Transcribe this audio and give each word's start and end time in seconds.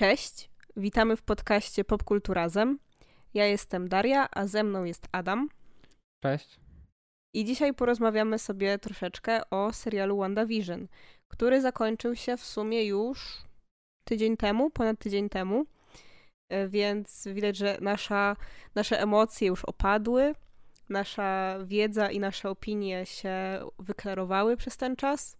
Cześć, 0.00 0.50
witamy 0.76 1.16
w 1.16 1.22
podcaście 1.22 1.84
Popkulturazem. 1.84 2.78
Ja 3.34 3.46
jestem 3.46 3.88
Daria, 3.88 4.28
a 4.30 4.46
ze 4.46 4.64
mną 4.64 4.84
jest 4.84 5.08
Adam. 5.12 5.48
Cześć. 6.24 6.60
I 7.34 7.44
dzisiaj 7.44 7.74
porozmawiamy 7.74 8.38
sobie 8.38 8.78
troszeczkę 8.78 9.50
o 9.50 9.72
serialu 9.72 10.16
WandaVision, 10.16 10.88
który 11.28 11.60
zakończył 11.60 12.16
się 12.16 12.36
w 12.36 12.44
sumie 12.44 12.84
już 12.84 13.42
tydzień 14.04 14.36
temu, 14.36 14.70
ponad 14.70 14.98
tydzień 14.98 15.28
temu. 15.28 15.66
E, 16.48 16.68
więc 16.68 17.28
widać, 17.32 17.56
że 17.56 17.78
nasza, 17.80 18.36
nasze 18.74 19.00
emocje 19.00 19.48
już 19.48 19.64
opadły, 19.64 20.34
nasza 20.88 21.58
wiedza 21.64 22.10
i 22.10 22.20
nasze 22.20 22.50
opinie 22.50 23.06
się 23.06 23.60
wyklarowały 23.78 24.56
przez 24.56 24.76
ten 24.76 24.96
czas. 24.96 25.36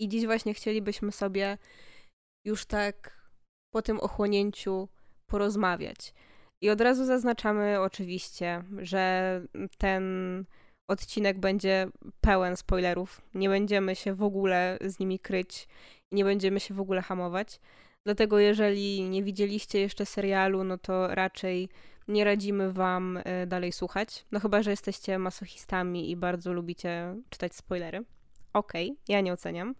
I 0.00 0.08
dziś 0.08 0.26
właśnie 0.26 0.54
chcielibyśmy 0.54 1.12
sobie 1.12 1.58
już 2.44 2.66
tak 2.66 3.19
po 3.70 3.82
tym 3.82 4.00
ochłonięciu 4.00 4.88
porozmawiać. 5.26 6.14
I 6.60 6.70
od 6.70 6.80
razu 6.80 7.04
zaznaczamy 7.04 7.80
oczywiście, 7.80 8.64
że 8.78 9.42
ten 9.78 10.04
odcinek 10.88 11.38
będzie 11.38 11.88
pełen 12.20 12.56
spoilerów. 12.56 13.20
Nie 13.34 13.48
będziemy 13.48 13.96
się 13.96 14.14
w 14.14 14.22
ogóle 14.22 14.78
z 14.80 14.98
nimi 14.98 15.18
kryć 15.18 15.68
i 16.10 16.14
nie 16.14 16.24
będziemy 16.24 16.60
się 16.60 16.74
w 16.74 16.80
ogóle 16.80 17.02
hamować. 17.02 17.60
Dlatego 18.04 18.38
jeżeli 18.38 19.08
nie 19.08 19.22
widzieliście 19.22 19.80
jeszcze 19.80 20.06
serialu, 20.06 20.64
no 20.64 20.78
to 20.78 21.14
raczej 21.14 21.68
nie 22.08 22.24
radzimy 22.24 22.72
wam 22.72 23.18
e, 23.24 23.46
dalej 23.46 23.72
słuchać. 23.72 24.26
No 24.32 24.40
chyba, 24.40 24.62
że 24.62 24.70
jesteście 24.70 25.18
masochistami 25.18 26.10
i 26.10 26.16
bardzo 26.16 26.52
lubicie 26.52 27.14
czytać 27.30 27.54
spoilery. 27.54 28.04
Okej, 28.52 28.90
okay, 28.90 29.02
ja 29.08 29.20
nie 29.20 29.32
oceniam. 29.32 29.74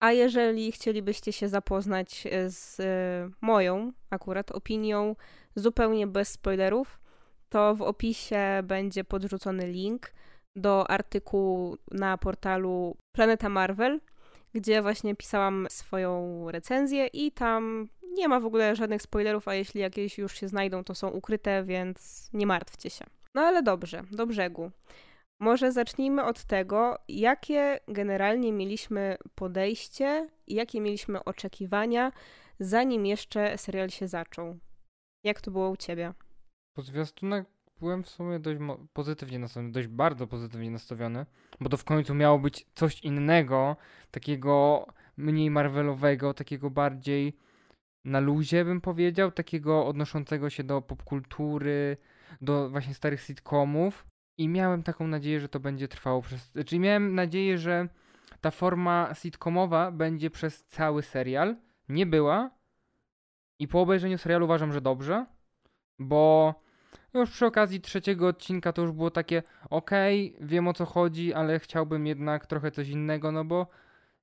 A 0.00 0.12
jeżeli 0.12 0.72
chcielibyście 0.72 1.32
się 1.32 1.48
zapoznać 1.48 2.26
e, 2.26 2.50
z 2.50 2.80
e, 2.80 3.30
moją 3.40 3.92
akurat 4.10 4.50
opinią, 4.50 5.16
zupełnie 5.54 6.06
bez 6.06 6.28
spoilerów, 6.28 6.98
to 7.48 7.74
w 7.74 7.82
opisie 7.82 8.60
będzie 8.64 9.04
podrzucony 9.04 9.66
link 9.66 10.12
do 10.56 10.90
artykułu 10.90 11.76
na 11.90 12.18
portalu 12.18 12.96
Planeta 13.12 13.48
Marvel, 13.48 14.00
gdzie 14.54 14.82
właśnie 14.82 15.16
pisałam 15.16 15.66
swoją 15.70 16.44
recenzję 16.50 17.06
i 17.06 17.32
tam 17.32 17.88
nie 18.12 18.28
ma 18.28 18.40
w 18.40 18.46
ogóle 18.46 18.76
żadnych 18.76 19.02
spoilerów, 19.02 19.48
a 19.48 19.54
jeśli 19.54 19.80
jakieś 19.80 20.18
już 20.18 20.34
się 20.34 20.48
znajdą, 20.48 20.84
to 20.84 20.94
są 20.94 21.08
ukryte, 21.08 21.64
więc 21.64 22.28
nie 22.32 22.46
martwcie 22.46 22.90
się. 22.90 23.04
No 23.34 23.42
ale 23.42 23.62
dobrze, 23.62 24.02
do 24.10 24.26
brzegu. 24.26 24.70
Może 25.40 25.72
zacznijmy 25.72 26.24
od 26.24 26.44
tego, 26.44 26.98
jakie 27.08 27.80
generalnie 27.88 28.52
mieliśmy 28.52 29.16
podejście 29.34 30.28
i 30.46 30.54
jakie 30.54 30.80
mieliśmy 30.80 31.24
oczekiwania, 31.24 32.12
zanim 32.60 33.06
jeszcze 33.06 33.58
serial 33.58 33.90
się 33.90 34.08
zaczął. 34.08 34.58
Jak 35.24 35.40
to 35.40 35.50
było 35.50 35.70
u 35.70 35.76
ciebie? 35.76 36.12
Po 36.76 36.82
zwiastunach 36.82 37.44
byłem 37.80 38.02
w 38.02 38.08
sumie 38.08 38.38
dość 38.38 38.60
pozytywnie 38.92 39.38
nastawiony, 39.38 39.72
dość 39.72 39.88
bardzo 39.88 40.26
pozytywnie 40.26 40.70
nastawiony, 40.70 41.26
bo 41.60 41.68
to 41.68 41.76
w 41.76 41.84
końcu 41.84 42.14
miało 42.14 42.38
być 42.38 42.66
coś 42.74 43.00
innego, 43.00 43.76
takiego 44.10 44.86
mniej 45.16 45.50
Marvelowego, 45.50 46.34
takiego 46.34 46.70
bardziej 46.70 47.36
na 48.04 48.20
luzie 48.20 48.64
bym 48.64 48.80
powiedział, 48.80 49.30
takiego 49.32 49.86
odnoszącego 49.86 50.50
się 50.50 50.64
do 50.64 50.82
popkultury, 50.82 51.96
do 52.40 52.70
właśnie 52.70 52.94
starych 52.94 53.20
sitcomów 53.20 54.06
i 54.38 54.48
miałem 54.48 54.82
taką 54.82 55.06
nadzieję, 55.06 55.40
że 55.40 55.48
to 55.48 55.60
będzie 55.60 55.88
trwało 55.88 56.22
przez... 56.22 56.42
Czyli 56.42 56.52
znaczy 56.52 56.78
miałem 56.78 57.14
nadzieję, 57.14 57.58
że 57.58 57.88
ta 58.40 58.50
forma 58.50 59.14
sitcomowa 59.14 59.90
będzie 59.90 60.30
przez 60.30 60.64
cały 60.64 61.02
serial. 61.02 61.56
Nie 61.88 62.06
była. 62.06 62.50
I 63.58 63.68
po 63.68 63.80
obejrzeniu 63.80 64.18
serialu 64.18 64.44
uważam, 64.44 64.72
że 64.72 64.80
dobrze, 64.80 65.26
bo 65.98 66.54
już 67.14 67.30
przy 67.30 67.46
okazji 67.46 67.80
trzeciego 67.80 68.26
odcinka 68.26 68.72
to 68.72 68.82
już 68.82 68.92
było 68.92 69.10
takie 69.10 69.42
okej, 69.70 70.34
okay, 70.34 70.46
wiem 70.48 70.68
o 70.68 70.74
co 70.74 70.84
chodzi, 70.84 71.34
ale 71.34 71.58
chciałbym 71.58 72.06
jednak 72.06 72.46
trochę 72.46 72.70
coś 72.70 72.88
innego, 72.88 73.32
no 73.32 73.44
bo 73.44 73.66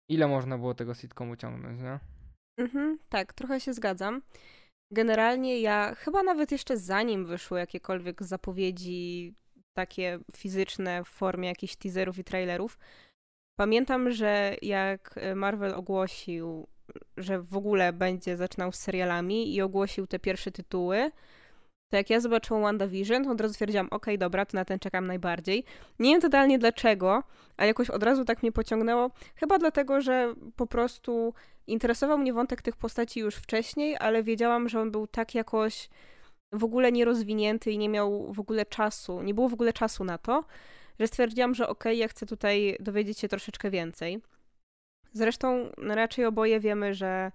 ile 0.09 0.27
można 0.27 0.57
było 0.57 0.73
tego 0.73 0.93
sitcomu 0.93 1.35
ciągnąć, 1.35 1.81
nie? 1.81 1.99
Mhm, 2.57 2.99
tak, 3.09 3.33
trochę 3.33 3.59
się 3.59 3.73
zgadzam. 3.73 4.21
Generalnie 4.91 5.61
ja 5.61 5.95
chyba 5.95 6.23
nawet 6.23 6.51
jeszcze 6.51 6.77
zanim 6.77 7.25
wyszły 7.25 7.59
jakiekolwiek 7.59 8.23
zapowiedzi 8.23 9.33
takie 9.75 10.19
fizyczne 10.37 11.03
w 11.03 11.07
formie 11.07 11.47
jakichś 11.47 11.75
teaserów 11.75 12.19
i 12.19 12.23
trailerów, 12.23 12.77
pamiętam, 13.59 14.11
że 14.11 14.55
jak 14.61 15.19
Marvel 15.35 15.73
ogłosił, 15.73 16.67
że 17.17 17.41
w 17.41 17.57
ogóle 17.57 17.93
będzie 17.93 18.37
zaczynał 18.37 18.71
z 18.71 18.79
serialami 18.79 19.55
i 19.55 19.61
ogłosił 19.61 20.07
te 20.07 20.19
pierwsze 20.19 20.51
tytuły, 20.51 21.11
to 21.91 21.97
jak 21.97 22.09
ja 22.09 22.19
zobaczyłam 22.19 22.63
WandaVision, 22.63 23.23
to 23.23 23.31
od 23.31 23.41
razu 23.41 23.53
stwierdziłam, 23.53 23.85
okej, 23.85 23.97
okay, 23.97 24.17
dobra, 24.17 24.45
to 24.45 24.57
na 24.57 24.65
ten 24.65 24.79
czekam 24.79 25.07
najbardziej. 25.07 25.63
Nie 25.99 26.11
wiem 26.11 26.21
totalnie 26.21 26.59
dlaczego, 26.59 27.23
ale 27.57 27.67
jakoś 27.67 27.89
od 27.89 28.03
razu 28.03 28.25
tak 28.25 28.43
mnie 28.43 28.51
pociągnęło. 28.51 29.11
Chyba 29.35 29.59
dlatego, 29.59 30.01
że 30.01 30.33
po 30.55 30.67
prostu 30.67 31.33
interesował 31.67 32.17
mnie 32.17 32.33
wątek 32.33 32.61
tych 32.61 32.75
postaci 32.75 33.19
już 33.19 33.35
wcześniej, 33.35 33.97
ale 33.99 34.23
wiedziałam, 34.23 34.69
że 34.69 34.81
on 34.81 34.91
był 34.91 35.07
tak 35.07 35.35
jakoś 35.35 35.89
w 36.55 36.63
ogóle 36.63 36.91
nierozwinięty 36.91 37.71
i 37.71 37.77
nie 37.77 37.89
miał 37.89 38.33
w 38.33 38.39
ogóle 38.39 38.65
czasu, 38.65 39.21
nie 39.21 39.33
było 39.33 39.49
w 39.49 39.53
ogóle 39.53 39.73
czasu 39.73 40.03
na 40.03 40.17
to, 40.17 40.45
że 40.99 41.07
stwierdziłam, 41.07 41.55
że 41.55 41.67
okej, 41.67 41.91
okay, 41.91 41.95
ja 41.95 42.07
chcę 42.07 42.25
tutaj 42.25 42.77
dowiedzieć 42.79 43.19
się 43.19 43.27
troszeczkę 43.27 43.69
więcej. 43.69 44.21
Zresztą 45.13 45.71
raczej 45.77 46.25
oboje 46.25 46.59
wiemy, 46.59 46.93
że 46.93 47.31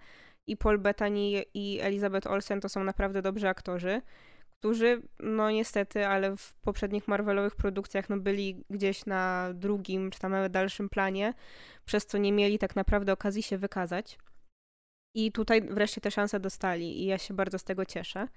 i 0.47 0.57
Paul 0.57 0.79
Bettany 0.79 1.45
i 1.55 1.79
Elizabeth 1.83 2.27
Olsen 2.27 2.61
to 2.61 2.69
są 2.69 2.85
naprawdę 2.85 3.23
dobrzy 3.23 3.49
aktorzy 3.49 4.03
którzy, 4.61 5.03
no 5.21 5.51
niestety, 5.51 6.07
ale 6.07 6.37
w 6.37 6.55
poprzednich 6.55 7.09
Marvelowych 7.09 7.57
produkcjach 7.57 8.09
no, 8.09 8.17
byli 8.17 8.65
gdzieś 8.71 9.07
na 9.07 9.51
drugim, 9.55 10.11
czy 10.11 10.19
tam 10.19 10.33
nawet 10.33 10.53
dalszym 10.53 10.89
planie, 10.89 11.35
przez 11.85 12.07
co 12.07 12.19
nie 12.19 12.33
mieli 12.33 12.59
tak 12.59 12.77
naprawdę 12.77 13.13
okazji 13.13 13.43
się 13.43 13.59
wykazać. 13.59 14.19
I 15.15 15.33
tutaj 15.33 15.63
wreszcie 15.63 16.01
te 16.01 16.11
szanse 16.11 16.41
dostali 16.41 17.03
i 17.03 17.07
ja 17.07 17.19
się 17.19 17.35
bardzo 17.35 17.59
z 17.59 17.65
tego 17.65 17.85
cieszę. 17.85 18.29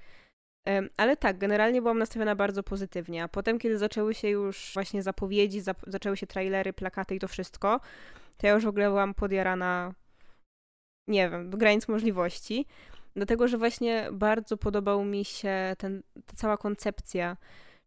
Ale 0.97 1.17
tak, 1.17 1.37
generalnie 1.37 1.81
byłam 1.81 1.97
nastawiona 1.97 2.35
bardzo 2.35 2.63
pozytywnie. 2.63 3.23
A 3.23 3.27
potem, 3.27 3.59
kiedy 3.59 3.77
zaczęły 3.77 4.13
się 4.13 4.29
już 4.29 4.71
właśnie 4.73 5.03
zapowiedzi, 5.03 5.61
zap 5.61 5.77
zaczęły 5.87 6.17
się 6.17 6.27
trailery, 6.27 6.73
plakaty 6.73 7.15
i 7.15 7.19
to 7.19 7.27
wszystko, 7.27 7.79
to 8.37 8.47
ja 8.47 8.53
już 8.53 8.63
w 8.63 8.67
ogóle 8.67 8.87
byłam 8.87 9.13
podjarana, 9.13 9.93
nie 11.07 11.29
wiem, 11.29 11.49
do 11.49 11.57
granic 11.57 11.87
możliwości. 11.87 12.65
Dlatego, 13.15 13.47
że 13.47 13.57
właśnie 13.57 14.07
bardzo 14.11 14.57
podobał 14.57 15.05
mi 15.05 15.25
się 15.25 15.75
ten, 15.77 16.03
ta 16.25 16.35
cała 16.35 16.57
koncepcja, 16.57 17.37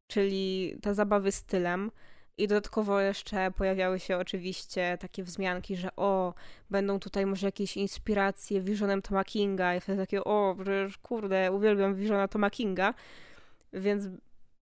czyli 0.06 0.74
ta 0.82 0.94
zabawy 0.94 1.32
stylem. 1.32 1.90
I 2.38 2.48
dodatkowo 2.48 3.00
jeszcze 3.00 3.50
pojawiały 3.50 4.00
się 4.00 4.16
oczywiście 4.16 4.98
takie 5.00 5.22
wzmianki, 5.22 5.76
że 5.76 5.88
o, 5.96 6.34
będą 6.70 7.00
tutaj 7.00 7.26
może 7.26 7.46
jakieś 7.46 7.76
inspiracje 7.76 8.60
Visionem 8.60 9.02
Toma 9.02 9.24
Kinga. 9.24 9.74
I 9.74 9.80
wtedy 9.80 10.02
takie, 10.02 10.24
o, 10.24 10.56
przecież 10.58 10.98
kurde, 10.98 11.52
uwielbiam 11.52 11.94
Visiona 11.94 12.28
Toma 12.28 12.50
Kinga. 12.50 12.94
Więc 13.72 14.04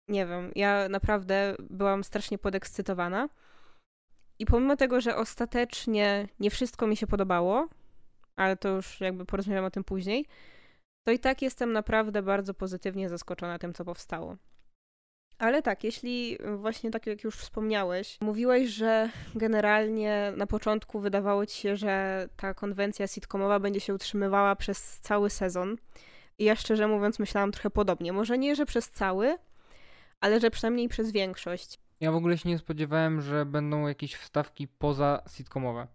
nie 0.07 0.25
wiem, 0.25 0.51
ja 0.55 0.89
naprawdę 0.89 1.55
byłam 1.59 2.03
strasznie 2.03 2.37
podekscytowana. 2.37 3.29
I 4.39 4.45
pomimo 4.45 4.75
tego, 4.75 5.01
że 5.01 5.15
ostatecznie 5.15 6.27
nie 6.39 6.49
wszystko 6.49 6.87
mi 6.87 6.97
się 6.97 7.07
podobało, 7.07 7.67
ale 8.35 8.57
to 8.57 8.69
już 8.69 9.01
jakby 9.01 9.25
porozmawiam 9.25 9.65
o 9.65 9.71
tym 9.71 9.83
później, 9.83 10.25
to 11.07 11.11
i 11.11 11.19
tak 11.19 11.41
jestem 11.41 11.73
naprawdę 11.73 12.21
bardzo 12.21 12.53
pozytywnie 12.53 13.09
zaskoczona 13.09 13.59
tym, 13.59 13.73
co 13.73 13.85
powstało. 13.85 14.37
Ale 15.39 15.61
tak, 15.61 15.83
jeśli 15.83 16.37
właśnie 16.57 16.91
tak 16.91 17.07
jak 17.07 17.23
już 17.23 17.35
wspomniałeś, 17.35 18.17
mówiłeś, 18.21 18.69
że 18.69 19.09
generalnie 19.35 20.33
na 20.37 20.47
początku 20.47 20.99
wydawało 20.99 21.45
ci 21.45 21.61
się, 21.61 21.75
że 21.75 22.27
ta 22.37 22.53
konwencja 22.53 23.07
sitcomowa 23.07 23.59
będzie 23.59 23.79
się 23.79 23.93
utrzymywała 23.93 24.55
przez 24.55 24.99
cały 24.99 25.29
sezon. 25.29 25.77
I 26.39 26.43
ja 26.43 26.55
szczerze 26.55 26.87
mówiąc 26.87 27.19
myślałam 27.19 27.51
trochę 27.51 27.69
podobnie. 27.69 28.13
Może 28.13 28.37
nie, 28.37 28.55
że 28.55 28.65
przez 28.65 28.89
cały, 28.89 29.37
ale 30.21 30.39
że 30.39 30.51
przynajmniej 30.51 30.89
przez 30.89 31.11
większość. 31.11 31.79
Ja 31.99 32.11
w 32.11 32.15
ogóle 32.15 32.37
się 32.37 32.49
nie 32.49 32.57
spodziewałem, 32.57 33.21
że 33.21 33.45
będą 33.45 33.87
jakieś 33.87 34.15
wstawki 34.15 34.67
poza 34.67 35.23
sitcomowe. 35.35 35.87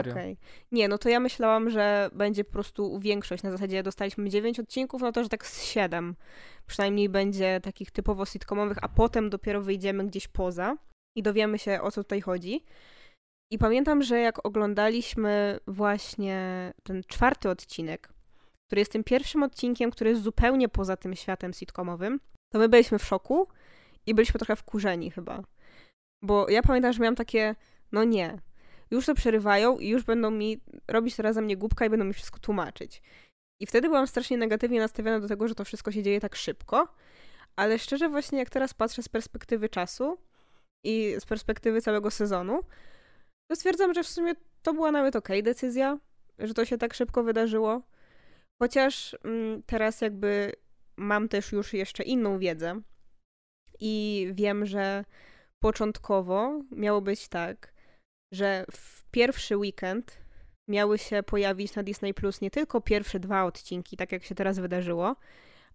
Okej. 0.00 0.12
Okay. 0.12 0.36
Nie, 0.72 0.88
no 0.88 0.98
to 0.98 1.08
ja 1.08 1.20
myślałam, 1.20 1.70
że 1.70 2.10
będzie 2.12 2.44
po 2.44 2.52
prostu 2.52 2.98
większość. 2.98 3.42
Na 3.42 3.50
zasadzie 3.50 3.82
dostaliśmy 3.82 4.30
9 4.30 4.60
odcinków, 4.60 5.02
no 5.02 5.12
to 5.12 5.22
że 5.22 5.28
tak 5.28 5.46
z 5.46 5.64
7. 5.64 6.16
Przynajmniej 6.66 7.08
będzie 7.08 7.60
takich 7.62 7.90
typowo 7.90 8.26
sitcomowych, 8.26 8.78
a 8.82 8.88
potem 8.88 9.30
dopiero 9.30 9.62
wyjdziemy 9.62 10.06
gdzieś 10.06 10.28
poza 10.28 10.76
i 11.16 11.22
dowiemy 11.22 11.58
się 11.58 11.80
o 11.82 11.90
co 11.90 12.02
tutaj 12.02 12.20
chodzi. 12.20 12.64
I 13.52 13.58
pamiętam, 13.58 14.02
że 14.02 14.20
jak 14.20 14.46
oglądaliśmy 14.46 15.60
właśnie 15.66 16.72
ten 16.82 17.02
czwarty 17.06 17.48
odcinek, 17.48 18.08
który 18.66 18.80
jest 18.80 18.92
tym 18.92 19.04
pierwszym 19.04 19.42
odcinkiem, 19.42 19.90
który 19.90 20.10
jest 20.10 20.22
zupełnie 20.22 20.68
poza 20.68 20.96
tym 20.96 21.16
światem 21.16 21.52
sitcomowym, 21.52 22.20
to 22.52 22.58
my 22.58 22.68
byliśmy 22.68 22.98
w 22.98 23.04
szoku 23.04 23.48
i 24.06 24.14
byliśmy 24.14 24.38
trochę 24.38 24.56
wkurzeni 24.56 25.10
chyba. 25.10 25.42
Bo 26.24 26.48
ja 26.48 26.62
pamiętam, 26.62 26.92
że 26.92 27.00
miałam 27.00 27.16
takie, 27.16 27.54
no 27.92 28.04
nie, 28.04 28.38
już 28.90 29.06
to 29.06 29.14
przerywają 29.14 29.78
i 29.78 29.88
już 29.88 30.04
będą 30.04 30.30
mi 30.30 30.60
robić 30.88 31.16
teraz 31.16 31.34
za 31.34 31.40
mnie 31.40 31.56
głupka 31.56 31.86
i 31.86 31.90
będą 31.90 32.04
mi 32.04 32.12
wszystko 32.12 32.38
tłumaczyć. 32.38 33.02
I 33.60 33.66
wtedy 33.66 33.88
byłam 33.88 34.06
strasznie 34.06 34.38
negatywnie 34.38 34.80
nastawiona 34.80 35.20
do 35.20 35.28
tego, 35.28 35.48
że 35.48 35.54
to 35.54 35.64
wszystko 35.64 35.92
się 35.92 36.02
dzieje 36.02 36.20
tak 36.20 36.36
szybko. 36.36 36.88
Ale 37.56 37.78
szczerze, 37.78 38.08
właśnie 38.08 38.38
jak 38.38 38.50
teraz 38.50 38.74
patrzę 38.74 39.02
z 39.02 39.08
perspektywy 39.08 39.68
czasu 39.68 40.18
i 40.84 41.14
z 41.18 41.26
perspektywy 41.26 41.82
całego 41.82 42.10
sezonu, 42.10 42.60
to 43.50 43.56
stwierdzam, 43.56 43.94
że 43.94 44.02
w 44.02 44.08
sumie 44.08 44.34
to 44.62 44.74
była 44.74 44.92
nawet 44.92 45.16
okej 45.16 45.40
okay 45.40 45.42
decyzja, 45.42 45.98
że 46.38 46.54
to 46.54 46.64
się 46.64 46.78
tak 46.78 46.94
szybko 46.94 47.22
wydarzyło. 47.22 47.82
Chociaż 48.62 49.16
mm, 49.24 49.62
teraz 49.62 50.00
jakby 50.00 50.52
mam 50.96 51.28
też 51.28 51.52
już 51.52 51.72
jeszcze 51.72 52.02
inną 52.02 52.38
wiedzę 52.38 52.80
i 53.80 54.26
wiem, 54.34 54.66
że 54.66 55.04
początkowo 55.62 56.60
miało 56.70 57.00
być 57.00 57.28
tak, 57.28 57.72
że 58.32 58.64
w 58.70 59.04
pierwszy 59.10 59.56
weekend 59.56 60.18
miały 60.68 60.98
się 60.98 61.22
pojawić 61.22 61.74
na 61.74 61.82
Disney 61.82 62.14
Plus 62.14 62.40
nie 62.40 62.50
tylko 62.50 62.80
pierwsze 62.80 63.20
dwa 63.20 63.44
odcinki, 63.44 63.96
tak 63.96 64.12
jak 64.12 64.24
się 64.24 64.34
teraz 64.34 64.58
wydarzyło, 64.58 65.16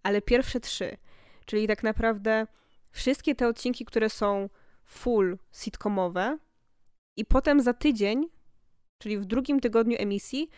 ale 0.02 0.22
pierwsze 0.22 0.60
trzy. 0.60 0.96
Czyli 1.46 1.66
tak 1.66 1.82
naprawdę 1.82 2.46
wszystkie 2.90 3.34
te 3.34 3.48
odcinki, 3.48 3.84
które 3.84 4.10
są 4.10 4.48
full 4.84 5.38
sitcomowe, 5.52 6.38
i 7.16 7.24
potem 7.24 7.60
za 7.60 7.74
tydzień, 7.74 8.28
czyli 8.98 9.18
w 9.18 9.24
drugim 9.24 9.60
tygodniu 9.60 9.96
emisji, 10.00 10.48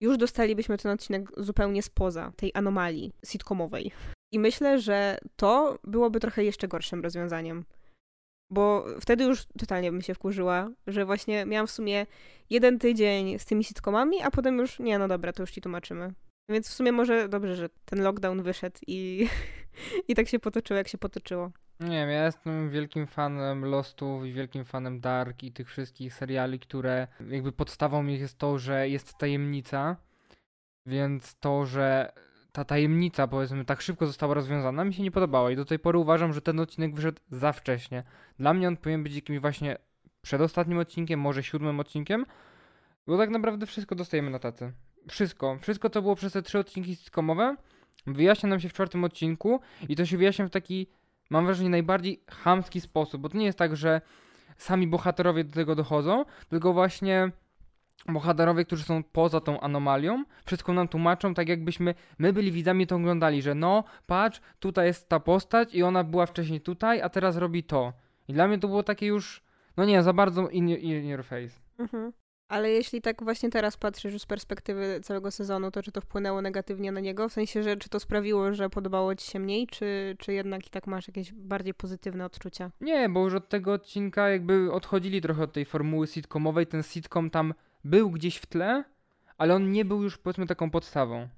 już 0.00 0.16
dostalibyśmy 0.18 0.78
ten 0.78 0.92
odcinek 0.92 1.28
zupełnie 1.36 1.82
spoza 1.82 2.32
tej 2.36 2.50
anomalii 2.54 3.12
sitcomowej. 3.24 3.92
I 4.32 4.38
myślę, 4.38 4.80
że 4.80 5.18
to 5.36 5.78
byłoby 5.84 6.20
trochę 6.20 6.44
jeszcze 6.44 6.68
gorszym 6.68 7.02
rozwiązaniem. 7.02 7.64
Bo 8.54 8.86
wtedy 9.00 9.24
już 9.24 9.46
totalnie 9.58 9.92
bym 9.92 10.02
się 10.02 10.14
wkurzyła, 10.14 10.70
że 10.86 11.04
właśnie 11.04 11.44
miałam 11.46 11.66
w 11.66 11.70
sumie 11.70 12.06
jeden 12.50 12.78
tydzień 12.78 13.38
z 13.38 13.44
tymi 13.44 13.64
sitcomami, 13.64 14.22
a 14.22 14.30
potem 14.30 14.58
już, 14.58 14.78
nie, 14.78 14.98
no 14.98 15.08
dobra, 15.08 15.32
to 15.32 15.42
już 15.42 15.50
ci 15.50 15.60
tłumaczymy. 15.60 16.12
Więc 16.48 16.68
w 16.68 16.72
sumie 16.72 16.92
może 16.92 17.28
dobrze, 17.28 17.56
że 17.56 17.68
ten 17.84 18.02
lockdown 18.02 18.42
wyszedł 18.42 18.76
i, 18.86 19.28
i 20.08 20.14
tak 20.14 20.28
się 20.28 20.38
potoczyło, 20.38 20.78
jak 20.78 20.88
się 20.88 20.98
potoczyło. 20.98 21.50
Nie 21.80 21.88
wiem, 21.88 22.10
ja 22.10 22.24
jestem 22.24 22.70
wielkim 22.70 23.06
fanem 23.06 23.64
Lostów 23.64 24.24
i 24.24 24.32
wielkim 24.32 24.64
fanem 24.64 25.00
Dark 25.00 25.42
i 25.42 25.52
tych 25.52 25.68
wszystkich 25.68 26.14
seriali, 26.14 26.58
które 26.58 27.06
jakby 27.28 27.52
podstawą 27.52 28.06
ich 28.06 28.20
jest 28.20 28.38
to, 28.38 28.58
że 28.58 28.88
jest 28.88 29.18
tajemnica, 29.18 29.96
więc 30.86 31.34
to, 31.40 31.66
że 31.66 32.12
ta 32.54 32.64
tajemnica 32.64 33.26
powiedzmy 33.26 33.64
tak 33.64 33.80
szybko 33.80 34.06
została 34.06 34.34
rozwiązana 34.34 34.84
mi 34.84 34.94
się 34.94 35.02
nie 35.02 35.10
podobała 35.10 35.50
i 35.50 35.56
do 35.56 35.64
tej 35.64 35.78
pory 35.78 35.98
uważam, 35.98 36.32
że 36.32 36.40
ten 36.40 36.60
odcinek 36.60 36.94
wyszedł 36.94 37.20
za 37.30 37.52
wcześnie. 37.52 38.02
Dla 38.38 38.54
mnie 38.54 38.68
on 38.68 38.76
powinien 38.76 39.02
być 39.02 39.14
jakimś 39.14 39.38
właśnie 39.38 39.78
przedostatnim 40.22 40.78
odcinkiem, 40.78 41.20
może 41.20 41.42
siódmym 41.42 41.80
odcinkiem, 41.80 42.26
bo 43.06 43.18
tak 43.18 43.30
naprawdę 43.30 43.66
wszystko 43.66 43.94
dostajemy 43.94 44.30
na 44.30 44.38
tacy. 44.38 44.72
Wszystko. 45.08 45.58
Wszystko, 45.60 45.90
co 45.90 46.02
było 46.02 46.14
przez 46.14 46.32
te 46.32 46.42
trzy 46.42 46.58
odcinki 46.58 46.96
sitcomowe, 46.96 47.56
wyjaśnia 48.06 48.48
nam 48.48 48.60
się 48.60 48.68
w 48.68 48.72
czwartym 48.72 49.04
odcinku 49.04 49.60
i 49.88 49.96
to 49.96 50.06
się 50.06 50.16
wyjaśnia 50.16 50.46
w 50.46 50.50
taki 50.50 50.86
mam 51.30 51.44
wrażenie, 51.44 51.70
najbardziej 51.70 52.22
chamski 52.30 52.80
sposób, 52.80 53.22
bo 53.22 53.28
to 53.28 53.38
nie 53.38 53.46
jest 53.46 53.58
tak, 53.58 53.76
że 53.76 54.00
sami 54.56 54.86
bohaterowie 54.86 55.44
do 55.44 55.54
tego 55.54 55.74
dochodzą, 55.74 56.24
tylko 56.48 56.72
właśnie 56.72 57.32
bohaterowie, 58.08 58.64
którzy 58.64 58.84
są 58.84 59.02
poza 59.02 59.40
tą 59.40 59.60
anomalią, 59.60 60.24
wszystko 60.46 60.72
nam 60.72 60.88
tłumaczą, 60.88 61.34
tak 61.34 61.48
jakbyśmy 61.48 61.94
my 62.18 62.32
byli 62.32 62.52
widzami 62.52 62.86
to 62.86 62.96
oglądali, 62.96 63.42
że 63.42 63.54
no, 63.54 63.84
patrz, 64.06 64.40
tutaj 64.58 64.86
jest 64.86 65.08
ta 65.08 65.20
postać 65.20 65.74
i 65.74 65.82
ona 65.82 66.04
była 66.04 66.26
wcześniej 66.26 66.60
tutaj, 66.60 67.02
a 67.02 67.08
teraz 67.08 67.36
robi 67.36 67.64
to. 67.64 67.92
I 68.28 68.32
dla 68.32 68.48
mnie 68.48 68.58
to 68.58 68.68
było 68.68 68.82
takie 68.82 69.06
już, 69.06 69.42
no 69.76 69.84
nie, 69.84 70.02
za 70.02 70.12
bardzo 70.12 70.48
in, 70.48 70.68
in 70.68 71.06
your 71.06 71.24
face. 71.24 71.60
Mhm. 71.78 72.12
Ale 72.48 72.70
jeśli 72.70 73.00
tak 73.00 73.24
właśnie 73.24 73.50
teraz 73.50 73.76
patrzysz 73.76 74.12
już 74.12 74.22
z 74.22 74.26
perspektywy 74.26 75.00
całego 75.02 75.30
sezonu, 75.30 75.70
to 75.70 75.82
czy 75.82 75.92
to 75.92 76.00
wpłynęło 76.00 76.42
negatywnie 76.42 76.92
na 76.92 77.00
niego? 77.00 77.28
W 77.28 77.32
sensie, 77.32 77.62
że 77.62 77.76
czy 77.76 77.88
to 77.88 78.00
sprawiło, 78.00 78.54
że 78.54 78.70
podobało 78.70 79.14
ci 79.14 79.30
się 79.30 79.38
mniej, 79.38 79.66
czy, 79.66 80.16
czy 80.18 80.32
jednak 80.32 80.66
i 80.66 80.70
tak 80.70 80.86
masz 80.86 81.08
jakieś 81.08 81.32
bardziej 81.32 81.74
pozytywne 81.74 82.24
odczucia? 82.24 82.70
Nie, 82.80 83.08
bo 83.08 83.24
już 83.24 83.34
od 83.34 83.48
tego 83.48 83.72
odcinka 83.72 84.28
jakby 84.28 84.72
odchodzili 84.72 85.20
trochę 85.20 85.42
od 85.42 85.52
tej 85.52 85.64
formuły 85.64 86.06
sitcomowej. 86.06 86.66
Ten 86.66 86.82
sitcom 86.82 87.30
tam 87.30 87.54
był 87.84 88.10
gdzieś 88.10 88.36
w 88.36 88.46
tle, 88.46 88.84
ale 89.38 89.54
on 89.54 89.72
nie 89.72 89.84
był 89.84 90.02
już 90.02 90.18
powiedzmy 90.18 90.46
taką 90.46 90.70
podstawą. 90.70 91.28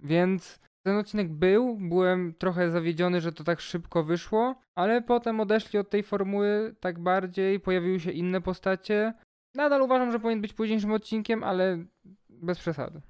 Więc 0.00 0.60
ten 0.82 0.96
odcinek 0.96 1.28
był, 1.28 1.76
byłem 1.80 2.34
trochę 2.34 2.70
zawiedziony, 2.70 3.20
że 3.20 3.32
to 3.32 3.44
tak 3.44 3.60
szybko 3.60 4.04
wyszło, 4.04 4.54
ale 4.74 5.02
potem 5.02 5.40
odeszli 5.40 5.78
od 5.78 5.90
tej 5.90 6.02
formuły 6.02 6.74
tak 6.80 6.98
bardziej, 6.98 7.60
pojawiły 7.60 8.00
się 8.00 8.10
inne 8.10 8.40
postacie, 8.40 9.14
Nadal 9.54 9.82
uważam, 9.82 10.12
że 10.12 10.20
powinien 10.20 10.40
być 10.40 10.52
późniejszym 10.52 10.92
odcinkiem, 10.92 11.44
ale 11.44 11.84
bez 12.28 12.58
przesady. 12.58 13.00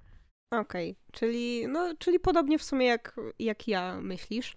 Okej, 0.50 0.90
okay. 0.90 1.02
czyli, 1.12 1.68
no, 1.68 1.94
czyli 1.98 2.20
podobnie 2.20 2.58
w 2.58 2.62
sumie 2.62 2.86
jak, 2.86 3.20
jak 3.38 3.68
ja 3.68 4.00
myślisz. 4.00 4.56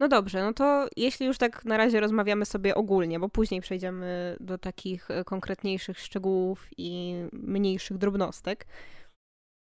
No 0.00 0.08
dobrze, 0.08 0.42
no 0.42 0.52
to 0.52 0.88
jeśli 0.96 1.26
już 1.26 1.38
tak 1.38 1.64
na 1.64 1.76
razie 1.76 2.00
rozmawiamy 2.00 2.46
sobie 2.46 2.74
ogólnie, 2.74 3.20
bo 3.20 3.28
później 3.28 3.60
przejdziemy 3.60 4.36
do 4.40 4.58
takich 4.58 5.10
e, 5.10 5.24
konkretniejszych 5.24 5.98
szczegółów 5.98 6.68
i 6.76 7.14
mniejszych 7.32 7.98
drobnostek, 7.98 8.66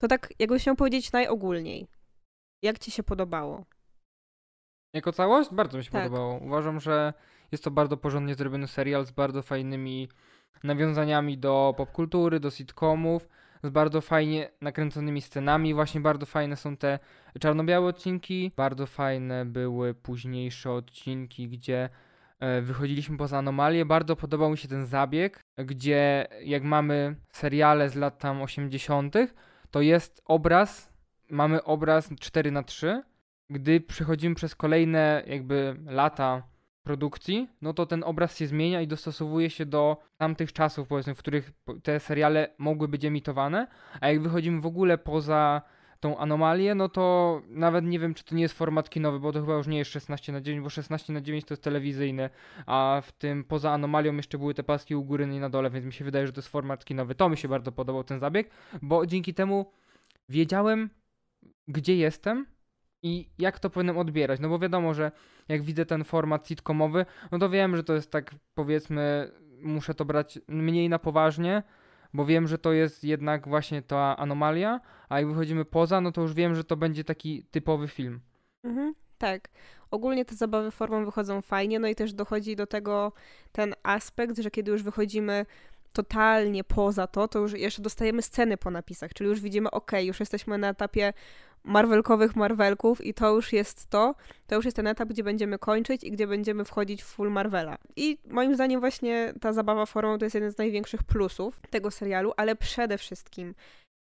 to 0.01 0.09
tak 0.09 0.33
jakbyś 0.39 0.67
miał 0.67 0.77
powiedzieć 0.77 1.13
najogólniej. 1.13 1.87
Jak 2.63 2.79
ci 2.79 2.91
się 2.91 3.03
podobało? 3.03 3.65
Jako 4.95 5.13
całość? 5.13 5.51
Bardzo 5.53 5.79
mi 5.79 5.85
się 5.85 5.91
tak. 5.91 6.03
podobało. 6.03 6.39
Uważam, 6.39 6.81
że 6.81 7.13
jest 7.53 7.65
to 7.65 7.71
bardzo 7.71 7.97
porządnie 7.97 8.35
zrobiony 8.35 8.69
serial 8.69 9.07
z 9.07 9.11
bardzo 9.11 9.43
fajnymi 9.43 10.09
nawiązaniami 10.63 11.39
do 11.39 11.75
popkultury, 11.77 12.41
do 12.41 12.51
sitcomów, 12.51 13.29
z 13.63 13.71
bardzo 13.71 14.01
fajnie 14.01 14.51
nakręconymi 14.61 15.23
scenami. 15.23 15.75
Właśnie 15.75 16.01
bardzo 16.01 16.27
fajne 16.27 16.57
są 16.57 16.77
te 16.77 16.99
czarno-białe 17.41 17.89
odcinki. 17.89 18.53
Bardzo 18.57 18.87
fajne 18.87 19.45
były 19.45 19.95
późniejsze 19.95 20.73
odcinki, 20.73 21.49
gdzie 21.49 21.89
e, 22.41 22.63
wychodziliśmy 22.63 23.17
poza 23.17 23.39
anomalię. 23.39 23.85
Bardzo 23.85 24.17
podobał 24.17 24.51
mi 24.51 24.59
się 24.59 24.69
ten 24.69 24.87
zabieg, 24.87 25.45
gdzie 25.57 26.29
jak 26.45 26.63
mamy 26.63 27.17
seriale 27.33 27.89
z 27.89 27.95
lat 27.95 28.19
tam 28.19 28.43
80., 28.43 29.15
to 29.71 29.81
jest 29.81 30.23
obraz, 30.25 30.93
mamy 31.31 31.65
obraz 31.65 32.11
4 32.21 32.51
na 32.51 32.63
3 32.63 33.03
Gdy 33.51 33.81
przechodzimy 33.81 34.35
przez 34.35 34.55
kolejne 34.55 35.23
jakby 35.27 35.77
lata 35.87 36.43
produkcji, 36.89 37.49
no 37.63 37.73
to 37.75 37.87
ten 37.87 38.05
obraz 38.05 38.39
się 38.39 38.47
zmienia 38.47 38.81
i 38.81 38.87
dostosowuje 38.87 39.51
się 39.51 39.67
do 39.67 39.97
tamtych 40.17 40.53
czasów, 40.53 40.89
powiedzmy, 40.89 41.15
w 41.15 41.19
których 41.19 41.53
te 41.83 42.01
seriale 42.01 42.49
mogły 42.59 42.89
być 42.89 43.05
emitowane, 43.05 43.67
a 44.01 44.09
jak 44.09 44.23
wychodzimy 44.23 44.61
w 44.61 44.67
ogóle 44.67 44.99
poza 44.99 45.63
tą 46.01 46.19
anomalię, 46.19 46.75
no 46.75 46.89
to 46.89 47.43
nawet 47.49 47.85
nie 47.85 47.99
wiem, 47.99 48.15
czy 48.15 48.25
to 48.25 48.35
nie 48.35 48.43
jest 48.43 48.55
format 48.55 48.91
kinowy, 48.91 49.21
bo 49.21 49.33
to 49.33 49.41
chyba 49.41 49.55
już 49.55 49.67
nie 49.67 49.79
jest 49.79 49.91
16 49.91 50.33
na 50.33 50.41
9, 50.41 50.63
bo 50.65 50.71
16 50.71 51.13
na 51.13 51.21
9 51.21 51.45
to 51.45 51.55
jest 51.55 51.63
telewizyjny, 51.63 52.31
a 52.67 53.03
w 53.05 53.13
tym 53.13 53.45
poza 53.45 53.73
anomalią 53.73 54.17
jeszcze 54.17 54.39
były 54.39 54.55
te 54.55 54.63
paski 54.63 54.97
u 54.97 55.05
góry 55.05 55.25
i 55.25 55.41
na 55.41 55.51
dole, 55.51 55.71
więc 55.71 55.87
mi 55.87 55.93
się 55.93 56.05
wydaje, 56.05 56.27
że 56.27 56.33
to 56.33 56.39
jest 56.39 56.49
format 56.49 56.85
kinowy. 56.85 57.15
To 57.15 57.29
mi 57.29 57.37
się 57.37 57.49
bardzo 57.49 57.73
podobał 57.73 58.05
ten 58.05 58.21
zabieg, 58.21 58.51
bo 58.83 59.07
dzięki 59.07 59.35
temu 59.35 59.73
wiedziałem, 60.29 60.91
gdzie 61.69 61.97
jestem, 61.97 62.47
i 63.03 63.29
jak 63.39 63.59
to 63.59 63.71
powinienem 63.71 63.99
odbierać. 63.99 64.41
No 64.41 64.49
bo 64.49 64.59
wiadomo, 64.59 64.95
że 64.95 65.13
jak 65.49 65.63
widzę 65.63 65.87
ten 65.87 66.05
format 66.05 66.49
sitcomowy, 66.49 67.07
no 67.33 67.39
to 67.39 67.51
wiem, 67.51 67.77
że 67.77 67.85
to 67.85 67.95
jest 67.95 68.11
tak 68.11 68.35
powiedzmy, 68.55 69.31
muszę 69.63 69.95
to 69.95 70.05
brać 70.05 70.39
mniej 70.49 70.89
na 70.89 70.99
poważnie, 70.99 71.63
bo 72.15 72.27
wiem, 72.27 72.49
że 72.49 72.59
to 72.59 72.73
jest 72.73 73.05
jednak 73.05 73.49
właśnie 73.49 73.83
ta 73.83 74.17
anomalia, 74.17 74.81
a 75.09 75.21
jak 75.21 75.29
wychodzimy 75.29 75.65
poza, 75.65 76.01
no 76.01 76.13
to 76.13 76.23
już 76.23 76.35
wiem, 76.35 76.55
że 76.55 76.65
to 76.65 76.77
będzie 76.77 77.05
taki 77.05 77.45
typowy 77.51 77.89
film. 77.89 78.21
Mhm, 78.65 78.95
tak. 79.19 79.49
Ogólnie 79.91 80.25
te 80.25 80.35
zabawy 80.35 80.71
formą 80.71 81.05
wychodzą 81.05 81.43
fajnie, 81.43 81.79
no 81.79 81.89
i 81.89 81.95
też 81.95 82.13
dochodzi 82.13 82.57
do 82.57 82.67
tego 82.67 83.13
ten 83.53 83.75
aspekt, 83.83 84.39
że 84.39 84.51
kiedy 84.51 84.71
już 84.71 84.83
wychodzimy 84.83 85.47
totalnie 85.93 86.65
poza 86.65 87.07
to, 87.07 87.29
to 87.29 87.39
już 87.39 87.53
jeszcze 87.53 87.83
dostajemy 87.83 88.23
sceny 88.23 88.57
po 88.57 88.71
napisach, 88.71 89.15
czyli 89.15 89.31
już 89.31 89.41
widzimy, 89.41 89.71
ok, 89.71 89.93
już 90.03 90.21
jesteśmy 90.21 90.59
na 90.59 90.69
etapie 90.69 91.13
Marvelkowych 91.65 92.37
Marvelków 92.37 93.05
i 93.05 93.15
to 93.15 93.35
już 93.35 93.53
jest 93.53 93.87
to, 93.87 94.15
to 94.47 94.55
już 94.55 94.65
jest 94.65 94.77
ten 94.77 94.87
etap, 94.87 95.09
gdzie 95.09 95.25
będziemy 95.25 95.59
kończyć 95.59 96.05
i 96.05 96.11
gdzie 96.11 96.27
będziemy 96.27 96.65
wchodzić 96.65 97.03
w 97.03 97.07
full 97.07 97.31
Marvela. 97.31 97.79
I 97.97 98.19
moim 98.25 98.55
zdaniem 98.55 98.81
właśnie 98.81 99.35
ta 99.41 99.53
zabawa 99.53 99.87
formą 99.87 100.19
to 100.19 100.25
jest 100.25 100.35
jeden 100.35 100.53
z 100.53 100.59
największych 100.59 101.03
plusów 101.03 101.61
tego 101.71 101.91
serialu, 101.91 102.33
ale 102.37 102.57
przede 102.57 102.99
wszystkim 102.99 103.55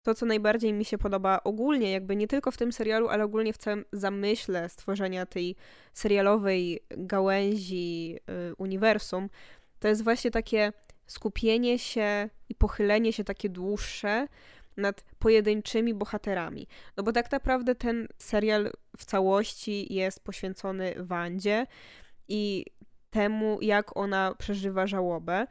to, 0.03 0.15
co 0.15 0.27
najbardziej 0.27 0.73
mi 0.73 0.85
się 0.85 0.99
podoba 0.99 1.41
ogólnie, 1.45 1.93
jakby 1.93 2.17
nie 2.17 2.29
tylko 2.29 2.51
w 2.51 2.57
tym 2.57 2.73
serialu, 2.73 3.09
ale 3.09 3.25
ogólnie 3.25 3.53
w 3.53 3.59
całym 3.59 3.85
zamyśle 3.93 4.69
stworzenia 4.69 5.27
tej 5.27 5.57
serialowej 5.95 6.81
gałęzi 6.91 8.19
y, 8.51 8.55
uniwersum, 8.55 9.29
to 9.81 9.89
jest 9.89 10.05
właśnie 10.05 10.31
takie 10.31 10.73
skupienie 11.07 11.79
się 11.79 12.29
i 12.49 12.55
pochylenie 12.55 13.13
się 13.13 13.25
takie 13.25 13.49
dłuższe 13.49 14.29
nad 14.77 15.05
pojedynczymi 15.19 15.95
bohaterami. 15.95 16.67
No 16.97 17.03
bo 17.03 17.13
tak 17.13 17.33
naprawdę 17.33 17.75
ten 17.75 18.09
serial 18.19 18.73
w 18.97 19.05
całości 19.05 19.95
jest 19.95 20.25
poświęcony 20.25 20.95
Wandzie 20.99 21.67
i 22.29 22.65
temu, 23.11 23.59
jak 23.63 23.97
ona 23.97 24.35
przeżywa 24.39 24.87
żałobę. 24.87 25.47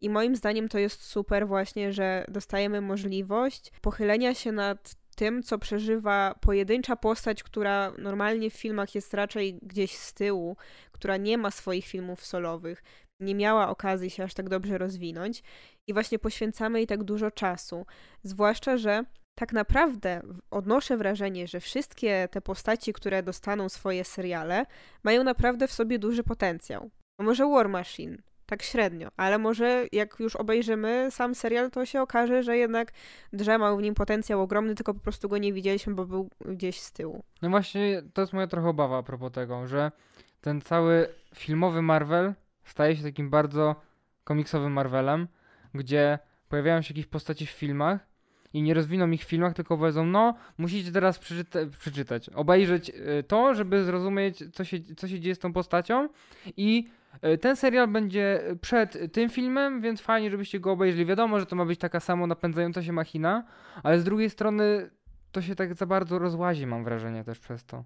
I 0.00 0.10
moim 0.10 0.36
zdaniem 0.36 0.68
to 0.68 0.78
jest 0.78 1.02
super 1.02 1.48
właśnie, 1.48 1.92
że 1.92 2.24
dostajemy 2.28 2.80
możliwość 2.80 3.72
pochylenia 3.80 4.34
się 4.34 4.52
nad 4.52 4.94
tym, 5.14 5.42
co 5.42 5.58
przeżywa 5.58 6.34
pojedyncza 6.40 6.96
postać, 6.96 7.42
która 7.42 7.92
normalnie 7.98 8.50
w 8.50 8.54
filmach 8.54 8.94
jest 8.94 9.14
raczej 9.14 9.58
gdzieś 9.62 9.96
z 9.96 10.14
tyłu, 10.14 10.56
która 10.92 11.16
nie 11.16 11.38
ma 11.38 11.50
swoich 11.50 11.86
filmów 11.86 12.26
solowych, 12.26 12.82
nie 13.24 13.34
miała 13.34 13.68
okazji 13.68 14.10
się 14.10 14.24
aż 14.24 14.34
tak 14.34 14.48
dobrze 14.48 14.78
rozwinąć 14.78 15.42
i 15.86 15.92
właśnie 15.92 16.18
poświęcamy 16.18 16.78
jej 16.78 16.86
tak 16.86 17.04
dużo 17.04 17.30
czasu. 17.30 17.86
Zwłaszcza, 18.22 18.76
że 18.76 19.04
tak 19.34 19.52
naprawdę 19.52 20.22
odnoszę 20.50 20.96
wrażenie, 20.96 21.48
że 21.48 21.60
wszystkie 21.60 22.28
te 22.30 22.40
postaci, 22.40 22.92
które 22.92 23.22
dostaną 23.22 23.68
swoje 23.68 24.04
seriale, 24.04 24.66
mają 25.02 25.24
naprawdę 25.24 25.68
w 25.68 25.72
sobie 25.72 25.98
duży 25.98 26.22
potencjał. 26.22 26.90
Może 27.18 27.46
War 27.46 27.68
Machine, 27.68 28.16
tak 28.46 28.62
średnio, 28.62 29.08
ale 29.16 29.38
może 29.38 29.86
jak 29.92 30.20
już 30.20 30.36
obejrzymy 30.36 31.08
sam 31.10 31.34
serial, 31.34 31.70
to 31.70 31.86
się 31.86 32.02
okaże, 32.02 32.42
że 32.42 32.56
jednak 32.56 32.92
drzemał 33.32 33.76
w 33.76 33.82
nim 33.82 33.94
potencjał 33.94 34.42
ogromny, 34.42 34.74
tylko 34.74 34.94
po 34.94 35.00
prostu 35.00 35.28
go 35.28 35.38
nie 35.38 35.52
widzieliśmy, 35.52 35.94
bo 35.94 36.06
był 36.06 36.28
gdzieś 36.40 36.80
z 36.80 36.92
tyłu. 36.92 37.22
No 37.42 37.50
właśnie, 37.50 38.02
to 38.12 38.20
jest 38.20 38.32
moja 38.32 38.46
trochę 38.46 38.68
obawa 38.68 38.98
a 38.98 39.02
propos 39.02 39.32
tego, 39.32 39.66
że 39.66 39.92
ten 40.40 40.60
cały 40.60 41.08
filmowy 41.34 41.82
Marvel 41.82 42.34
staje 42.64 42.96
się 42.96 43.02
takim 43.02 43.30
bardzo 43.30 43.76
komiksowym 44.24 44.72
Marvelem, 44.72 45.28
gdzie 45.74 46.18
pojawiają 46.48 46.82
się 46.82 46.94
jakieś 46.94 47.06
postaci 47.06 47.46
w 47.46 47.50
filmach 47.50 48.06
i 48.52 48.62
nie 48.62 48.74
rozwiną 48.74 49.10
ich 49.10 49.24
w 49.24 49.28
filmach, 49.28 49.54
tylko 49.54 49.78
powiedzą, 49.78 50.06
no, 50.06 50.34
musicie 50.58 50.92
teraz 50.92 51.18
przeczyta 51.18 51.58
przeczytać, 51.78 52.28
obejrzeć 52.28 52.90
y, 52.90 53.22
to, 53.28 53.54
żeby 53.54 53.84
zrozumieć, 53.84 54.44
co 54.52 54.64
się, 54.64 54.78
co 54.96 55.08
się 55.08 55.20
dzieje 55.20 55.34
z 55.34 55.38
tą 55.38 55.52
postacią 55.52 56.08
i 56.56 56.88
y, 57.24 57.38
ten 57.38 57.56
serial 57.56 57.88
będzie 57.88 58.42
przed 58.60 59.12
tym 59.12 59.30
filmem, 59.30 59.80
więc 59.80 60.00
fajnie, 60.00 60.30
żebyście 60.30 60.60
go 60.60 60.72
obejrzeli. 60.72 61.06
Wiadomo, 61.06 61.40
że 61.40 61.46
to 61.46 61.56
ma 61.56 61.64
być 61.64 61.78
taka 61.78 62.00
samo 62.00 62.26
napędzająca 62.26 62.82
się 62.82 62.92
machina, 62.92 63.44
ale 63.82 64.00
z 64.00 64.04
drugiej 64.04 64.30
strony 64.30 64.90
to 65.32 65.42
się 65.42 65.54
tak 65.54 65.74
za 65.74 65.86
bardzo 65.86 66.18
rozłazi, 66.18 66.66
mam 66.66 66.84
wrażenie 66.84 67.24
też 67.24 67.38
przez 67.38 67.64
to. 67.64 67.84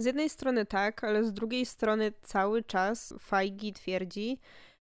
Z 0.00 0.04
jednej 0.04 0.30
strony 0.30 0.66
tak, 0.66 1.04
ale 1.04 1.24
z 1.24 1.32
drugiej 1.32 1.66
strony 1.66 2.12
cały 2.22 2.62
czas 2.62 3.14
Feige 3.20 3.72
twierdzi, 3.72 4.38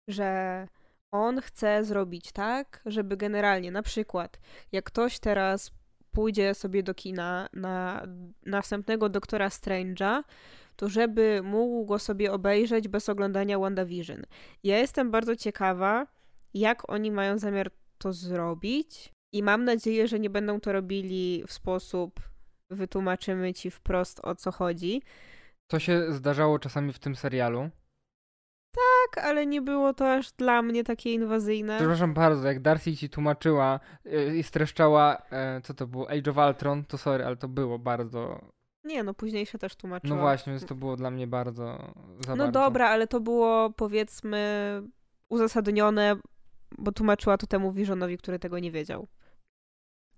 że 0.08 0.68
on 1.12 1.40
chce 1.40 1.84
zrobić 1.84 2.32
tak, 2.32 2.82
żeby 2.86 3.16
generalnie, 3.16 3.70
na 3.70 3.82
przykład, 3.82 4.40
jak 4.72 4.84
ktoś 4.84 5.18
teraz 5.18 5.70
pójdzie 6.10 6.54
sobie 6.54 6.82
do 6.82 6.94
kina 6.94 7.48
na 7.52 8.06
następnego 8.46 9.08
Doktora 9.08 9.48
Strange'a, 9.48 10.22
to 10.76 10.88
żeby 10.88 11.40
mógł 11.44 11.84
go 11.84 11.98
sobie 11.98 12.32
obejrzeć 12.32 12.88
bez 12.88 13.08
oglądania 13.08 13.58
WandaVision. 13.58 14.22
Ja 14.64 14.78
jestem 14.78 15.10
bardzo 15.10 15.36
ciekawa, 15.36 16.06
jak 16.54 16.90
oni 16.90 17.10
mają 17.10 17.38
zamiar 17.38 17.70
to 17.98 18.12
zrobić 18.12 19.12
i 19.32 19.42
mam 19.42 19.64
nadzieję, 19.64 20.08
że 20.08 20.20
nie 20.20 20.30
będą 20.30 20.60
to 20.60 20.72
robili 20.72 21.44
w 21.46 21.52
sposób 21.52 22.31
wytłumaczymy 22.72 23.54
ci 23.54 23.70
wprost 23.70 24.20
o 24.24 24.34
co 24.34 24.52
chodzi. 24.52 25.02
To 25.66 25.78
się 25.78 26.12
zdarzało 26.12 26.58
czasami 26.58 26.92
w 26.92 26.98
tym 26.98 27.16
serialu. 27.16 27.70
Tak, 28.72 29.24
ale 29.24 29.46
nie 29.46 29.62
było 29.62 29.94
to 29.94 30.12
aż 30.12 30.32
dla 30.32 30.62
mnie 30.62 30.84
takie 30.84 31.12
inwazyjne. 31.12 31.76
Przepraszam 31.76 32.14
bardzo, 32.14 32.48
jak 32.48 32.60
Darcy 32.60 32.96
ci 32.96 33.10
tłumaczyła 33.10 33.80
yy, 34.04 34.36
i 34.36 34.42
streszczała, 34.42 35.22
yy, 35.54 35.60
co 35.62 35.74
to 35.74 35.86
było, 35.86 36.10
Age 36.10 36.30
of 36.30 36.36
Ultron, 36.36 36.84
to 36.84 36.98
sorry, 36.98 37.24
ale 37.24 37.36
to 37.36 37.48
było 37.48 37.78
bardzo... 37.78 38.40
Nie, 38.84 39.02
no 39.02 39.14
późniejsze 39.14 39.58
też 39.58 39.76
tłumaczyła. 39.76 40.16
No 40.16 40.22
właśnie, 40.22 40.52
więc 40.52 40.66
to 40.66 40.74
było 40.74 40.96
dla 40.96 41.10
mnie 41.10 41.26
bardzo 41.26 41.92
za 42.20 42.30
No 42.30 42.44
bardzo. 42.44 42.52
dobra, 42.60 42.88
ale 42.88 43.06
to 43.06 43.20
było 43.20 43.70
powiedzmy 43.70 44.82
uzasadnione, 45.28 46.16
bo 46.78 46.92
tłumaczyła 46.92 47.38
to 47.38 47.46
temu 47.46 47.72
Visionowi, 47.72 48.18
który 48.18 48.38
tego 48.38 48.58
nie 48.58 48.70
wiedział. 48.70 49.08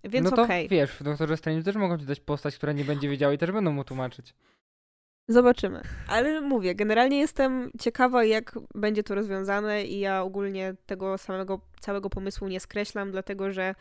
Więc 0.04 0.30
no 0.30 0.36
to 0.36 0.42
okej. 0.42 0.68
wiesz, 0.68 0.90
w 0.90 1.02
Doktorze 1.02 1.36
Strange 1.36 1.62
też 1.62 1.76
mogą 1.76 1.98
ci 1.98 2.06
dać 2.06 2.20
postać, 2.20 2.56
która 2.56 2.72
nie 2.72 2.84
będzie 2.84 3.08
wiedziała 3.08 3.32
i 3.32 3.38
też 3.38 3.52
będą 3.52 3.72
mu 3.72 3.84
tłumaczyć. 3.84 4.34
Zobaczymy. 5.28 5.82
Ale 6.08 6.40
mówię, 6.40 6.74
generalnie 6.74 7.18
jestem 7.18 7.70
ciekawa, 7.80 8.24
jak 8.24 8.58
będzie 8.74 9.02
to 9.02 9.14
rozwiązane 9.14 9.84
i 9.84 10.00
ja 10.00 10.22
ogólnie 10.22 10.74
tego 10.86 11.18
samego 11.18 11.60
całego 11.80 12.10
pomysłu 12.10 12.48
nie 12.48 12.60
skreślam, 12.60 13.10
dlatego 13.10 13.52
że 13.52 13.74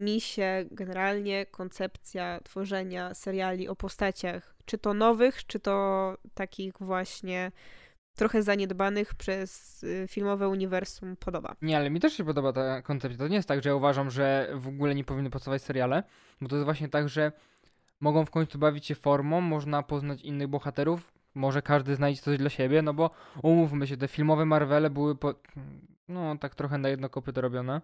mi 0.00 0.20
się 0.20 0.64
generalnie 0.70 1.46
koncepcja 1.46 2.40
tworzenia 2.44 3.14
seriali 3.14 3.68
o 3.68 3.76
postaciach, 3.76 4.54
czy 4.64 4.78
to 4.78 4.94
nowych, 4.94 5.46
czy 5.46 5.60
to 5.60 6.16
takich 6.34 6.72
właśnie 6.80 7.52
trochę 8.20 8.42
zaniedbanych 8.42 9.14
przez 9.14 9.82
y, 9.82 10.06
filmowe 10.08 10.48
uniwersum 10.48 11.16
podoba. 11.16 11.56
Nie, 11.62 11.76
ale 11.76 11.90
mi 11.90 12.00
też 12.00 12.12
się 12.12 12.24
podoba 12.24 12.52
ta 12.52 12.82
koncepcja. 12.82 13.18
To 13.18 13.28
nie 13.28 13.36
jest 13.36 13.48
tak, 13.48 13.62
że 13.62 13.68
ja 13.68 13.74
uważam, 13.74 14.10
że 14.10 14.50
w 14.54 14.68
ogóle 14.68 14.94
nie 14.94 15.04
powinny 15.04 15.30
powstawać 15.30 15.62
seriale, 15.62 16.02
bo 16.40 16.48
to 16.48 16.56
jest 16.56 16.64
właśnie 16.64 16.88
tak, 16.88 17.08
że 17.08 17.32
mogą 18.00 18.24
w 18.24 18.30
końcu 18.30 18.58
bawić 18.58 18.86
się 18.86 18.94
formą, 18.94 19.40
można 19.40 19.82
poznać 19.82 20.22
innych 20.22 20.48
bohaterów, 20.48 21.12
może 21.34 21.62
każdy 21.62 21.94
znajdzie 21.94 22.22
coś 22.22 22.38
dla 22.38 22.50
siebie, 22.50 22.82
no 22.82 22.94
bo 22.94 23.10
umówmy 23.42 23.86
się, 23.86 23.96
te 23.96 24.08
filmowe 24.08 24.44
Marvele 24.44 24.90
były 24.90 25.16
po, 25.16 25.34
no 26.08 26.38
tak 26.38 26.54
trochę 26.54 26.78
na 26.78 26.88
jedno 26.88 27.08
kopyto 27.08 27.40
robione, 27.40 27.80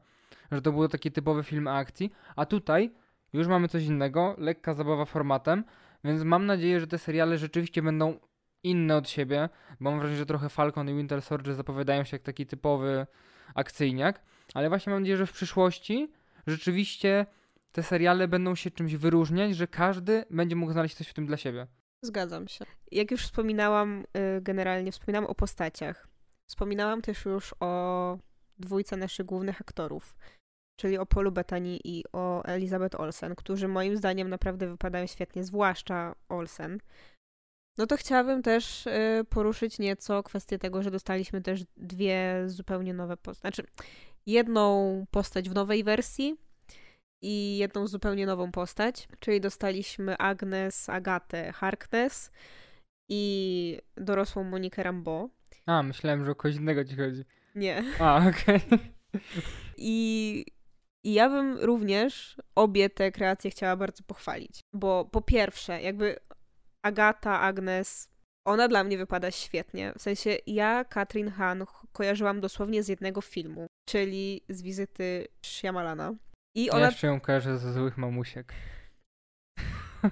że 0.52 0.62
to 0.62 0.72
były 0.72 0.88
takie 0.88 1.10
typowe 1.10 1.42
filmy 1.42 1.70
akcji, 1.70 2.12
a 2.36 2.46
tutaj 2.46 2.94
już 3.32 3.46
mamy 3.46 3.68
coś 3.68 3.84
innego, 3.84 4.34
lekka 4.38 4.74
zabawa 4.74 5.04
formatem, 5.04 5.64
więc 6.04 6.22
mam 6.22 6.46
nadzieję, 6.46 6.80
że 6.80 6.86
te 6.86 6.98
seriale 6.98 7.38
rzeczywiście 7.38 7.82
będą 7.82 8.18
inne 8.62 8.96
od 8.96 9.08
siebie, 9.08 9.48
bo 9.80 9.90
mam 9.90 9.98
wrażenie, 9.98 10.18
że 10.18 10.26
trochę 10.26 10.48
Falcon 10.48 10.90
i 10.90 10.94
Winter 10.94 11.22
Soldier 11.22 11.54
zapowiadają 11.54 12.04
się 12.04 12.14
jak 12.14 12.22
taki 12.22 12.46
typowy 12.46 13.06
akcyjniak, 13.54 14.22
ale 14.54 14.68
właśnie 14.68 14.90
mam 14.90 15.02
nadzieję, 15.02 15.16
że 15.16 15.26
w 15.26 15.32
przyszłości 15.32 16.12
rzeczywiście 16.46 17.26
te 17.72 17.82
seriale 17.82 18.28
będą 18.28 18.54
się 18.54 18.70
czymś 18.70 18.94
wyróżniać, 18.94 19.56
że 19.56 19.66
każdy 19.66 20.24
będzie 20.30 20.56
mógł 20.56 20.72
znaleźć 20.72 20.96
coś 20.96 21.08
w 21.08 21.14
tym 21.14 21.26
dla 21.26 21.36
siebie. 21.36 21.66
Zgadzam 22.02 22.48
się. 22.48 22.64
Jak 22.92 23.10
już 23.10 23.22
wspominałam, 23.22 24.04
y, 24.38 24.40
generalnie 24.40 24.92
wspominałam 24.92 25.30
o 25.30 25.34
postaciach. 25.34 26.08
Wspominałam 26.50 27.02
też 27.02 27.24
już 27.24 27.54
o 27.60 28.18
dwójce 28.58 28.96
naszych 28.96 29.26
głównych 29.26 29.60
aktorów, 29.60 30.16
czyli 30.80 30.98
o 30.98 31.06
Paulu 31.06 31.32
Bettany 31.32 31.78
i 31.84 32.04
o 32.12 32.44
Elizabeth 32.44 33.00
Olsen, 33.00 33.34
którzy 33.34 33.68
moim 33.68 33.96
zdaniem 33.96 34.28
naprawdę 34.28 34.66
wypadają 34.66 35.06
świetnie, 35.06 35.44
zwłaszcza 35.44 36.14
Olsen. 36.28 36.78
No 37.78 37.86
to 37.86 37.96
chciałabym 37.96 38.42
też 38.42 38.86
y, 38.86 39.24
poruszyć 39.30 39.78
nieco 39.78 40.22
kwestię 40.22 40.58
tego, 40.58 40.82
że 40.82 40.90
dostaliśmy 40.90 41.42
też 41.42 41.64
dwie 41.76 42.42
zupełnie 42.46 42.94
nowe 42.94 43.16
postacie. 43.16 43.40
Znaczy, 43.40 43.72
jedną 44.26 45.04
postać 45.10 45.48
w 45.50 45.54
nowej 45.54 45.84
wersji 45.84 46.36
i 47.22 47.58
jedną 47.58 47.86
zupełnie 47.86 48.26
nową 48.26 48.52
postać, 48.52 49.08
czyli 49.20 49.40
dostaliśmy 49.40 50.18
Agnes 50.18 50.88
Agatę 50.88 51.52
Harkness 51.52 52.30
i 53.08 53.78
dorosłą 53.96 54.44
Monikę 54.44 54.82
Rambeau. 54.82 55.30
A, 55.66 55.82
myślałem, 55.82 56.24
że 56.24 56.30
o 56.30 56.34
kogoś 56.34 56.56
innego 56.56 56.84
ci 56.84 56.96
chodzi. 56.96 57.24
Nie. 57.54 57.84
A, 58.00 58.16
okej. 58.28 58.56
Okay. 58.66 58.78
I, 59.76 60.44
I 61.04 61.12
ja 61.12 61.28
bym 61.28 61.58
również 61.58 62.36
obie 62.54 62.90
te 62.90 63.12
kreacje 63.12 63.50
chciała 63.50 63.76
bardzo 63.76 64.02
pochwalić, 64.02 64.60
bo 64.72 65.04
po 65.04 65.22
pierwsze, 65.22 65.82
jakby 65.82 66.16
Agata, 66.86 67.40
Agnes, 67.40 68.08
ona 68.46 68.68
dla 68.68 68.84
mnie 68.84 68.98
wypada 68.98 69.30
świetnie. 69.30 69.92
W 69.98 70.02
sensie 70.02 70.36
ja 70.46 70.84
Katrin 70.84 71.30
Han 71.30 71.64
kojarzyłam 71.92 72.40
dosłownie 72.40 72.82
z 72.82 72.88
jednego 72.88 73.20
filmu, 73.20 73.66
czyli 73.88 74.40
z 74.48 74.62
wizyty 74.62 75.26
Shyamalana. 75.46 76.14
I 76.56 76.70
ona... 76.70 76.80
Ja 76.80 76.86
jeszcze 76.86 77.06
ją 77.06 77.20
kojarzę 77.20 77.58
ze 77.58 77.72
złych 77.72 77.98
mamusiek. 77.98 78.52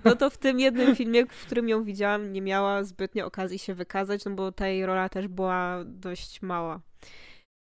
No 0.04 0.16
to 0.16 0.30
w 0.30 0.38
tym 0.44 0.60
jednym 0.60 0.96
filmie, 0.96 1.26
w 1.26 1.46
którym 1.46 1.68
ją 1.68 1.84
widziałam, 1.84 2.32
nie 2.32 2.42
miała 2.42 2.84
zbytnio 2.84 3.26
okazji 3.26 3.58
się 3.58 3.74
wykazać, 3.74 4.24
no 4.24 4.30
bo 4.30 4.52
ta 4.52 4.68
jej 4.68 4.86
rola 4.86 5.08
też 5.08 5.28
była 5.28 5.84
dość 5.84 6.42
mała. 6.42 6.80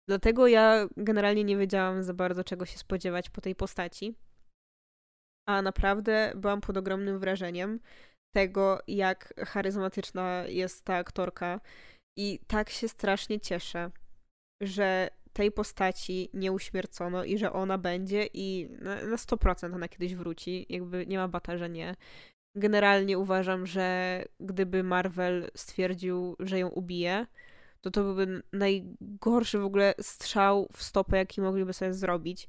Dlatego 0.09 0.47
ja 0.47 0.89
generalnie 0.97 1.45
nie 1.45 1.57
wiedziałam 1.57 2.03
za 2.03 2.15
bardzo 2.15 2.45
czego 2.45 2.67
się 2.67 2.79
spodziewać 2.79 3.31
po 3.31 3.41
tej 3.41 3.55
postaci. 3.55 4.15
A 5.49 5.63
naprawdę 5.63 6.33
byłam 6.37 6.61
pod 6.61 6.77
ogromnym 6.77 7.19
wrażeniem 7.19 7.81
tego, 8.33 8.79
jak 8.87 9.35
charyzmatyczna 9.47 10.45
jest 10.47 10.85
ta 10.85 10.95
aktorka. 10.95 11.61
I 12.19 12.41
tak 12.47 12.71
się 12.71 12.89
strasznie 12.89 13.41
cieszę, 13.41 13.91
że 14.63 15.09
tej 15.33 15.53
postaci 15.53 16.31
nie 16.35 16.53
uśmiercono 16.53 17.25
i 17.25 17.39
że 17.39 17.53
ona 17.53 17.79
będzie 17.79 18.29
i 18.35 18.69
na, 18.81 19.03
na 19.07 19.17
100% 19.17 19.75
ona 19.75 19.89
kiedyś 19.89 20.15
wróci. 20.15 20.67
Jakby 20.69 21.07
nie 21.07 21.19
ma 21.19 21.29
bata, 21.29 21.57
że 21.57 21.71
nie. 21.71 21.97
Generalnie 22.57 23.19
uważam, 23.19 23.67
że 23.67 24.25
gdyby 24.41 24.83
Marvel 24.83 25.51
stwierdził, 25.57 26.37
że 26.39 26.59
ją 26.59 26.69
ubije, 26.69 27.27
to 27.81 27.91
to 27.91 28.03
byłby 28.03 28.43
najgorszy 28.53 29.59
w 29.59 29.65
ogóle 29.65 29.95
strzał 30.01 30.69
w 30.73 30.83
stopę, 30.83 31.17
jaki 31.17 31.41
mogliby 31.41 31.73
sobie 31.73 31.95
zrobić. 31.95 32.49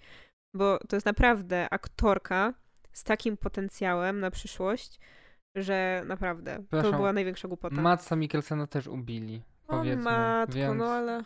Bo 0.56 0.80
to 0.90 0.96
jest 0.96 1.06
naprawdę 1.06 1.68
aktorka 1.72 2.54
z 2.94 3.04
takim 3.04 3.38
potencjałem 3.38 4.20
na 4.20 4.32
przyszłość, 4.32 5.00
że 5.56 6.04
naprawdę 6.06 6.64
to 6.70 6.92
była 6.92 7.14
największa 7.14 7.48
głupota. 7.48 7.82
Matsa 7.82 8.16
Mikkelsena 8.16 8.68
też 8.68 8.88
ubili, 8.88 9.42
powiedzmy. 9.68 10.10
O 10.10 10.14
matko, 10.14 10.56
więc... 10.56 10.78
no 10.78 10.86
ale... 10.86 11.24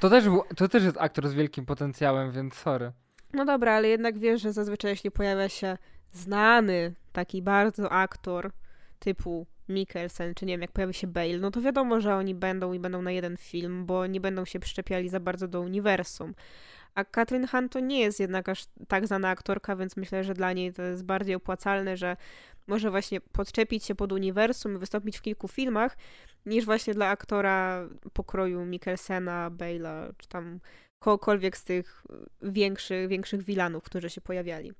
To 0.00 0.10
też, 0.10 0.24
był, 0.24 0.42
to 0.56 0.68
też 0.68 0.84
jest 0.84 0.96
aktor 1.00 1.28
z 1.28 1.34
wielkim 1.34 1.66
potencjałem, 1.66 2.32
więc 2.32 2.54
sorry. 2.54 2.92
No 3.32 3.44
dobra, 3.44 3.72
ale 3.72 3.88
jednak 3.88 4.18
wiesz, 4.18 4.42
że 4.42 4.52
zazwyczaj 4.52 4.90
jeśli 4.90 5.10
pojawia 5.10 5.48
się 5.48 5.78
znany 6.12 6.94
taki 7.12 7.42
bardzo 7.42 7.92
aktor 7.92 8.50
typu 8.98 9.46
Mikkelsen, 9.68 10.34
czy 10.34 10.46
nie 10.46 10.52
wiem, 10.52 10.60
jak 10.60 10.72
pojawi 10.72 10.94
się 10.94 11.06
Bale, 11.06 11.38
no 11.38 11.50
to 11.50 11.60
wiadomo, 11.60 12.00
że 12.00 12.16
oni 12.16 12.34
będą 12.34 12.72
i 12.72 12.78
będą 12.78 13.02
na 13.02 13.12
jeden 13.12 13.36
film, 13.36 13.86
bo 13.86 14.06
nie 14.06 14.20
będą 14.20 14.44
się 14.44 14.60
przyczepiali 14.60 15.08
za 15.08 15.20
bardzo 15.20 15.48
do 15.48 15.60
uniwersum. 15.60 16.34
A 16.94 17.04
Katrin 17.04 17.46
Han 17.46 17.68
to 17.68 17.80
nie 17.80 18.00
jest 18.00 18.20
jednak 18.20 18.48
aż 18.48 18.66
tak 18.88 19.06
znana 19.06 19.28
aktorka, 19.28 19.76
więc 19.76 19.96
myślę, 19.96 20.24
że 20.24 20.34
dla 20.34 20.52
niej 20.52 20.72
to 20.72 20.82
jest 20.82 21.04
bardziej 21.04 21.34
opłacalne, 21.34 21.96
że 21.96 22.16
może 22.66 22.90
właśnie 22.90 23.20
podczepić 23.20 23.84
się 23.84 23.94
pod 23.94 24.12
uniwersum 24.12 24.74
i 24.74 24.78
wystąpić 24.78 25.18
w 25.18 25.22
kilku 25.22 25.48
filmach, 25.48 25.96
niż 26.46 26.64
właśnie 26.64 26.94
dla 26.94 27.08
aktora 27.08 27.88
pokroju 28.12 28.64
Mikkelsena, 28.64 29.50
Bale'a, 29.50 30.12
czy 30.16 30.28
tam 30.28 30.60
kogokolwiek 30.98 31.56
z 31.56 31.64
tych 31.64 32.04
większych, 32.42 33.08
większych 33.08 33.42
wilanów, 33.42 33.84
którzy 33.84 34.10
się 34.10 34.20
pojawiali. 34.20 34.72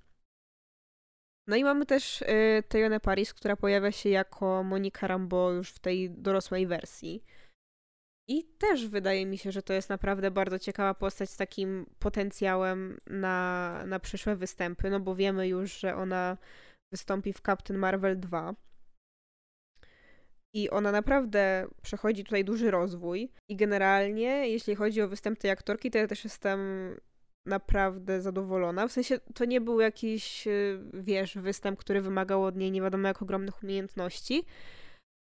No 1.46 1.56
i 1.56 1.64
mamy 1.64 1.86
też 1.86 2.22
y, 2.22 2.62
Tejone 2.68 3.00
Paris, 3.00 3.34
która 3.34 3.56
pojawia 3.56 3.92
się 3.92 4.08
jako 4.08 4.62
Monika 4.62 5.06
Rambo 5.06 5.52
już 5.52 5.70
w 5.70 5.78
tej 5.78 6.10
dorosłej 6.10 6.66
wersji. 6.66 7.24
I 8.28 8.44
też 8.58 8.88
wydaje 8.88 9.26
mi 9.26 9.38
się, 9.38 9.52
że 9.52 9.62
to 9.62 9.72
jest 9.72 9.88
naprawdę 9.88 10.30
bardzo 10.30 10.58
ciekawa 10.58 10.94
postać 10.94 11.30
z 11.30 11.36
takim 11.36 11.86
potencjałem 11.98 13.00
na, 13.06 13.82
na 13.86 13.98
przyszłe 13.98 14.36
występy, 14.36 14.90
no 14.90 15.00
bo 15.00 15.14
wiemy 15.14 15.48
już, 15.48 15.80
że 15.80 15.96
ona 15.96 16.36
wystąpi 16.92 17.32
w 17.32 17.40
Captain 17.40 17.80
Marvel 17.80 18.20
2. 18.20 18.54
I 20.54 20.70
ona 20.70 20.92
naprawdę 20.92 21.66
przechodzi 21.82 22.24
tutaj 22.24 22.44
duży 22.44 22.70
rozwój. 22.70 23.32
I 23.48 23.56
generalnie, 23.56 24.48
jeśli 24.48 24.74
chodzi 24.74 25.02
o 25.02 25.08
występ 25.08 25.38
tej 25.38 25.50
aktorki, 25.50 25.90
to 25.90 25.98
ja 25.98 26.06
też 26.06 26.24
jestem 26.24 26.60
naprawdę 27.46 28.22
zadowolona. 28.22 28.88
W 28.88 28.92
sensie 28.92 29.18
to 29.34 29.44
nie 29.44 29.60
był 29.60 29.80
jakiś, 29.80 30.46
y, 30.46 30.80
wiesz, 30.94 31.38
występ, 31.38 31.78
który 31.78 32.00
wymagał 32.00 32.44
od 32.44 32.56
niej 32.56 32.70
nie 32.70 32.82
wiadomo 32.82 33.08
jak 33.08 33.22
ogromnych 33.22 33.62
umiejętności, 33.62 34.44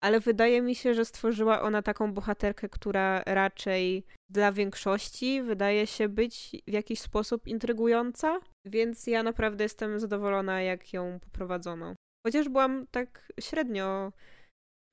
ale 0.04 0.20
wydaje 0.20 0.62
mi 0.62 0.74
się, 0.74 0.94
że 0.94 1.04
stworzyła 1.04 1.62
ona 1.62 1.82
taką 1.82 2.12
bohaterkę, 2.12 2.68
która 2.68 3.22
raczej 3.26 4.06
dla 4.30 4.52
większości 4.52 5.42
wydaje 5.42 5.86
się 5.86 6.08
być 6.08 6.56
w 6.68 6.72
jakiś 6.72 7.00
sposób 7.00 7.46
intrygująca, 7.46 8.40
więc 8.66 9.06
ja 9.06 9.22
naprawdę 9.22 9.64
jestem 9.64 10.00
zadowolona, 10.00 10.62
jak 10.62 10.92
ją 10.92 11.20
poprowadzono. 11.20 11.94
Chociaż 12.26 12.48
byłam 12.48 12.86
tak 12.90 13.32
średnio 13.40 14.12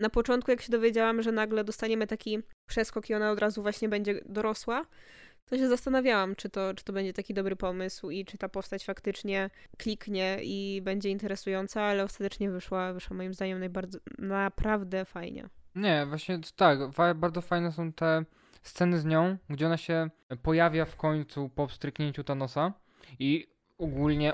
na 0.01 0.10
początku, 0.10 0.51
jak 0.51 0.62
się 0.62 0.72
dowiedziałam, 0.72 1.22
że 1.22 1.32
nagle 1.32 1.63
dostaniemy 1.63 2.08
taki 2.08 2.39
przeskok 2.70 3.10
i 3.10 3.13
ona 3.13 3.32
od 3.32 3.39
razu 3.39 3.62
właśnie 3.62 3.89
będzie 3.89 4.22
dorosła, 4.25 4.86
to 5.51 5.58
się 5.58 5.70
zastanawiałam, 5.70 6.36
czy 6.36 6.50
to, 6.50 6.74
czy 6.74 6.84
to 6.84 6.93
będzie 6.93 7.13
taki 7.13 7.34
dobry 7.34 7.55
pomysł 7.55 8.10
i 8.10 8.25
czy 8.25 8.38
ta 8.38 8.50
postać 8.50 8.86
faktycznie 8.86 9.50
kliknie 9.77 10.38
i 10.43 10.81
będzie 10.84 11.10
interesująca, 11.10 11.81
ale 11.81 12.03
ostatecznie 12.03 12.51
wyszła, 12.51 12.93
wyszła 12.93 13.17
moim 13.17 13.34
zdaniem 13.34 13.60
najbardziej, 13.60 14.01
naprawdę 14.17 15.05
fajnie. 15.05 15.50
Nie, 15.75 16.05
właśnie 16.05 16.39
tak, 16.55 16.79
bardzo 17.15 17.41
fajne 17.41 17.72
są 17.72 17.93
te 17.93 18.25
sceny 18.62 19.00
z 19.00 19.05
nią, 19.05 19.38
gdzie 19.50 19.65
ona 19.65 19.77
się 19.77 20.10
pojawia 20.43 20.86
w 20.86 20.96
końcu 20.96 21.50
po 21.50 21.70
stryknięciu 21.70 22.24
Thanosa 22.24 22.74
i 23.20 23.48
ogólnie 23.77 24.34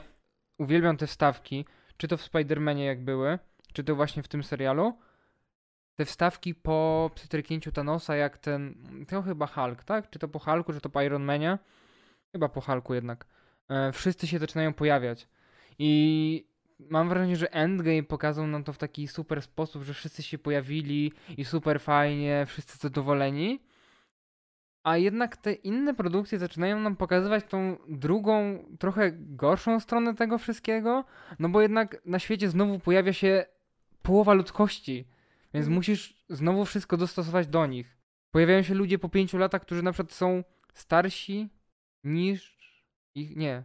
uwielbiam 0.58 0.98
te 0.98 1.08
wstawki, 1.08 1.66
czy 1.98 2.08
to 2.08 2.18
w 2.18 2.30
Spider-Manie 2.30 2.86
jak 2.86 3.04
były, 3.04 3.40
czy 3.74 3.84
to 3.84 3.96
właśnie 3.96 4.24
w 4.24 4.28
tym 4.28 4.44
serialu, 4.44 4.94
te 5.98 6.06
wstawki 6.06 6.56
po 6.56 7.12
przytryknięciu 7.16 7.72
Thanosa, 7.72 8.16
jak 8.16 8.38
ten, 8.38 8.76
to 9.08 9.22
chyba 9.22 9.48
Hulk, 9.48 9.84
tak? 9.84 10.10
Czy 10.10 10.20
to 10.20 10.28
po 10.28 10.40
Hulku, 10.40 10.74
czy 10.74 10.82
to 10.82 10.90
po 10.90 11.02
Iron 11.02 11.24
Manie? 11.24 11.58
Chyba 12.32 12.50
po 12.50 12.62
Hulku 12.62 12.94
jednak. 12.94 13.26
E, 13.70 13.92
wszyscy 13.92 14.28
się 14.28 14.40
zaczynają 14.40 14.74
pojawiać. 14.74 15.28
I 15.80 16.48
mam 16.80 17.10
wrażenie, 17.10 17.36
że 17.36 17.54
Endgame 17.54 18.04
pokazał 18.04 18.48
nam 18.48 18.64
to 18.64 18.74
w 18.74 18.78
taki 18.78 19.08
super 19.08 19.42
sposób, 19.42 19.84
że 19.84 19.94
wszyscy 19.94 20.24
się 20.24 20.38
pojawili 20.38 21.14
i 21.38 21.46
super 21.46 21.82
fajnie, 21.82 22.46
wszyscy 22.48 22.78
zadowoleni. 22.78 23.60
A 24.84 24.98
jednak 24.98 25.38
te 25.38 25.54
inne 25.54 25.94
produkcje 25.94 26.40
zaczynają 26.40 26.80
nam 26.80 26.96
pokazywać 26.96 27.44
tą 27.44 27.78
drugą, 27.90 28.66
trochę 28.80 29.12
gorszą 29.12 29.80
stronę 29.80 30.16
tego 30.16 30.38
wszystkiego, 30.38 31.06
no 31.40 31.50
bo 31.50 31.62
jednak 31.62 32.02
na 32.06 32.20
świecie 32.20 32.50
znowu 32.50 32.80
pojawia 32.80 33.14
się 33.14 33.46
połowa 34.02 34.34
ludzkości 34.34 35.08
więc 35.58 35.68
mhm. 35.68 35.76
musisz 35.76 36.24
znowu 36.30 36.66
wszystko 36.66 36.98
dostosować 36.98 37.48
do 37.48 37.66
nich. 37.66 37.98
Pojawiają 38.32 38.64
się 38.64 38.74
ludzie 38.74 39.00
po 39.00 39.10
pięciu 39.10 39.38
latach, 39.38 39.62
którzy 39.62 39.84
na 39.84 39.92
przykład 39.92 40.14
są 40.14 40.44
starsi 40.74 41.50
niż 42.04 42.58
ich. 43.16 43.36
Nie. 43.36 43.64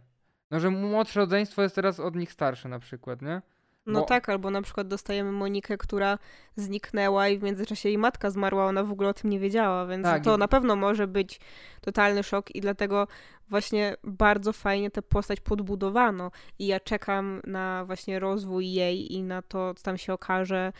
No, 0.51 0.59
że 0.59 0.69
młodsze 0.69 1.19
rodzeństwo 1.19 1.61
jest 1.61 1.75
teraz 1.75 1.99
od 1.99 2.15
nich 2.15 2.31
starsze 2.31 2.69
na 2.69 2.79
przykład, 2.79 3.21
nie? 3.21 3.41
No 3.85 3.99
Bo... 3.99 4.05
tak, 4.05 4.29
albo 4.29 4.49
na 4.49 4.61
przykład 4.61 4.87
dostajemy 4.87 5.31
Monikę, 5.31 5.77
która 5.77 6.17
zniknęła 6.55 7.27
i 7.27 7.37
w 7.37 7.43
międzyczasie 7.43 7.89
jej 7.89 7.97
matka 7.97 8.29
zmarła, 8.29 8.65
ona 8.65 8.83
w 8.83 8.91
ogóle 8.91 9.09
o 9.09 9.13
tym 9.13 9.29
nie 9.29 9.39
wiedziała, 9.39 9.85
więc 9.85 10.03
tak, 10.03 10.23
to 10.23 10.35
i... 10.35 10.39
na 10.39 10.47
pewno 10.47 10.75
może 10.75 11.07
być 11.07 11.39
totalny 11.81 12.23
szok 12.23 12.55
i 12.55 12.61
dlatego 12.61 13.07
właśnie 13.49 13.95
bardzo 14.03 14.53
fajnie 14.53 14.91
tę 14.91 15.01
postać 15.01 15.39
podbudowano 15.39 16.31
i 16.59 16.67
ja 16.67 16.79
czekam 16.79 17.41
na 17.47 17.85
właśnie 17.85 18.19
rozwój 18.19 18.71
jej 18.71 19.13
i 19.13 19.23
na 19.23 19.41
to, 19.41 19.73
co 19.73 19.83
tam 19.83 19.97
się 19.97 20.13
okaże 20.13 20.73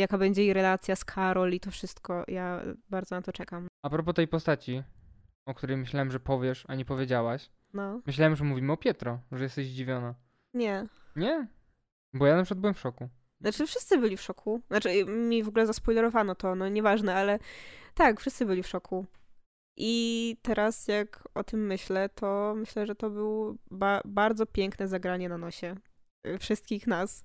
jaka 0.00 0.18
będzie 0.18 0.42
jej 0.42 0.52
relacja 0.52 0.96
z 0.96 1.04
Karol 1.04 1.52
i 1.52 1.60
to 1.60 1.70
wszystko. 1.70 2.24
Ja 2.28 2.62
bardzo 2.90 3.14
na 3.14 3.22
to 3.22 3.32
czekam. 3.32 3.68
A 3.82 3.90
propos 3.90 4.14
tej 4.14 4.28
postaci, 4.28 4.82
o 5.46 5.54
której 5.54 5.76
myślałem, 5.76 6.10
że 6.10 6.20
powiesz, 6.20 6.64
a 6.68 6.74
nie 6.74 6.84
powiedziałaś. 6.84 7.50
No. 7.72 8.00
Myślałem, 8.06 8.36
że 8.36 8.44
mówimy 8.44 8.72
o 8.72 8.76
Pietro, 8.76 9.20
że 9.32 9.44
jesteś 9.44 9.66
zdziwiona. 9.66 10.14
Nie. 10.54 10.86
Nie? 11.16 11.48
Bo 12.14 12.26
ja 12.26 12.36
na 12.36 12.42
przykład 12.42 12.60
byłem 12.60 12.74
w 12.74 12.80
szoku. 12.80 13.08
Znaczy, 13.40 13.66
wszyscy 13.66 13.98
byli 13.98 14.16
w 14.16 14.22
szoku. 14.22 14.60
Znaczy, 14.68 15.04
mi 15.04 15.42
w 15.42 15.48
ogóle 15.48 15.66
zaspoilerowano 15.66 16.34
to, 16.34 16.54
no 16.54 16.68
nieważne, 16.68 17.14
ale 17.14 17.38
tak, 17.94 18.20
wszyscy 18.20 18.46
byli 18.46 18.62
w 18.62 18.68
szoku. 18.68 19.06
I 19.76 20.36
teraz, 20.42 20.88
jak 20.88 21.28
o 21.34 21.44
tym 21.44 21.66
myślę, 21.66 22.08
to 22.08 22.54
myślę, 22.56 22.86
że 22.86 22.94
to 22.94 23.10
było 23.10 23.54
ba 23.70 24.00
bardzo 24.04 24.46
piękne 24.46 24.88
zagranie 24.88 25.28
na 25.28 25.38
nosie 25.38 25.74
y, 26.26 26.38
wszystkich 26.38 26.86
nas. 26.86 27.24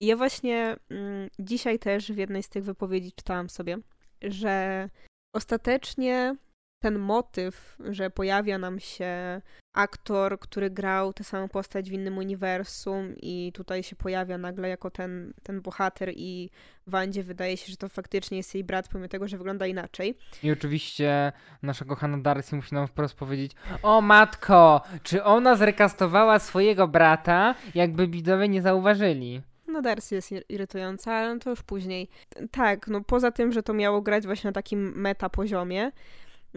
I 0.00 0.06
ja 0.06 0.16
właśnie 0.16 0.76
mm, 0.90 1.30
dzisiaj 1.38 1.78
też 1.78 2.12
w 2.12 2.16
jednej 2.16 2.42
z 2.42 2.48
tych 2.48 2.64
wypowiedzi 2.64 3.12
czytałam 3.12 3.50
sobie, 3.50 3.78
że 4.22 4.88
ostatecznie 5.34 6.36
ten 6.82 6.98
motyw, 6.98 7.76
że 7.90 8.10
pojawia 8.10 8.58
nam 8.58 8.80
się 8.80 9.40
aktor, 9.74 10.38
który 10.38 10.70
grał 10.70 11.12
tę 11.12 11.24
samą 11.24 11.48
postać 11.48 11.90
w 11.90 11.92
innym 11.92 12.18
uniwersum 12.18 13.14
i 13.16 13.52
tutaj 13.54 13.82
się 13.82 13.96
pojawia 13.96 14.38
nagle 14.38 14.68
jako 14.68 14.90
ten, 14.90 15.34
ten 15.42 15.60
bohater 15.60 16.12
i 16.16 16.50
Wandzie 16.86 17.22
wydaje 17.22 17.56
się, 17.56 17.70
że 17.70 17.76
to 17.76 17.88
faktycznie 17.88 18.36
jest 18.36 18.54
jej 18.54 18.64
brat, 18.64 18.88
pomimo 18.88 19.08
tego, 19.08 19.28
że 19.28 19.38
wygląda 19.38 19.66
inaczej. 19.66 20.18
I 20.42 20.50
oczywiście 20.50 21.32
nasza 21.62 21.84
kochana 21.84 22.18
Darcy 22.18 22.56
musi 22.56 22.74
nam 22.74 22.86
wprost 22.86 23.14
powiedzieć 23.14 23.52
o 23.82 24.00
matko, 24.00 24.82
czy 25.02 25.24
ona 25.24 25.56
zrekastowała 25.56 26.38
swojego 26.38 26.88
brata, 26.88 27.54
jakby 27.74 28.08
widzowie 28.08 28.48
nie 28.48 28.62
zauważyli. 28.62 29.42
No 29.68 29.82
Darcy 29.82 30.14
jest 30.14 30.30
irytująca, 30.48 31.12
ale 31.12 31.38
to 31.38 31.50
już 31.50 31.62
później. 31.62 32.08
Tak, 32.50 32.88
no 32.88 33.00
poza 33.00 33.30
tym, 33.30 33.52
że 33.52 33.62
to 33.62 33.72
miało 33.72 34.02
grać 34.02 34.26
właśnie 34.26 34.48
na 34.48 34.52
takim 34.52 35.00
meta 35.00 35.28
poziomie, 35.28 35.92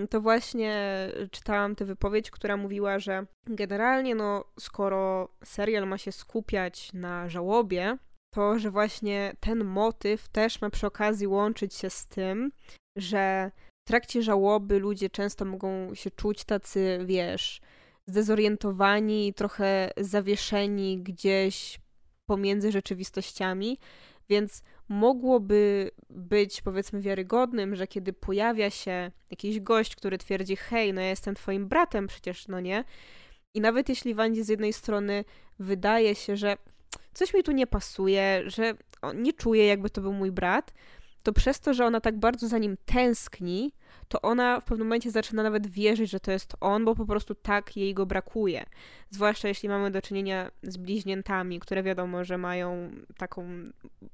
to 0.09 0.21
właśnie 0.21 0.73
czytałam 1.31 1.75
tę 1.75 1.85
wypowiedź, 1.85 2.31
która 2.31 2.57
mówiła, 2.57 2.99
że 2.99 3.25
generalnie 3.47 4.15
no 4.15 4.45
skoro 4.59 5.29
serial 5.43 5.87
ma 5.87 5.97
się 5.97 6.11
skupiać 6.11 6.93
na 6.93 7.29
żałobie, 7.29 7.97
to 8.33 8.59
że 8.59 8.71
właśnie 8.71 9.35
ten 9.39 9.63
motyw 9.63 10.29
też 10.29 10.61
ma 10.61 10.69
przy 10.69 10.87
okazji 10.87 11.27
łączyć 11.27 11.73
się 11.73 11.89
z 11.89 12.07
tym, 12.07 12.51
że 12.95 13.51
w 13.87 13.87
trakcie 13.87 14.21
żałoby 14.21 14.79
ludzie 14.79 15.09
często 15.09 15.45
mogą 15.45 15.95
się 15.95 16.11
czuć 16.11 16.43
tacy, 16.43 16.99
wiesz, 17.05 17.61
zdezorientowani, 18.07 19.33
trochę 19.33 19.91
zawieszeni 19.97 21.03
gdzieś 21.03 21.79
pomiędzy 22.31 22.71
rzeczywistościami, 22.71 23.77
więc 24.29 24.63
mogłoby 24.89 25.91
być 26.09 26.61
powiedzmy 26.61 27.01
wiarygodnym, 27.01 27.75
że 27.75 27.87
kiedy 27.87 28.13
pojawia 28.13 28.69
się 28.69 29.11
jakiś 29.31 29.59
gość, 29.59 29.95
który 29.95 30.17
twierdzi, 30.17 30.55
hej, 30.55 30.93
no 30.93 31.01
ja 31.01 31.09
jestem 31.09 31.35
twoim 31.35 31.67
bratem 31.67 32.07
przecież, 32.07 32.47
no 32.47 32.59
nie? 32.59 32.83
I 33.53 33.61
nawet 33.61 33.89
jeśli 33.89 34.13
Wandzie 34.13 34.43
z 34.43 34.49
jednej 34.49 34.73
strony 34.73 35.25
wydaje 35.59 36.15
się, 36.15 36.37
że 36.37 36.57
coś 37.13 37.33
mi 37.33 37.43
tu 37.43 37.51
nie 37.51 37.67
pasuje, 37.67 38.43
że 38.45 38.73
nie 39.15 39.33
czuję 39.33 39.65
jakby 39.65 39.89
to 39.89 40.01
był 40.01 40.13
mój 40.13 40.31
brat, 40.31 40.73
to 41.23 41.33
przez 41.33 41.59
to, 41.59 41.73
że 41.73 41.85
ona 41.85 42.01
tak 42.01 42.19
bardzo 42.19 42.47
za 42.47 42.57
nim 42.57 42.77
tęskni, 42.85 43.73
to 44.07 44.21
ona 44.21 44.59
w 44.59 44.65
pewnym 44.65 44.87
momencie 44.87 45.11
zaczyna 45.11 45.43
nawet 45.43 45.67
wierzyć, 45.67 46.11
że 46.11 46.19
to 46.19 46.31
jest 46.31 46.55
on, 46.61 46.85
bo 46.85 46.95
po 46.95 47.05
prostu 47.05 47.35
tak 47.35 47.77
jej 47.77 47.93
go 47.93 48.05
brakuje. 48.05 48.65
Zwłaszcza 49.09 49.47
jeśli 49.47 49.69
mamy 49.69 49.91
do 49.91 50.01
czynienia 50.01 50.51
z 50.63 50.77
bliźniętami, 50.77 51.59
które 51.59 51.83
wiadomo, 51.83 52.23
że 52.23 52.37
mają 52.37 52.91
taką 53.17 53.47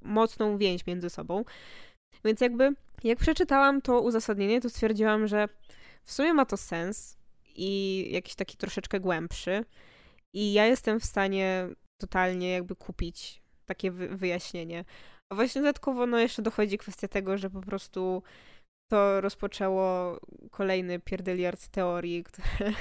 mocną 0.01 0.57
więź 0.57 0.85
między 0.85 1.09
sobą. 1.09 1.43
Więc 2.25 2.41
jakby, 2.41 2.73
jak 3.03 3.19
przeczytałam 3.19 3.81
to 3.81 4.01
uzasadnienie, 4.01 4.61
to 4.61 4.69
stwierdziłam, 4.69 5.27
że 5.27 5.47
w 6.03 6.11
sumie 6.11 6.33
ma 6.33 6.45
to 6.45 6.57
sens 6.57 7.17
i 7.55 8.03
jakiś 8.11 8.35
taki 8.35 8.57
troszeczkę 8.57 8.99
głębszy. 8.99 9.65
I 10.33 10.53
ja 10.53 10.65
jestem 10.65 10.99
w 10.99 11.05
stanie 11.05 11.67
totalnie 12.01 12.51
jakby 12.51 12.75
kupić 12.75 13.41
takie 13.65 13.91
wy 13.91 14.07
wyjaśnienie. 14.07 14.85
A 15.29 15.35
właśnie 15.35 15.61
dodatkowo 15.61 16.05
no 16.05 16.19
jeszcze 16.19 16.41
dochodzi 16.41 16.77
kwestia 16.77 17.07
tego, 17.07 17.37
że 17.37 17.49
po 17.49 17.61
prostu 17.61 18.23
to 18.91 19.21
rozpoczęło 19.21 20.19
kolejny 20.51 20.99
pierdeliard 20.99 21.67
teorii, 21.67 22.23
które 22.23 22.47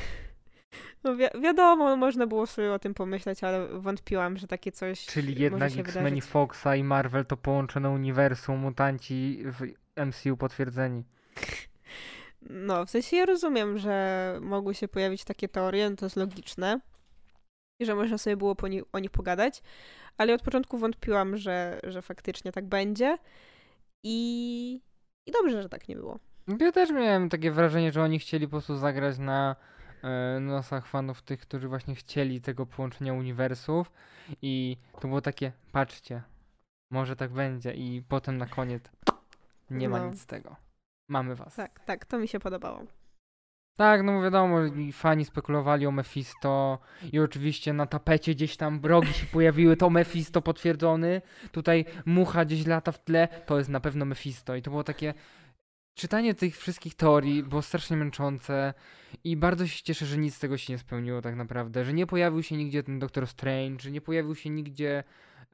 no 1.05 1.17
wi 1.17 1.25
wiadomo, 1.43 1.97
można 1.97 2.27
było 2.27 2.47
sobie 2.47 2.73
o 2.73 2.79
tym 2.79 2.95
pomyśleć, 2.95 3.45
ale 3.45 3.69
wątpiłam, 3.69 4.37
że 4.37 4.47
takie 4.47 4.73
coś 4.73 5.07
Czyli 5.07 5.43
jednak 5.43 5.73
X-Men 5.79 6.21
Foxa 6.21 6.77
i 6.77 6.85
Marvel 6.85 7.27
to 7.27 7.37
połączone 7.37 7.91
uniwersum, 7.91 8.59
mutanci 8.59 9.43
w 9.45 9.67
MCU 10.07 10.37
potwierdzeni. 10.37 11.05
No, 12.51 12.87
w 12.87 12.91
sensie 12.91 13.17
ja 13.17 13.27
rozumiem, 13.27 13.79
że 13.79 14.39
mogły 14.41 14.75
się 14.75 14.89
pojawić 14.89 15.25
takie 15.25 15.49
teorie, 15.49 15.91
no 15.91 15.97
to 15.97 16.07
jest 16.07 16.17
logiczne 16.17 16.81
i 17.79 17.87
że 17.87 17.95
można 17.95 18.19
sobie 18.19 18.37
było 18.37 18.57
ni 18.69 18.83
o 18.93 18.99
nich 18.99 19.11
pogadać, 19.11 19.63
ale 20.19 20.35
od 20.35 20.43
początku 20.43 20.79
wątpiłam, 20.79 21.37
że, 21.37 21.81
że 21.85 22.03
faktycznie 22.03 22.53
tak 22.53 22.65
będzie 22.67 23.19
i, 24.03 24.81
i 25.27 25.33
dobrze, 25.33 25.63
że 25.63 25.69
tak 25.69 25.89
nie 25.89 25.97
było. 25.97 26.19
Ja 26.61 26.73
też 26.73 26.91
miałem 26.91 27.29
takie 27.29 27.51
wrażenie, 27.51 27.93
że 27.93 28.03
oni 28.03 28.19
chcieli 28.19 28.47
po 28.47 28.51
prostu 28.51 28.77
zagrać 28.77 29.19
na 29.19 29.57
e, 30.03 30.41
nosach 30.41 30.87
fanów 30.87 31.23
tych, 31.23 31.41
którzy 31.41 31.69
właśnie 31.69 31.95
chcieli 31.95 32.41
tego 32.41 32.67
połączenia 32.67 33.13
uniwersów 33.13 33.93
i 34.43 34.77
to 35.01 35.09
było 35.09 35.21
takie, 35.21 35.53
patrzcie, 35.73 36.23
może 36.91 37.17
tak 37.17 37.31
będzie 37.31 37.73
i 37.73 38.03
potem 38.09 38.37
na 38.37 38.47
koniec 38.47 38.83
nie 39.71 39.89
ma 39.89 39.99
no. 39.99 40.11
nic 40.11 40.21
z 40.21 40.27
tego. 40.27 40.57
Mamy 41.09 41.35
was. 41.35 41.55
Tak, 41.55 41.81
tak, 41.81 42.05
to 42.05 42.19
mi 42.19 42.29
się 42.29 42.41
podobało. 42.41 42.85
Tak, 43.77 44.03
no 44.03 44.23
wiadomo, 44.23 44.59
fani 44.93 45.25
spekulowali 45.25 45.87
o 45.87 45.91
Mephisto 45.91 46.79
i 47.13 47.19
oczywiście 47.19 47.73
na 47.73 47.87
tapecie 47.87 48.35
gdzieś 48.35 48.57
tam 48.57 48.81
rogi 48.83 49.13
się 49.13 49.27
pojawiły, 49.27 49.77
to 49.77 49.91
Mephisto 49.91 50.43
potwierdzony, 50.43 51.23
tutaj 51.53 51.85
mucha 52.07 52.45
gdzieś 52.45 52.67
lata 52.67 52.93
w 52.93 53.05
tle, 53.05 53.29
to 53.47 53.59
jest 53.59 53.71
na 53.71 53.81
pewno 53.81 54.05
Mephisto. 54.05 54.57
I 54.57 54.63
to 54.63 54.71
było 54.71 54.85
takie 54.85 55.15
czytanie 55.95 56.35
tych 56.35 56.59
wszystkich 56.59 56.95
teorii 56.95 57.43
było 57.43 57.63
strasznie 57.63 57.97
męczące 57.97 58.75
i 59.25 59.37
bardzo 59.37 59.67
się 59.67 59.83
cieszę, 59.83 60.07
że 60.07 60.19
nic 60.19 60.35
z 60.35 60.39
tego 60.39 60.59
się 60.59 60.73
nie 60.73 60.79
spełniło 60.79 61.23
tak 61.23 61.37
naprawdę, 61.37 61.85
że 61.85 61.93
nie 61.93 62.07
pojawił 62.07 62.43
się 62.43 62.57
nigdzie 62.57 62.83
ten 62.83 62.99
Doctor 62.99 63.27
Strange, 63.27 63.83
że 63.83 63.91
nie 63.91 64.01
pojawił 64.01 64.35
się 64.35 64.51
nigdzie, 64.51 65.05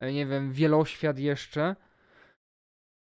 e, 0.01 0.13
nie 0.13 0.27
wiem, 0.27 0.53
wieloświat 0.53 1.19
jeszcze, 1.19 1.77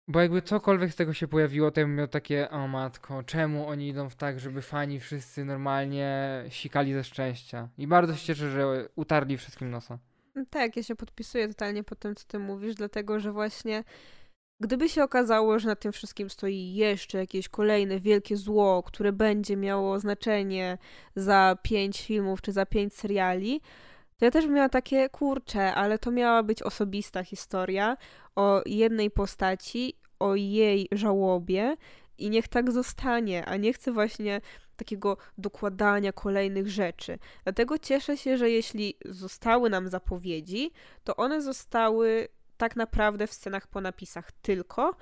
bo 0.08 0.20
jakby 0.20 0.42
cokolwiek 0.42 0.92
z 0.92 0.96
tego 0.96 1.12
się 1.12 1.28
pojawiło, 1.28 1.70
to 1.70 1.80
ja 1.80 1.86
bym 1.86 1.96
miał 1.96 2.08
takie, 2.08 2.50
o 2.50 2.68
matko, 2.68 3.22
czemu 3.22 3.66
oni 3.66 3.88
idą 3.88 4.10
w 4.10 4.16
tak, 4.16 4.40
żeby 4.40 4.62
fani 4.62 5.00
wszyscy 5.00 5.44
normalnie 5.44 6.44
sikali 6.48 6.94
ze 6.94 7.04
szczęścia. 7.04 7.68
I 7.78 7.86
bardzo 7.86 8.14
się 8.14 8.26
cieszę, 8.26 8.50
że 8.50 8.88
utarli 8.96 9.38
wszystkim 9.38 9.70
nosa. 9.70 9.98
Tak, 10.50 10.76
ja 10.76 10.82
się 10.82 10.96
podpisuję 10.96 11.48
totalnie 11.48 11.84
po 11.84 11.94
tym, 11.94 12.14
co 12.14 12.24
ty 12.26 12.38
mówisz, 12.38 12.74
dlatego 12.74 13.20
że 13.20 13.32
właśnie 13.32 13.84
gdyby 14.60 14.88
się 14.88 15.02
okazało, 15.04 15.58
że 15.58 15.68
na 15.68 15.76
tym 15.76 15.92
wszystkim 15.92 16.30
stoi 16.30 16.74
jeszcze 16.74 17.18
jakieś 17.18 17.48
kolejne 17.48 18.00
wielkie 18.00 18.36
zło, 18.36 18.82
które 18.82 19.12
będzie 19.12 19.56
miało 19.56 19.98
znaczenie 19.98 20.78
za 21.16 21.56
pięć 21.62 22.02
filmów 22.06 22.42
czy 22.42 22.52
za 22.52 22.66
pięć 22.66 22.94
seriali, 22.94 23.60
to 24.18 24.24
ja 24.24 24.30
też 24.30 24.46
bym 24.46 24.54
miała 24.54 24.68
takie, 24.68 25.08
kurcze, 25.08 25.74
ale 25.74 25.98
to 25.98 26.10
miała 26.10 26.42
być 26.42 26.62
osobista 26.62 27.24
historia 27.24 27.96
o 28.36 28.62
jednej 28.66 29.10
postaci, 29.10 29.94
o 30.18 30.34
jej 30.34 30.88
żałobie 30.92 31.76
i 32.18 32.30
niech 32.30 32.48
tak 32.48 32.72
zostanie, 32.72 33.44
a 33.46 33.56
nie 33.56 33.72
chcę 33.72 33.92
właśnie 33.92 34.40
takiego 34.76 35.16
dokładania 35.38 36.12
kolejnych 36.12 36.68
rzeczy. 36.68 37.18
Dlatego 37.44 37.78
cieszę 37.78 38.16
się, 38.16 38.38
że 38.38 38.50
jeśli 38.50 38.94
zostały 39.04 39.70
nam 39.70 39.88
zapowiedzi, 39.88 40.70
to 41.04 41.16
one 41.16 41.42
zostały 41.42 42.28
tak 42.56 42.76
naprawdę 42.76 43.26
w 43.26 43.32
scenach 43.32 43.66
po 43.66 43.80
napisach 43.80 44.32
tylko, 44.32 44.96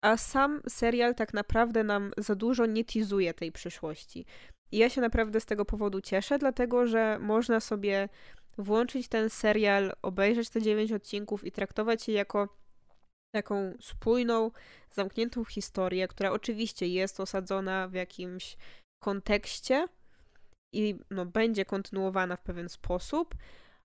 a 0.00 0.16
sam 0.16 0.60
serial 0.68 1.14
tak 1.14 1.34
naprawdę 1.34 1.84
nam 1.84 2.12
za 2.18 2.34
dużo 2.34 2.66
nie 2.66 2.84
tizuje 2.84 3.34
tej 3.34 3.52
przyszłości. 3.52 4.26
I 4.72 4.78
ja 4.78 4.90
się 4.90 5.00
naprawdę 5.00 5.40
z 5.40 5.46
tego 5.46 5.64
powodu 5.64 6.00
cieszę, 6.00 6.38
dlatego 6.38 6.86
że 6.86 7.18
można 7.18 7.60
sobie 7.60 8.08
włączyć 8.58 9.08
ten 9.08 9.30
serial, 9.30 9.92
obejrzeć 10.02 10.50
te 10.50 10.62
dziewięć 10.62 10.92
odcinków 10.92 11.44
i 11.44 11.52
traktować 11.52 12.08
je 12.08 12.14
jako 12.14 12.48
taką 13.34 13.74
spójną, 13.80 14.50
zamkniętą 14.90 15.44
historię, 15.44 16.08
która 16.08 16.30
oczywiście 16.30 16.88
jest 16.88 17.20
osadzona 17.20 17.88
w 17.88 17.94
jakimś 17.94 18.56
kontekście 19.02 19.88
i 20.74 20.98
no, 21.10 21.26
będzie 21.26 21.64
kontynuowana 21.64 22.36
w 22.36 22.42
pewien 22.42 22.68
sposób, 22.68 23.34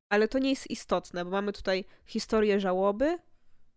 ale 0.10 0.28
to 0.28 0.40
nie 0.40 0.50
jest 0.50 0.70
istotne, 0.70 1.26
bo 1.26 1.32
mamy 1.32 1.54
tutaj 1.54 1.86
historię 2.06 2.60
żałoby, 2.60 3.18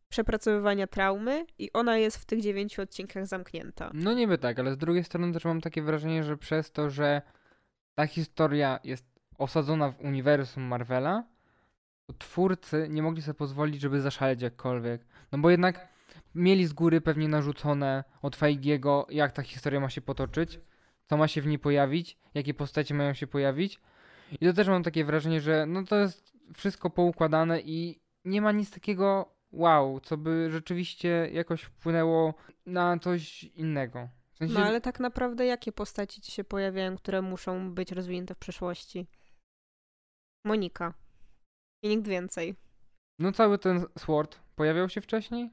przepracowywania 0.08 0.86
traumy 0.86 1.46
i 1.58 1.72
ona 1.72 1.98
jest 1.98 2.16
w 2.16 2.24
tych 2.24 2.40
dziewięciu 2.40 2.82
odcinkach 2.82 3.26
zamknięta. 3.26 3.90
No 3.94 4.12
niby 4.12 4.38
tak, 4.38 4.58
ale 4.58 4.74
z 4.74 4.78
drugiej 4.78 5.04
strony 5.04 5.32
też 5.32 5.44
mam 5.44 5.60
takie 5.60 5.82
wrażenie, 5.82 6.24
że 6.24 6.36
przez 6.36 6.72
to, 6.72 6.90
że 6.90 7.22
ta 7.94 8.06
historia 8.06 8.78
jest 8.84 9.04
osadzona 9.38 9.90
w 9.90 10.00
uniwersum 10.00 10.62
Marvela, 10.62 11.24
to 12.06 12.12
twórcy 12.12 12.86
nie 12.90 13.02
mogli 13.02 13.22
sobie 13.22 13.34
pozwolić, 13.34 13.80
żeby 13.80 14.00
zaszaleć 14.00 14.42
jakkolwiek. 14.42 15.06
No 15.32 15.38
bo 15.38 15.50
jednak 15.50 15.88
mieli 16.34 16.66
z 16.66 16.72
góry 16.72 17.00
pewnie 17.00 17.28
narzucone 17.28 18.04
od 18.22 18.36
Feigiego, 18.36 19.06
jak 19.10 19.32
ta 19.32 19.42
historia 19.42 19.80
ma 19.80 19.90
się 19.90 20.00
potoczyć, 20.00 20.60
co 21.06 21.16
ma 21.16 21.28
się 21.28 21.42
w 21.42 21.46
niej 21.46 21.58
pojawić, 21.58 22.18
jakie 22.34 22.54
postacie 22.54 22.94
mają 22.94 23.14
się 23.14 23.26
pojawić. 23.26 23.80
I 24.40 24.46
to 24.46 24.52
też 24.52 24.68
mam 24.68 24.82
takie 24.82 25.04
wrażenie, 25.04 25.40
że 25.40 25.66
no 25.66 25.84
to 25.84 25.96
jest 25.96 26.32
wszystko 26.54 26.90
poukładane 26.90 27.60
i 27.60 28.00
nie 28.24 28.40
ma 28.40 28.52
nic 28.52 28.70
takiego 28.70 29.35
wow, 29.56 30.00
co 30.00 30.16
by 30.16 30.50
rzeczywiście 30.50 31.28
jakoś 31.32 31.62
wpłynęło 31.62 32.34
na 32.66 32.98
coś 32.98 33.44
innego. 33.44 34.08
W 34.34 34.38
sensie... 34.38 34.54
No 34.54 34.60
ale 34.60 34.80
tak 34.80 35.00
naprawdę 35.00 35.46
jakie 35.46 35.72
postaci 35.72 36.20
ci 36.20 36.32
się 36.32 36.44
pojawiają, 36.44 36.96
które 36.96 37.22
muszą 37.22 37.74
być 37.74 37.92
rozwinięte 37.92 38.34
w 38.34 38.38
przyszłości? 38.38 39.06
Monika. 40.44 40.94
I 41.82 41.88
nikt 41.88 42.08
więcej. 42.08 42.54
No 43.18 43.32
cały 43.32 43.58
ten 43.58 43.84
Sword 43.98 44.40
pojawiał 44.56 44.88
się 44.88 45.00
wcześniej? 45.00 45.50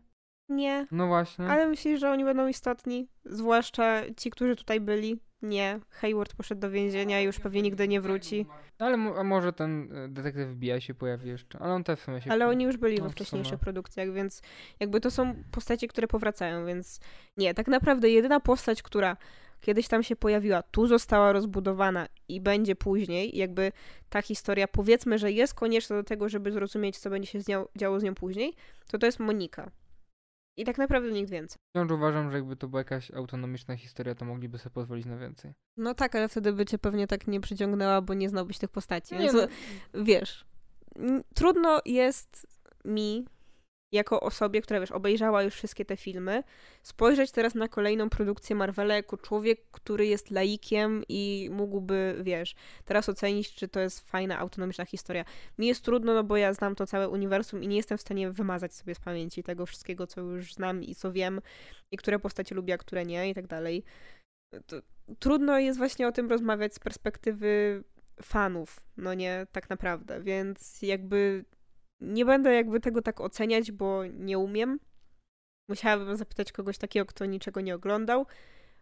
Nie. 0.49 0.87
No 0.91 1.07
właśnie. 1.07 1.45
Ale 1.47 1.67
myślisz, 1.67 1.99
że 1.99 2.11
oni 2.11 2.23
będą 2.23 2.47
istotni? 2.47 3.07
Zwłaszcza 3.25 4.01
ci, 4.17 4.31
którzy 4.31 4.55
tutaj 4.55 4.81
byli? 4.81 5.19
Nie. 5.43 5.79
Hayward 5.89 6.35
poszedł 6.35 6.61
do 6.61 6.71
więzienia 6.71 7.21
i 7.21 7.25
już 7.25 7.39
pewnie 7.39 7.61
nigdy 7.61 7.87
nie 7.87 8.01
wróci. 8.01 8.45
Ale 8.79 8.93
a 9.17 9.23
może 9.23 9.53
ten 9.53 9.89
e, 9.95 10.07
detektyw 10.07 10.49
FBI 10.49 10.81
się 10.81 10.93
pojawi 10.93 11.29
jeszcze, 11.29 11.59
ale 11.59 11.73
on 11.73 11.83
też 11.83 11.99
w 11.99 12.03
sumie 12.03 12.21
się 12.21 12.31
Ale 12.31 12.47
oni 12.47 12.63
już 12.63 12.77
byli 12.77 12.97
no, 12.97 13.03
we 13.03 13.09
wcześniejszych 13.09 13.59
produkcjach, 13.59 14.13
więc 14.13 14.41
jakby 14.79 15.01
to 15.01 15.11
są 15.11 15.35
postacie, 15.51 15.87
które 15.87 16.07
powracają, 16.07 16.65
więc 16.65 16.99
nie. 17.37 17.53
Tak 17.53 17.67
naprawdę 17.67 18.09
jedyna 18.09 18.39
postać, 18.39 18.81
która 18.81 19.17
kiedyś 19.61 19.87
tam 19.87 20.03
się 20.03 20.15
pojawiła, 20.15 20.63
tu 20.63 20.87
została 20.87 21.31
rozbudowana 21.31 22.07
i 22.27 22.41
będzie 22.41 22.75
później, 22.75 23.37
jakby 23.37 23.71
ta 24.09 24.21
historia 24.21 24.67
powiedzmy, 24.67 25.17
że 25.17 25.31
jest 25.31 25.53
konieczna 25.53 25.95
do 25.95 26.03
tego, 26.03 26.29
żeby 26.29 26.51
zrozumieć, 26.51 26.97
co 26.97 27.09
będzie 27.09 27.27
się 27.27 27.41
z 27.41 27.47
nią, 27.47 27.65
działo 27.75 27.99
z 27.99 28.03
nią 28.03 28.15
później, 28.15 28.53
to 28.87 28.97
to 28.97 29.05
jest 29.05 29.19
Monika. 29.19 29.71
I 30.57 30.65
tak 30.65 30.77
naprawdę 30.77 31.11
nikt 31.11 31.29
więcej. 31.31 31.57
Wciąż 31.69 31.91
uważam, 31.91 32.31
że 32.31 32.37
jakby 32.37 32.55
to 32.55 32.67
była 32.67 32.79
jakaś 32.79 33.11
autonomiczna 33.11 33.75
historia, 33.75 34.15
to 34.15 34.25
mogliby 34.25 34.57
sobie 34.57 34.73
pozwolić 34.73 35.05
na 35.05 35.17
więcej. 35.17 35.53
No 35.77 35.93
tak, 35.93 36.15
ale 36.15 36.27
wtedy 36.29 36.53
by 36.53 36.65
cię 36.65 36.77
pewnie 36.77 37.07
tak 37.07 37.27
nie 37.27 37.41
przyciągnęła, 37.41 38.01
bo 38.01 38.13
nie 38.13 38.29
znałbyś 38.29 38.57
tych 38.57 38.69
postaci. 38.69 39.15
Nie, 39.15 39.19
Więc, 39.19 39.33
no. 39.33 40.03
wiesz, 40.03 40.45
trudno 41.35 41.81
jest 41.85 42.47
mi 42.85 43.25
jako 43.93 44.19
osobie, 44.19 44.61
która 44.61 44.79
wiesz, 44.79 44.91
obejrzała 44.91 45.43
już 45.43 45.53
wszystkie 45.53 45.85
te 45.85 45.97
filmy, 45.97 46.43
spojrzeć 46.83 47.31
teraz 47.31 47.55
na 47.55 47.67
kolejną 47.67 48.09
produkcję 48.09 48.55
Marvela 48.55 48.95
jako 48.95 49.17
człowiek, 49.17 49.61
który 49.71 50.05
jest 50.05 50.31
laikiem 50.31 51.03
i 51.09 51.49
mógłby, 51.51 52.15
wiesz, 52.21 52.55
teraz 52.85 53.09
ocenić, 53.09 53.55
czy 53.55 53.67
to 53.67 53.79
jest 53.79 54.09
fajna, 54.09 54.39
autonomiczna 54.39 54.85
historia. 54.85 55.25
Mi 55.57 55.67
jest 55.67 55.85
trudno, 55.85 56.13
no 56.13 56.23
bo 56.23 56.37
ja 56.37 56.53
znam 56.53 56.75
to 56.75 56.87
całe 56.87 57.09
uniwersum 57.09 57.63
i 57.63 57.67
nie 57.67 57.77
jestem 57.77 57.97
w 57.97 58.01
stanie 58.01 58.31
wymazać 58.31 58.73
sobie 58.73 58.95
z 58.95 58.99
pamięci 58.99 59.43
tego 59.43 59.65
wszystkiego, 59.65 60.07
co 60.07 60.21
już 60.21 60.53
znam 60.53 60.83
i 60.83 60.95
co 60.95 61.11
wiem, 61.11 61.41
i 61.91 61.97
które 61.97 62.19
postacie 62.19 62.55
lubię, 62.55 62.73
a 62.73 62.77
które 62.77 63.05
nie, 63.05 63.29
i 63.29 63.33
tak 63.33 63.47
dalej. 63.47 63.83
To 64.65 64.75
trudno 65.19 65.59
jest 65.59 65.77
właśnie 65.77 66.07
o 66.07 66.11
tym 66.11 66.29
rozmawiać 66.29 66.73
z 66.75 66.79
perspektywy 66.79 67.83
fanów, 68.21 68.79
no 68.97 69.13
nie, 69.13 69.47
tak 69.51 69.69
naprawdę, 69.69 70.23
więc 70.23 70.81
jakby 70.81 71.45
nie 72.03 72.25
będę 72.25 72.53
jakby 72.53 72.79
tego 72.79 73.01
tak 73.01 73.21
oceniać, 73.21 73.71
bo 73.71 74.05
nie 74.05 74.37
umiem. 74.37 74.79
Musiałabym 75.69 76.17
zapytać 76.17 76.51
kogoś 76.51 76.77
takiego, 76.77 77.05
kto 77.05 77.25
niczego 77.25 77.61
nie 77.61 77.75
oglądał, 77.75 78.25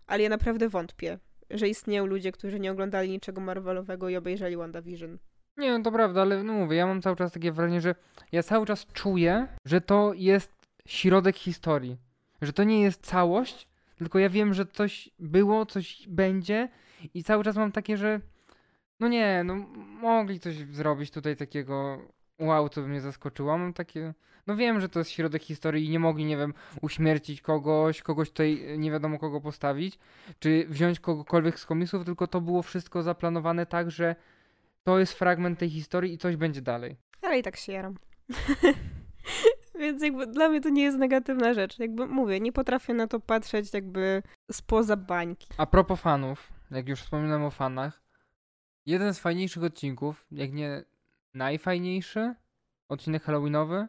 ale 0.07 0.23
ja 0.23 0.29
naprawdę 0.29 0.69
wątpię, 0.69 1.19
że 1.49 1.69
istnieją 1.69 2.05
ludzie, 2.05 2.31
którzy 2.31 2.59
nie 2.59 2.71
oglądali 2.71 3.09
niczego 3.09 3.41
Marvelowego 3.41 4.09
i 4.09 4.15
obejrzeli 4.15 4.57
WandaVision. 4.57 5.17
Nie, 5.57 5.77
no 5.77 5.83
to 5.83 5.91
prawda, 5.91 6.21
ale 6.21 6.43
no 6.43 6.53
mówię, 6.53 6.77
ja 6.77 6.87
mam 6.87 7.01
cały 7.01 7.15
czas 7.15 7.31
takie 7.31 7.51
wrażenie, 7.51 7.81
że 7.81 7.95
ja 8.31 8.43
cały 8.43 8.65
czas 8.65 8.85
czuję, 8.93 9.47
że 9.65 9.81
to 9.81 10.13
jest 10.15 10.51
środek 10.87 11.37
historii. 11.37 11.97
Że 12.41 12.53
to 12.53 12.63
nie 12.63 12.81
jest 12.81 13.05
całość, 13.05 13.67
tylko 13.97 14.19
ja 14.19 14.29
wiem, 14.29 14.53
że 14.53 14.65
coś 14.65 15.09
było, 15.19 15.65
coś 15.65 16.07
będzie 16.07 16.69
i 17.13 17.23
cały 17.23 17.43
czas 17.43 17.55
mam 17.55 17.71
takie, 17.71 17.97
że 17.97 18.19
no 18.99 19.07
nie, 19.07 19.43
no 19.43 19.55
mogli 20.01 20.39
coś 20.39 20.55
zrobić 20.55 21.11
tutaj 21.11 21.35
takiego 21.35 21.99
wow, 22.41 22.69
to 22.69 22.81
by 22.81 22.87
mnie 22.87 23.01
zaskoczyło. 23.01 23.57
Mam 23.57 23.73
takie, 23.73 24.13
no 24.47 24.55
wiem, 24.55 24.81
że 24.81 24.89
to 24.89 24.99
jest 24.99 25.11
środek 25.11 25.43
historii 25.43 25.85
i 25.85 25.89
nie 25.89 25.99
mogli, 25.99 26.25
nie 26.25 26.37
wiem, 26.37 26.53
uśmiercić 26.81 27.41
kogoś, 27.41 28.01
kogoś 28.01 28.29
tutaj 28.29 28.77
nie 28.77 28.91
wiadomo 28.91 29.19
kogo 29.19 29.41
postawić, 29.41 29.99
czy 30.39 30.65
wziąć 30.69 30.99
kogokolwiek 30.99 31.59
z 31.59 31.65
komiksów, 31.65 32.05
tylko 32.05 32.27
to 32.27 32.41
było 32.41 32.61
wszystko 32.61 33.03
zaplanowane 33.03 33.65
tak, 33.65 33.91
że 33.91 34.15
to 34.83 34.99
jest 34.99 35.13
fragment 35.13 35.59
tej 35.59 35.69
historii 35.69 36.13
i 36.13 36.17
coś 36.17 36.35
będzie 36.35 36.61
dalej. 36.61 36.97
Ale 37.21 37.39
i 37.39 37.43
tak 37.43 37.57
się 37.57 37.71
jaram. 37.71 37.95
Więc 39.79 40.03
jakby 40.03 40.27
dla 40.27 40.49
mnie 40.49 40.61
to 40.61 40.69
nie 40.69 40.83
jest 40.83 40.97
negatywna 40.97 41.53
rzecz. 41.53 41.79
Jakby 41.79 42.07
mówię, 42.07 42.39
nie 42.39 42.51
potrafię 42.51 42.93
na 42.93 43.07
to 43.07 43.19
patrzeć 43.19 43.73
jakby 43.73 44.23
spoza 44.51 44.97
bańki. 44.97 45.47
A 45.57 45.65
propos 45.65 45.99
fanów, 45.99 46.53
jak 46.71 46.89
już 46.89 47.01
wspominałem 47.01 47.43
o 47.43 47.51
fanach, 47.51 48.01
jeden 48.85 49.13
z 49.13 49.19
fajniejszych 49.19 49.63
odcinków, 49.63 50.25
jak 50.31 50.51
nie 50.51 50.83
najfajniejszy 51.33 52.35
odcinek 52.89 53.23
Halloweenowy, 53.23 53.87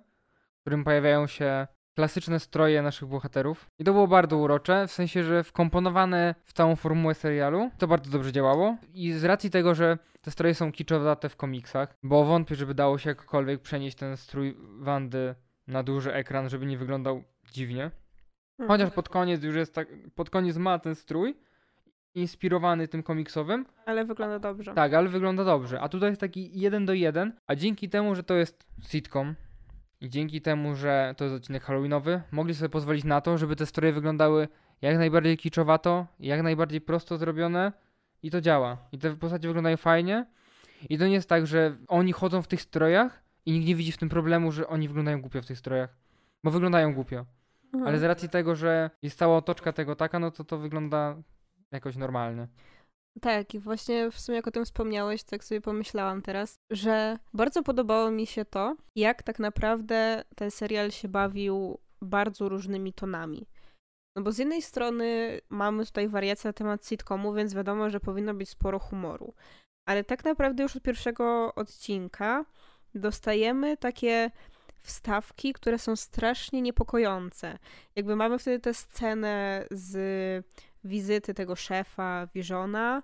w 0.56 0.60
którym 0.60 0.84
pojawiają 0.84 1.26
się 1.26 1.66
klasyczne 1.94 2.40
stroje 2.40 2.82
naszych 2.82 3.08
bohaterów. 3.08 3.66
I 3.78 3.84
to 3.84 3.92
było 3.92 4.08
bardzo 4.08 4.36
urocze, 4.36 4.86
w 4.88 4.92
sensie, 4.92 5.24
że 5.24 5.44
wkomponowane 5.44 6.34
w 6.44 6.52
całą 6.52 6.76
formułę 6.76 7.14
serialu 7.14 7.70
to 7.78 7.86
bardzo 7.86 8.10
dobrze 8.10 8.32
działało. 8.32 8.76
I 8.94 9.12
z 9.12 9.24
racji 9.24 9.50
tego, 9.50 9.74
że 9.74 9.98
te 10.22 10.30
stroje 10.30 10.54
są 10.54 10.72
kiczowate 10.72 11.28
w 11.28 11.36
komiksach, 11.36 11.96
bo 12.02 12.24
wątpię, 12.24 12.54
żeby 12.54 12.74
dało 12.74 12.98
się 12.98 13.10
jakkolwiek 13.10 13.60
przenieść 13.60 13.96
ten 13.96 14.16
strój 14.16 14.56
Wandy 14.78 15.34
na 15.66 15.82
duży 15.82 16.14
ekran, 16.14 16.48
żeby 16.48 16.66
nie 16.66 16.78
wyglądał 16.78 17.22
dziwnie. 17.52 17.90
Mhm. 18.58 18.68
Chociaż 18.68 18.94
pod 18.94 19.08
koniec 19.08 19.42
już 19.42 19.56
jest 19.56 19.74
tak, 19.74 19.88
pod 20.14 20.30
koniec 20.30 20.56
ma 20.56 20.78
ten 20.78 20.94
strój, 20.94 21.36
inspirowany 22.14 22.88
tym 22.88 23.02
komiksowym. 23.02 23.66
Ale 23.86 24.04
wygląda 24.04 24.38
dobrze. 24.38 24.74
Tak, 24.74 24.94
ale 24.94 25.08
wygląda 25.08 25.44
dobrze. 25.44 25.80
A 25.80 25.88
tutaj 25.88 26.10
jest 26.10 26.20
taki 26.20 26.60
jeden 26.60 26.86
do 26.86 26.92
jeden, 26.92 27.32
a 27.46 27.54
dzięki 27.54 27.88
temu, 27.88 28.14
że 28.14 28.22
to 28.22 28.34
jest 28.34 28.66
sitcom 28.88 29.34
i 30.00 30.10
dzięki 30.10 30.40
temu, 30.40 30.74
że 30.74 31.14
to 31.16 31.24
jest 31.24 31.36
odcinek 31.36 31.62
halloweenowy, 31.62 32.22
mogli 32.30 32.54
sobie 32.54 32.68
pozwolić 32.68 33.04
na 33.04 33.20
to, 33.20 33.38
żeby 33.38 33.56
te 33.56 33.66
stroje 33.66 33.92
wyglądały 33.92 34.48
jak 34.82 34.98
najbardziej 34.98 35.36
kiczowato, 35.36 36.06
jak 36.20 36.42
najbardziej 36.42 36.80
prosto 36.80 37.16
zrobione 37.16 37.72
i 38.22 38.30
to 38.30 38.40
działa. 38.40 38.76
I 38.92 38.98
te 38.98 39.16
postacie 39.16 39.48
wyglądają 39.48 39.76
fajnie. 39.76 40.26
I 40.88 40.98
to 40.98 41.06
nie 41.06 41.12
jest 41.12 41.28
tak, 41.28 41.46
że 41.46 41.76
oni 41.88 42.12
chodzą 42.12 42.42
w 42.42 42.48
tych 42.48 42.62
strojach 42.62 43.22
i 43.46 43.52
nikt 43.52 43.66
nie 43.66 43.74
widzi 43.74 43.92
w 43.92 43.98
tym 43.98 44.08
problemu, 44.08 44.52
że 44.52 44.68
oni 44.68 44.88
wyglądają 44.88 45.20
głupio 45.20 45.42
w 45.42 45.46
tych 45.46 45.58
strojach. 45.58 45.96
Bo 46.44 46.50
wyglądają 46.50 46.94
głupio. 46.94 47.26
Mhm. 47.64 47.86
Ale 47.86 47.98
z 47.98 48.02
racji 48.02 48.28
tego, 48.28 48.54
że 48.54 48.90
jest 49.02 49.18
cała 49.18 49.36
otoczka 49.36 49.72
tego 49.72 49.96
taka, 49.96 50.18
no 50.18 50.30
to 50.30 50.44
to 50.44 50.58
wygląda 50.58 51.16
jakoś 51.72 51.96
normalnie. 51.96 52.48
Tak, 53.20 53.54
i 53.54 53.58
właśnie 53.58 54.10
w 54.10 54.20
sumie 54.20 54.36
jak 54.36 54.48
o 54.48 54.50
tym 54.50 54.64
wspomniałeś, 54.64 55.24
tak 55.24 55.44
sobie 55.44 55.60
pomyślałam 55.60 56.22
teraz, 56.22 56.60
że 56.70 57.18
bardzo 57.34 57.62
podobało 57.62 58.10
mi 58.10 58.26
się 58.26 58.44
to, 58.44 58.76
jak 58.96 59.22
tak 59.22 59.38
naprawdę 59.38 60.24
ten 60.36 60.50
serial 60.50 60.90
się 60.90 61.08
bawił 61.08 61.78
bardzo 62.02 62.48
różnymi 62.48 62.92
tonami. 62.92 63.46
No 64.16 64.22
bo 64.22 64.32
z 64.32 64.38
jednej 64.38 64.62
strony 64.62 65.40
mamy 65.50 65.86
tutaj 65.86 66.08
wariację 66.08 66.48
na 66.48 66.52
temat 66.52 66.86
sitcomu, 66.86 67.32
więc 67.32 67.54
wiadomo, 67.54 67.90
że 67.90 68.00
powinno 68.00 68.34
być 68.34 68.48
sporo 68.48 68.78
humoru. 68.78 69.34
Ale 69.88 70.04
tak 70.04 70.24
naprawdę 70.24 70.62
już 70.62 70.76
od 70.76 70.82
pierwszego 70.82 71.54
odcinka 71.54 72.44
dostajemy 72.94 73.76
takie 73.76 74.30
wstawki, 74.82 75.52
które 75.52 75.78
są 75.78 75.96
strasznie 75.96 76.62
niepokojące. 76.62 77.58
Jakby 77.96 78.16
mamy 78.16 78.38
wtedy 78.38 78.58
tę 78.60 78.74
scenę 78.74 79.64
z 79.70 79.96
wizyty 80.84 81.34
tego 81.34 81.56
szefa 81.56 82.28
Visiona, 82.34 83.02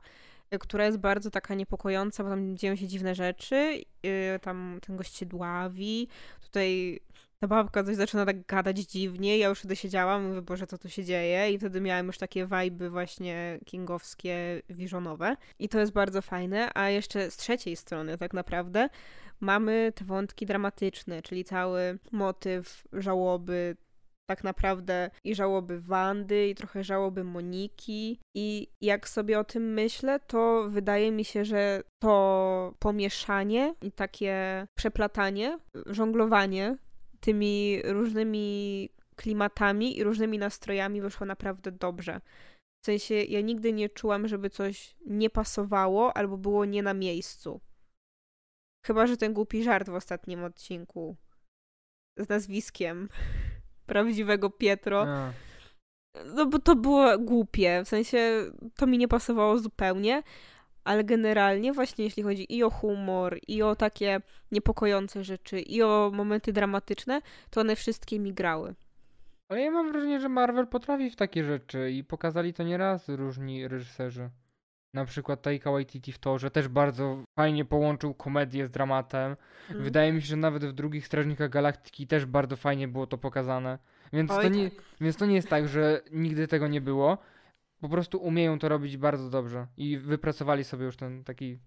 y, 0.55 0.59
która 0.59 0.87
jest 0.87 0.99
bardzo 0.99 1.31
taka 1.31 1.55
niepokojąca, 1.55 2.25
bo 2.25 2.31
tam 2.31 2.57
dzieją 2.57 2.77
się 2.77 2.87
dziwne 2.87 3.15
rzeczy. 3.15 3.83
Yy, 4.03 4.39
tam 4.43 4.79
ten 4.87 4.97
gość 4.97 5.17
się 5.17 5.27
dławi. 5.27 6.09
Tutaj 6.41 7.01
ta 7.41 7.49
babka 7.49 7.85
coś 7.85 7.97
zaczyna 7.97 8.27
tak 8.27 8.47
gadać 8.47 8.79
dziwnie. 8.79 9.39
Ja 9.39 9.49
już 9.49 9.59
wtedy 9.59 9.77
siedziałam, 9.77 10.29
mówię, 10.29 10.43
Boże, 10.43 10.67
co 10.67 10.79
tu 10.79 10.89
się 10.89 11.05
dzieje? 11.05 11.51
I 11.51 11.59
wtedy 11.59 11.81
miałem 11.81 12.07
już 12.07 12.19
takie 12.19 12.47
wajby 12.47 12.91
właśnie 12.91 13.59
kingowskie, 13.65 14.63
visionowe. 14.71 15.37
I 15.59 15.69
to 15.69 15.81
jest 15.81 15.93
bardzo 15.93 16.23
fajne. 16.23 16.71
A 16.75 16.89
jeszcze 16.89 17.31
z 17.31 17.37
trzeciej 17.37 17.77
strony 17.77 18.19
tak 18.19 18.35
naprawdę 18.35 18.89
mamy 19.41 19.93
te 19.95 20.05
wątki 20.05 20.47
dramatyczne, 20.47 21.23
czyli 21.23 21.45
cały 21.45 21.99
motyw 22.13 22.85
żałoby 22.93 23.77
tak 24.29 24.45
naprawdę 24.45 25.11
i 25.25 25.35
żałoby 25.35 25.81
Wandy, 25.81 26.49
i 26.49 26.55
trochę 26.55 26.85
żałoby 26.85 27.25
Moniki. 27.25 28.21
I 28.35 28.69
jak 28.81 29.09
sobie 29.09 29.39
o 29.39 29.45
tym 29.45 29.73
myślę, 29.73 30.21
to 30.21 30.67
wydaje 30.71 31.13
mi 31.13 31.25
się, 31.25 31.45
że 31.45 31.83
to 32.03 32.75
pomieszanie 32.79 33.75
i 33.83 33.93
takie 33.93 34.67
przeplatanie, 34.75 35.59
żonglowanie 35.87 36.77
tymi 37.21 37.83
różnymi 37.85 38.89
klimatami 39.17 39.99
i 39.99 40.05
różnymi 40.05 40.39
nastrojami 40.39 41.01
wyszło 41.01 41.27
naprawdę 41.27 41.73
dobrze. 41.73 42.21
W 42.83 42.87
sensie 42.87 43.15
ja 43.15 43.41
nigdy 43.41 43.73
nie 43.73 43.89
czułam, 43.89 44.29
żeby 44.29 44.51
coś 44.51 44.97
nie 45.07 45.31
pasowało 45.31 46.17
albo 46.17 46.37
było 46.37 46.65
nie 46.65 46.83
na 46.83 46.95
miejscu. 46.95 47.61
Chyba, 48.87 49.07
że 49.07 49.17
ten 49.17 49.33
głupi 49.33 49.63
żart 49.63 49.89
w 49.89 49.95
ostatnim 49.95 50.45
odcinku 50.45 51.17
z 52.19 52.29
nazwiskiem 52.29 53.09
prawdziwego 53.89 54.51
Pietro. 54.51 55.07
A. 55.09 55.33
No 56.35 56.47
bo 56.47 56.59
to 56.59 56.77
było 56.77 57.19
głupie, 57.19 57.83
w 57.85 57.89
sensie 57.89 58.19
to 58.77 58.87
mi 58.87 58.99
nie 58.99 59.09
pasowało 59.09 59.59
zupełnie, 59.59 60.23
ale 60.85 61.05
generalnie 61.05 61.73
właśnie 61.73 62.05
jeśli 62.05 62.23
chodzi 62.23 62.57
i 62.57 62.65
o 62.65 62.71
humor, 62.71 63.39
i 63.49 63.63
o 63.63 63.77
takie 63.77 64.21
niepokojące 64.53 65.25
rzeczy, 65.25 65.61
i 65.61 65.83
o 65.83 66.11
momenty 66.15 66.53
dramatyczne, 66.53 67.23
to 67.51 67.61
one 67.61 67.77
wszystkie 67.77 68.21
mi 68.21 68.33
grały. 68.33 68.75
Ale 69.49 69.61
ja 69.61 69.71
mam 69.71 69.93
wrażenie, 69.93 70.21
że 70.21 70.29
Marvel 70.29 70.67
potrafi 70.67 71.11
w 71.11 71.17
takie 71.17 71.45
rzeczy 71.45 71.91
i 71.91 72.05
pokazali 72.05 72.55
to 72.55 72.63
nieraz 72.63 73.09
różni 73.09 73.69
reżyserzy. 73.69 74.31
Na 74.95 75.05
przykład 75.05 75.43
Taika 75.43 75.71
Waititi 75.73 76.13
w 76.13 76.19
to, 76.19 76.39
że 76.39 76.51
też 76.51 76.69
bardzo 76.69 77.25
fajnie 77.39 77.65
połączył 77.65 78.15
komedię 78.15 78.67
z 78.67 78.71
dramatem. 78.71 79.37
Mm. 79.71 79.83
Wydaje 79.83 80.13
mi 80.13 80.23
się, 80.23 80.27
że 80.27 80.37
nawet 80.37 80.65
w 80.65 80.73
drugich 80.73 81.07
Strażnikach 81.07 81.51
Galaktyki 81.51 82.07
też 82.07 82.27
bardzo 82.27 82.57
fajnie 82.57 82.89
było 82.89 83.07
to 83.07 83.19
pokazane. 83.19 83.79
Więc, 84.13 84.31
Oj, 84.31 84.43
to 84.43 84.49
nie, 84.49 84.71
tak. 84.71 84.85
więc 85.01 85.17
to 85.17 85.27
nie 85.27 85.35
jest 85.35 85.49
tak, 85.49 85.69
że 85.69 86.01
nigdy 86.13 86.49
tego 86.49 86.69
nie 86.69 86.81
było. 86.81 87.19
Po 87.81 87.89
prostu 87.89 88.19
umieją 88.19 88.59
to 88.59 88.69
robić 88.69 88.97
bardzo 88.97 89.31
dobrze 89.31 89.67
i 89.77 89.99
wypracowali 89.99 90.65
sobie 90.65 90.85
już 90.85 90.97
ten 90.97 91.25
taki 91.25 91.59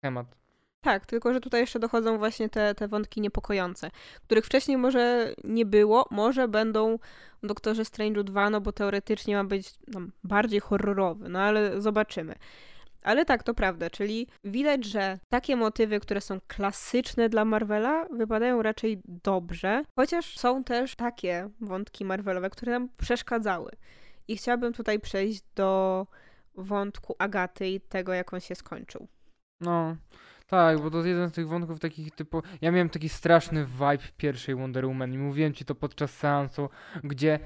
temat. 0.00 0.45
Tak, 0.86 1.06
tylko 1.06 1.32
że 1.32 1.40
tutaj 1.40 1.60
jeszcze 1.60 1.78
dochodzą 1.78 2.18
właśnie 2.18 2.48
te, 2.48 2.74
te 2.74 2.88
wątki 2.88 3.20
niepokojące, 3.20 3.90
których 4.26 4.46
wcześniej 4.46 4.76
może 4.76 5.34
nie 5.44 5.66
było, 5.66 6.06
może 6.10 6.48
będą 6.48 6.98
w 7.42 7.46
Doktorze 7.46 7.82
Strange'u 7.82 8.24
2, 8.24 8.50
no 8.50 8.60
bo 8.60 8.72
teoretycznie 8.72 9.36
ma 9.36 9.44
być 9.44 9.74
no, 9.88 10.00
bardziej 10.24 10.60
horrorowy, 10.60 11.28
no 11.28 11.38
ale 11.38 11.80
zobaczymy. 11.80 12.34
Ale 13.02 13.24
tak, 13.24 13.42
to 13.42 13.54
prawda, 13.54 13.90
czyli 13.90 14.26
widać, 14.44 14.84
że 14.84 15.18
takie 15.28 15.56
motywy, 15.56 16.00
które 16.00 16.20
są 16.20 16.38
klasyczne 16.46 17.28
dla 17.28 17.44
Marvela, 17.44 18.06
wypadają 18.10 18.62
raczej 18.62 19.00
dobrze, 19.04 19.84
chociaż 19.96 20.38
są 20.38 20.64
też 20.64 20.96
takie 20.96 21.50
wątki 21.60 22.04
Marvelowe, 22.04 22.50
które 22.50 22.72
nam 22.72 22.88
przeszkadzały. 22.96 23.70
I 24.28 24.36
chciałabym 24.36 24.72
tutaj 24.72 25.00
przejść 25.00 25.42
do 25.54 26.06
wątku 26.54 27.16
Agaty 27.18 27.68
i 27.68 27.80
tego, 27.80 28.12
jak 28.12 28.32
on 28.34 28.40
się 28.40 28.54
skończył. 28.54 29.08
No, 29.60 29.96
tak, 30.46 30.80
bo 30.80 30.90
to 30.90 30.96
jest 30.96 31.08
jeden 31.08 31.28
z 31.28 31.32
tych 31.32 31.48
wątków 31.48 31.80
takich 31.80 32.14
typu... 32.14 32.42
Ja 32.60 32.70
miałem 32.72 32.88
taki 32.88 33.08
straszny 33.08 33.64
vibe 33.64 34.08
pierwszej 34.16 34.54
Wonder 34.54 34.86
Woman 34.86 35.12
i 35.12 35.18
mówiłem 35.18 35.52
ci 35.52 35.64
to 35.64 35.74
podczas 35.74 36.10
seansu, 36.10 36.68
gdzie 37.04 37.38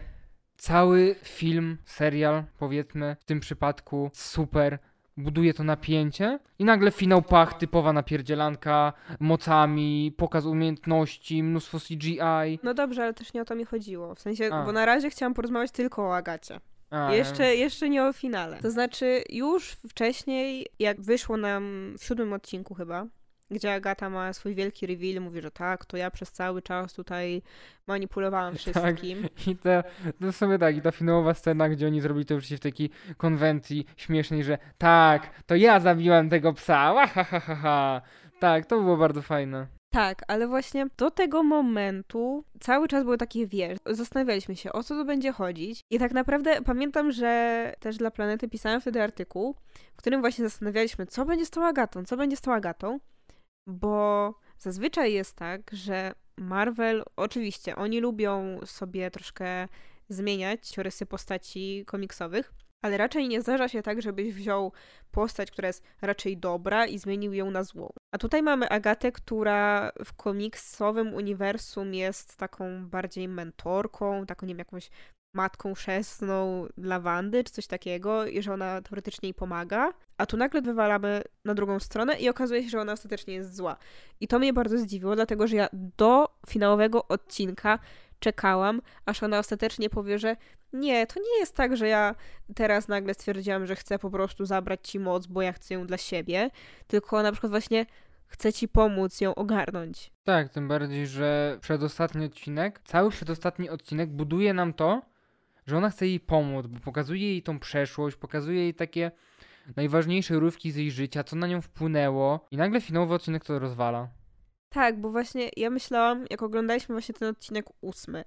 cały 0.56 1.16
film, 1.22 1.78
serial, 1.84 2.44
powiedzmy, 2.58 3.16
w 3.20 3.24
tym 3.24 3.40
przypadku 3.40 4.10
super, 4.14 4.78
buduje 5.16 5.54
to 5.54 5.64
napięcie 5.64 6.38
i 6.58 6.64
nagle 6.64 6.90
finał 6.90 7.22
pach, 7.22 7.54
typowa 7.54 7.92
napierdzielanka, 7.92 8.92
mocami, 9.20 10.14
pokaz 10.16 10.44
umiejętności, 10.44 11.42
mnóstwo 11.42 11.78
CGI. 11.78 12.58
No 12.62 12.74
dobrze, 12.74 13.02
ale 13.02 13.14
też 13.14 13.34
nie 13.34 13.42
o 13.42 13.44
to 13.44 13.54
mi 13.54 13.64
chodziło. 13.64 14.14
W 14.14 14.20
sensie, 14.20 14.48
A. 14.52 14.64
bo 14.64 14.72
na 14.72 14.86
razie 14.86 15.10
chciałam 15.10 15.34
porozmawiać 15.34 15.70
tylko 15.70 16.02
o 16.02 16.16
Agacie. 16.16 16.60
A, 16.90 17.14
Jeszcze, 17.14 17.57
jeszcze 17.57 17.88
nie 17.88 18.05
o 18.05 18.12
finale. 18.12 18.59
To 18.62 18.70
znaczy, 18.70 19.22
już 19.29 19.70
wcześniej, 19.88 20.66
jak 20.79 21.00
wyszło 21.00 21.37
nam 21.37 21.94
w 21.98 22.05
siódmym 22.05 22.33
odcinku 22.33 22.74
chyba, 22.74 23.07
gdzie 23.50 23.74
Agata 23.74 24.11
ma 24.11 24.33
swój 24.33 24.55
wielki 24.55 24.87
reveal, 24.87 25.22
mówi, 25.22 25.40
że 25.40 25.50
tak, 25.50 25.85
to 25.85 25.96
ja 25.96 26.11
przez 26.11 26.33
cały 26.33 26.62
czas 26.62 26.94
tutaj 26.94 27.42
manipulowałam 27.87 28.57
wszystkim. 28.57 29.29
I 29.46 29.57
te, 29.57 29.83
to 30.20 30.33
sobie 30.33 30.59
tak, 30.59 30.76
i 30.76 30.83
ta 30.83 30.90
finałowa 30.90 31.35
scena, 31.35 31.68
gdzie 31.68 31.87
oni 31.87 32.00
zrobili 32.00 32.26
to 32.26 32.35
już 32.35 32.48
w 32.48 32.61
takiej 32.61 32.90
konwencji 33.16 33.87
śmiesznej, 33.96 34.44
że 34.44 34.59
tak, 34.79 35.42
to 35.46 35.57
ja 35.57 35.81
zabiłam 35.81 36.29
tego 36.29 36.53
psa, 36.53 36.92
łahahaha. 36.92 38.03
Tak, 38.40 38.66
to 38.66 38.81
było 38.81 38.96
bardzo 38.96 39.22
fajne. 39.22 39.79
Tak, 39.90 40.22
ale 40.29 40.48
właśnie 40.48 40.87
do 40.96 41.11
tego 41.11 41.42
momentu 41.42 42.44
cały 42.61 42.88
czas 42.88 43.05
były 43.05 43.18
takie, 43.18 43.46
wiesz, 43.46 43.79
zastanawialiśmy 43.87 44.57
się, 44.57 44.72
o 44.72 44.83
co 44.83 44.94
to 44.94 45.05
będzie 45.05 45.33
chodzić. 45.33 45.81
I 45.90 45.98
tak 45.98 46.12
naprawdę 46.12 46.62
pamiętam, 46.62 47.12
że 47.12 47.74
też 47.81 47.96
dla 47.96 48.11
Planety 48.11 48.48
pisałem 48.48 48.81
wtedy 48.81 49.03
artykuł, 49.03 49.55
w 49.94 49.96
którym 49.96 50.20
właśnie 50.20 50.44
zastanawialiśmy, 50.44 51.07
co 51.07 51.24
będzie 51.24 51.46
z 51.46 51.50
tą 51.50 51.66
Agatą, 51.66 52.05
co 52.05 52.16
będzie 52.16 52.37
z 52.37 52.40
tą 52.40 52.53
Agatą, 52.53 53.00
bo 53.66 54.35
Zazwyczaj 54.61 55.12
jest 55.12 55.37
tak, 55.37 55.70
że 55.72 56.14
Marvel, 56.37 57.03
oczywiście, 57.16 57.76
oni 57.76 58.00
lubią 58.00 58.61
sobie 58.64 59.11
troszkę 59.11 59.68
zmieniać 60.09 60.79
rysy 60.79 61.07
postaci 61.07 61.85
komiksowych, 61.87 62.53
ale 62.82 62.96
raczej 62.96 63.28
nie 63.28 63.40
zdarza 63.40 63.68
się 63.68 63.82
tak, 63.82 64.02
żebyś 64.02 64.34
wziął 64.34 64.72
postać, 65.10 65.50
która 65.50 65.68
jest 65.68 65.84
raczej 66.02 66.36
dobra 66.36 66.86
i 66.86 66.98
zmienił 66.98 67.32
ją 67.32 67.50
na 67.50 67.64
złą. 67.64 67.92
A 68.14 68.18
tutaj 68.18 68.42
mamy 68.42 68.68
Agatę, 68.68 69.12
która 69.12 69.92
w 70.04 70.12
komiksowym 70.12 71.14
uniwersum 71.14 71.94
jest 71.94 72.36
taką 72.36 72.86
bardziej 72.86 73.28
mentorką, 73.28 74.26
taką, 74.26 74.46
nie 74.46 74.54
wiem, 74.54 74.58
jakąś 74.58 74.90
matką 75.34 75.74
chrzestną 75.74 76.66
dla 76.78 77.00
Wandy, 77.00 77.44
czy 77.44 77.52
coś 77.52 77.66
takiego, 77.66 78.26
i 78.26 78.42
że 78.42 78.52
ona 78.52 78.82
teoretycznie 78.82 79.26
jej 79.26 79.34
pomaga, 79.34 79.92
a 80.18 80.26
tu 80.26 80.36
nagle 80.36 80.62
wywalamy 80.62 81.22
na 81.44 81.54
drugą 81.54 81.80
stronę 81.80 82.18
i 82.18 82.28
okazuje 82.28 82.62
się, 82.62 82.68
że 82.68 82.80
ona 82.80 82.92
ostatecznie 82.92 83.34
jest 83.34 83.56
zła. 83.56 83.76
I 84.20 84.28
to 84.28 84.38
mnie 84.38 84.52
bardzo 84.52 84.78
zdziwiło, 84.78 85.14
dlatego 85.14 85.46
że 85.46 85.56
ja 85.56 85.68
do 85.72 86.28
finałowego 86.48 87.08
odcinka 87.08 87.78
czekałam, 88.20 88.83
aż 89.06 89.22
ona 89.22 89.38
ostatecznie 89.38 89.90
powie, 89.90 90.18
że 90.18 90.37
nie, 90.72 91.06
to 91.06 91.20
nie 91.20 91.38
jest 91.38 91.56
tak, 91.56 91.76
że 91.76 91.88
ja 91.88 92.14
teraz 92.54 92.88
nagle 92.88 93.14
stwierdziłam, 93.14 93.66
że 93.66 93.76
chcę 93.76 93.98
po 93.98 94.11
prostu 94.11 94.44
zabrać 94.46 94.88
ci 94.88 94.98
moc, 94.98 95.26
bo 95.26 95.42
ja 95.42 95.52
chcę 95.52 95.74
ją 95.74 95.87
dla 95.87 95.96
siebie, 95.96 96.50
tylko 96.87 97.22
na 97.22 97.33
przykład 97.33 97.50
właśnie 97.50 97.87
chcę 98.26 98.52
ci 98.52 98.68
pomóc 98.68 99.20
ją 99.20 99.35
ogarnąć. 99.35 100.12
Tak, 100.24 100.48
tym 100.48 100.68
bardziej, 100.68 101.06
że 101.06 101.59
przedostatni 101.61 102.26
odcinek, 102.26 102.80
cały 102.85 103.11
przedostatni 103.11 103.70
odcinek 103.70 104.11
buduje 104.11 104.54
nam 104.54 104.72
to, 104.72 105.02
że 105.66 105.76
ona 105.76 105.90
chce 105.90 106.06
jej 106.06 106.20
pomóc, 106.20 106.66
bo 106.66 106.80
pokazuje 106.80 107.28
jej 107.28 107.42
tą 107.42 107.59
przeszłość, 107.59 108.16
pokazuje 108.16 108.62
jej 108.62 108.74
takie 108.74 109.11
najważniejsze 109.76 110.35
rówki 110.35 110.70
z 110.70 110.76
jej 110.76 110.90
życia, 110.90 111.24
co 111.24 111.37
na 111.37 111.46
nią 111.46 111.61
wpłynęło 111.61 112.46
i 112.50 112.56
nagle 112.56 112.80
finałowy 112.80 113.14
odcinek 113.14 113.44
to 113.44 113.59
rozwala. 113.59 114.09
Tak, 114.72 115.00
bo 115.00 115.11
właśnie 115.11 115.50
ja 115.56 115.70
myślałam, 115.70 116.26
jak 116.30 116.42
oglądaliśmy 116.42 116.94
właśnie 116.94 117.14
ten 117.14 117.28
odcinek 117.28 117.66
ósmy, 117.80 118.24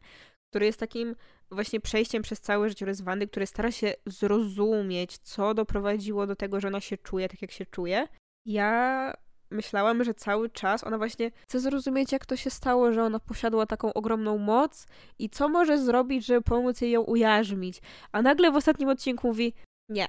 który 0.49 0.65
jest 0.65 0.79
takim 0.79 1.15
właśnie 1.51 1.79
przejściem 1.79 2.21
przez 2.23 2.41
całe 2.41 2.69
życie 2.69 2.85
Wandy, 3.03 3.27
który 3.27 3.45
stara 3.45 3.71
się 3.71 3.93
zrozumieć, 4.05 5.17
co 5.17 5.53
doprowadziło 5.53 6.27
do 6.27 6.35
tego, 6.35 6.59
że 6.59 6.67
ona 6.67 6.79
się 6.79 6.97
czuje 6.97 7.29
tak, 7.29 7.41
jak 7.41 7.51
się 7.51 7.65
czuje. 7.65 8.07
Ja 8.45 9.13
myślałam, 9.51 10.03
że 10.03 10.13
cały 10.13 10.49
czas 10.49 10.83
ona 10.83 10.97
właśnie 10.97 11.31
chce 11.43 11.59
zrozumieć, 11.59 12.11
jak 12.11 12.25
to 12.25 12.35
się 12.35 12.49
stało, 12.49 12.91
że 12.91 13.03
ona 13.03 13.19
posiadła 13.19 13.65
taką 13.65 13.93
ogromną 13.93 14.37
moc 14.37 14.87
i 15.19 15.29
co 15.29 15.49
może 15.49 15.77
zrobić, 15.77 16.25
żeby 16.25 16.41
pomóc 16.41 16.81
jej 16.81 16.91
ją 16.91 17.01
ujarzmić. 17.01 17.81
A 18.11 18.21
nagle 18.21 18.51
w 18.51 18.55
ostatnim 18.55 18.89
odcinku 18.89 19.27
mówi: 19.27 19.53
Nie, 19.89 20.07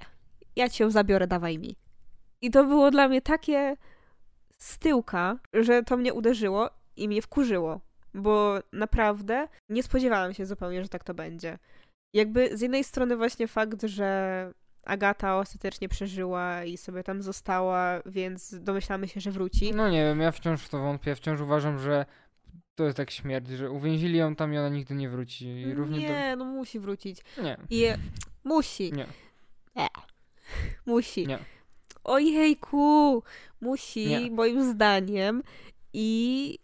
ja 0.57 0.69
cię 0.69 0.91
zabiorę, 0.91 1.27
dawaj 1.27 1.59
mi. 1.59 1.77
I 2.43 2.51
to 2.51 2.65
było 2.65 2.91
dla 2.91 3.09
mnie 3.09 3.23
takie 3.23 3.77
z 4.61 4.79
tyłka, 4.79 5.39
że 5.53 5.83
to 5.83 5.97
mnie 5.97 6.15
uderzyło 6.15 6.71
i 6.97 7.09
mnie 7.09 7.23
wkurzyło, 7.23 7.81
bo 8.15 8.59
naprawdę 8.73 9.49
nie 9.69 9.83
spodziewałam 9.83 10.35
się 10.35 10.47
zupełnie, 10.47 10.83
że 10.83 10.89
tak 10.89 11.05
to 11.05 11.15
będzie. 11.15 11.59
Jakby 12.15 12.57
z 12.57 12.61
jednej 12.61 12.85
strony 12.85 13.17
właśnie 13.17 13.49
fakt, 13.49 13.83
że 13.83 14.53
Agata 14.85 15.39
ostatecznie 15.39 15.89
przeżyła 15.89 16.65
i 16.65 16.77
sobie 16.77 17.03
tam 17.03 17.23
została, 17.23 18.01
więc 18.07 18.55
domyślamy 18.61 19.09
się, 19.09 19.21
że 19.21 19.31
wróci. 19.31 19.73
No 19.75 19.91
nie 19.91 20.05
wiem, 20.05 20.21
ja 20.21 20.31
wciąż 20.31 20.63
w 20.63 20.69
to 20.69 20.79
wątpię, 20.79 21.11
ja 21.11 21.17
wciąż 21.17 21.41
uważam, 21.41 21.79
że 21.79 22.07
to 22.75 22.85
jest 22.85 22.97
tak 22.97 23.11
śmierć, 23.11 23.49
że 23.49 23.71
uwięzili 23.71 24.19
ją 24.19 24.37
tam 24.37 24.55
i 24.55 24.59
ona 24.59 24.69
nigdy 24.69 24.95
nie 24.95 25.09
wróci. 25.09 25.47
I 25.47 25.75
równie 25.75 25.99
nie, 25.99 26.37
do... 26.37 26.45
no 26.45 26.51
musi 26.51 26.81
wrócić. 26.81 27.21
Nie. 27.43 27.57
I 27.71 27.85
musi. 28.45 28.93
Nie. 28.93 29.07
E. 29.77 29.89
Musi. 30.87 31.27
Nie. 31.27 31.39
Ojejku, 32.05 33.23
musi, 33.65 34.07
Nie. 34.07 34.31
moim 34.31 34.73
zdaniem. 34.73 35.43
I 35.93 36.59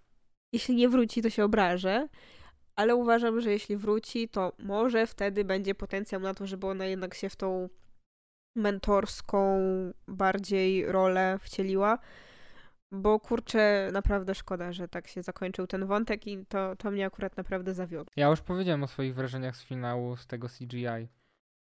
jeśli 0.53 0.75
nie 0.77 0.89
wróci, 0.89 1.23
to 1.23 1.31
się 1.31 1.45
obrażę. 1.45 2.09
Ale 2.77 2.97
uważam, 2.97 3.41
że 3.41 3.51
jeśli 3.53 3.77
wróci, 3.77 4.29
to 4.29 4.53
może 4.59 5.07
wtedy 5.07 5.45
będzie 5.45 5.75
potencjał 5.75 6.21
na 6.21 6.35
to, 6.35 6.47
żeby 6.47 6.67
ona 6.67 6.87
jednak 6.87 7.15
się 7.15 7.29
w 7.29 7.37
tą 7.37 7.69
mentorską 8.57 9.61
bardziej 10.09 10.87
rolę 10.87 11.39
wcieliła. 11.43 11.99
Bo 12.93 13.21
kurczę, 13.21 13.89
naprawdę 13.93 14.35
szkoda, 14.35 14.73
że 14.73 14.89
tak 14.89 15.09
się 15.09 15.23
zakończył 15.23 15.67
ten 15.67 15.87
wątek 15.87 16.27
i 16.27 16.47
to, 16.47 16.77
to 16.77 16.91
mnie 16.91 17.07
akurat 17.07 17.37
naprawdę 17.37 17.75
zawiodło. 17.75 18.13
Ja 18.17 18.29
już 18.29 18.41
powiedziałem 18.41 18.83
o 18.83 18.87
swoich 18.87 19.15
wrażeniach 19.15 19.57
z 19.57 19.65
finału, 19.65 20.17
z 20.17 20.27
tego 20.27 20.49
CGI. 20.49 21.09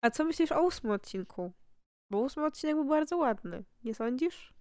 A 0.04 0.10
co 0.10 0.24
myślisz 0.24 0.52
o 0.52 0.62
ósmym 0.66 0.92
odcinku? 0.92 1.52
Bo 2.10 2.18
ósmy 2.18 2.44
odcinek 2.46 2.76
był 2.76 2.84
bardzo 2.84 3.16
ładny, 3.16 3.64
nie 3.84 3.94
sądzisz? 3.94 4.52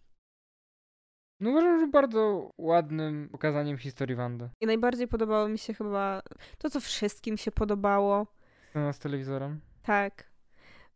No 1.40 1.50
uważam, 1.50 1.80
że 1.80 1.88
bardzo 1.88 2.52
ładnym 2.58 3.30
pokazaniem 3.30 3.78
historii 3.78 4.16
Wandy. 4.16 4.50
I 4.62 4.66
najbardziej 4.66 5.08
podobało 5.08 5.48
mi 5.48 5.58
się 5.58 5.74
chyba 5.74 6.22
to, 6.58 6.70
co 6.70 6.80
wszystkim 6.80 7.38
się 7.38 7.52
podobało. 7.52 8.28
Scena 8.70 8.94
z 8.94 9.00
telewizorem? 9.00 9.60
Tak. 9.84 10.30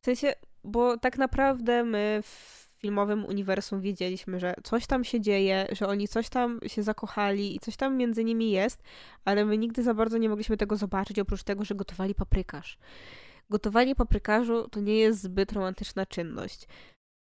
W 0.01 0.05
sensie, 0.05 0.33
bo 0.63 0.97
tak 0.97 1.17
naprawdę 1.17 1.83
my 1.83 2.19
w 2.23 2.63
filmowym 2.79 3.25
uniwersum 3.25 3.81
wiedzieliśmy, 3.81 4.39
że 4.39 4.53
coś 4.63 4.87
tam 4.87 5.03
się 5.03 5.21
dzieje, 5.21 5.67
że 5.71 5.87
oni 5.87 6.07
coś 6.07 6.29
tam 6.29 6.59
się 6.67 6.83
zakochali 6.83 7.55
i 7.55 7.59
coś 7.59 7.75
tam 7.75 7.97
między 7.97 8.23
nimi 8.23 8.51
jest, 8.51 8.83
ale 9.25 9.45
my 9.45 9.57
nigdy 9.57 9.83
za 9.83 9.93
bardzo 9.93 10.17
nie 10.17 10.29
mogliśmy 10.29 10.57
tego 10.57 10.75
zobaczyć, 10.75 11.19
oprócz 11.19 11.43
tego, 11.43 11.65
że 11.65 11.75
gotowali 11.75 12.15
paprykarz. 12.15 12.77
Gotowanie 13.49 13.95
paprykarzu 13.95 14.69
to 14.69 14.79
nie 14.79 14.97
jest 14.97 15.21
zbyt 15.21 15.51
romantyczna 15.51 16.05
czynność. 16.05 16.67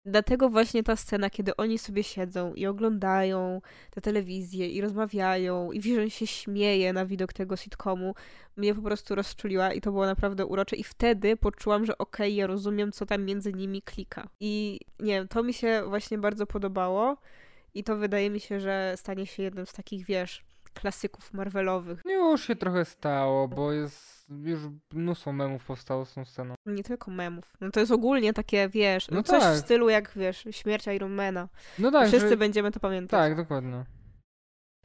Dlatego 0.04 0.48
właśnie 0.48 0.82
ta 0.82 0.96
scena, 0.96 1.30
kiedy 1.30 1.56
oni 1.56 1.78
sobie 1.78 2.02
siedzą 2.02 2.54
i 2.54 2.66
oglądają 2.66 3.60
tę 3.90 4.00
telewizję 4.00 4.68
i 4.68 4.80
rozmawiają 4.80 5.72
i 5.72 5.80
Vision 5.80 6.10
się 6.10 6.26
śmieje 6.26 6.92
na 6.92 7.06
widok 7.06 7.32
tego 7.32 7.56
sitcomu, 7.56 8.14
mnie 8.56 8.74
po 8.74 8.82
prostu 8.82 9.14
rozczuliła 9.14 9.72
i 9.72 9.80
to 9.80 9.92
było 9.92 10.06
naprawdę 10.06 10.46
urocze 10.46 10.76
i 10.76 10.84
wtedy 10.84 11.36
poczułam, 11.36 11.86
że 11.86 11.98
okej, 11.98 12.28
okay, 12.28 12.36
ja 12.36 12.46
rozumiem, 12.46 12.92
co 12.92 13.06
tam 13.06 13.24
między 13.24 13.52
nimi 13.52 13.82
klika. 13.82 14.28
I 14.40 14.80
nie 15.00 15.12
wiem, 15.12 15.28
to 15.28 15.42
mi 15.42 15.54
się 15.54 15.82
właśnie 15.88 16.18
bardzo 16.18 16.46
podobało 16.46 17.16
i 17.74 17.84
to 17.84 17.96
wydaje 17.96 18.30
mi 18.30 18.40
się, 18.40 18.60
że 18.60 18.94
stanie 18.96 19.26
się 19.26 19.42
jednym 19.42 19.66
z 19.66 19.72
takich, 19.72 20.06
wiesz, 20.06 20.44
klasyków 20.74 21.32
Marvelowych. 21.32 22.02
Już 22.04 22.46
się 22.46 22.56
trochę 22.56 22.84
stało, 22.84 23.48
bo 23.48 23.72
jest 23.72 24.26
już 24.30 24.60
mnóstwo 24.92 25.32
memów 25.32 25.64
powstało 25.64 26.04
z 26.04 26.14
tą 26.14 26.24
sceną. 26.24 26.54
Nie 26.66 26.82
tylko 26.82 27.10
memów. 27.10 27.52
No 27.60 27.70
to 27.70 27.80
jest 27.80 27.92
ogólnie 27.92 28.32
takie, 28.32 28.68
wiesz, 28.68 29.08
no, 29.10 29.22
coś 29.22 29.42
tak. 29.42 29.54
w 29.54 29.58
stylu 29.58 29.88
jak, 29.88 30.12
wiesz, 30.16 30.44
śmierć 30.50 30.86
Ironmana. 30.86 31.48
No 31.78 31.90
tak. 31.90 32.08
Wszyscy 32.08 32.28
że... 32.28 32.36
będziemy 32.36 32.70
to 32.70 32.80
pamiętać. 32.80 33.20
Tak, 33.20 33.36
dokładnie. 33.36 33.84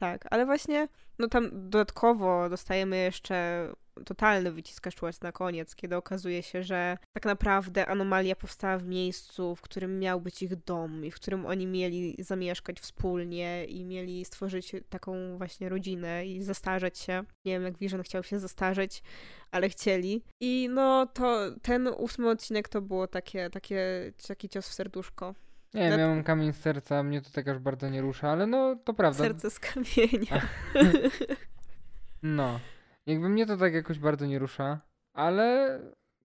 Tak, 0.00 0.24
ale 0.30 0.46
właśnie, 0.46 0.88
no 1.18 1.28
tam 1.28 1.70
dodatkowo 1.70 2.48
dostajemy 2.48 2.96
jeszcze 2.96 3.68
totalny 4.04 4.52
wycisk 4.52 4.88
czułać 4.94 5.20
na 5.20 5.32
koniec, 5.32 5.74
kiedy 5.74 5.96
okazuje 5.96 6.42
się, 6.42 6.62
że 6.62 6.98
tak 7.12 7.24
naprawdę 7.24 7.86
anomalia 7.86 8.36
powstała 8.36 8.78
w 8.78 8.84
miejscu, 8.84 9.56
w 9.56 9.60
którym 9.60 9.98
miał 9.98 10.20
być 10.20 10.42
ich 10.42 10.56
dom 10.56 11.04
i 11.04 11.10
w 11.10 11.14
którym 11.14 11.46
oni 11.46 11.66
mieli 11.66 12.16
zamieszkać 12.18 12.80
wspólnie 12.80 13.64
i 13.64 13.84
mieli 13.84 14.24
stworzyć 14.24 14.72
taką 14.88 15.38
właśnie 15.38 15.68
rodzinę 15.68 16.26
i 16.26 16.42
zestarzeć 16.42 16.98
się. 16.98 17.24
Nie 17.44 17.52
wiem, 17.52 17.62
jak 17.62 17.78
Vision 17.78 18.02
chciał 18.02 18.22
się 18.22 18.38
zestarzeć, 18.38 19.02
ale 19.50 19.68
chcieli. 19.68 20.22
I 20.40 20.68
no 20.70 21.06
to 21.06 21.38
ten 21.62 21.88
ósmy 21.88 22.30
odcinek 22.30 22.68
to 22.68 22.80
było 22.80 23.06
takie, 23.06 23.50
takie, 23.50 24.12
taki 24.28 24.48
cios 24.48 24.68
w 24.68 24.72
serduszko. 24.72 25.34
Nie, 25.74 25.90
Na... 25.90 25.96
miałem 25.96 26.24
kamień 26.24 26.52
z 26.52 26.56
serca, 26.56 27.02
mnie 27.02 27.20
to 27.22 27.30
tak 27.30 27.48
aż 27.48 27.58
bardzo 27.58 27.88
nie 27.88 28.00
rusza, 28.00 28.30
ale 28.30 28.46
no 28.46 28.76
to 28.84 28.94
prawda. 28.94 29.24
Serce 29.24 29.50
z 29.50 29.58
kamienia. 29.58 30.48
no. 32.22 32.60
Jakby 33.06 33.28
mnie 33.28 33.46
to 33.46 33.56
tak 33.56 33.74
jakoś 33.74 33.98
bardzo 33.98 34.26
nie 34.26 34.38
rusza, 34.38 34.80
ale 35.14 35.78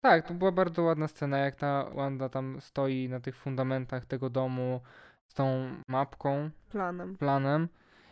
tak, 0.01 0.27
to 0.27 0.33
była 0.33 0.51
bardzo 0.51 0.83
ładna 0.83 1.07
scena, 1.07 1.37
jak 1.37 1.55
ta 1.55 1.89
Wanda 1.89 2.29
tam 2.29 2.61
stoi 2.61 3.09
na 3.09 3.19
tych 3.19 3.35
fundamentach 3.35 4.05
tego 4.05 4.29
domu 4.29 4.81
z 5.27 5.33
tą 5.33 5.69
mapką. 5.87 6.49
Planem. 6.69 7.17
Planem. 7.17 7.67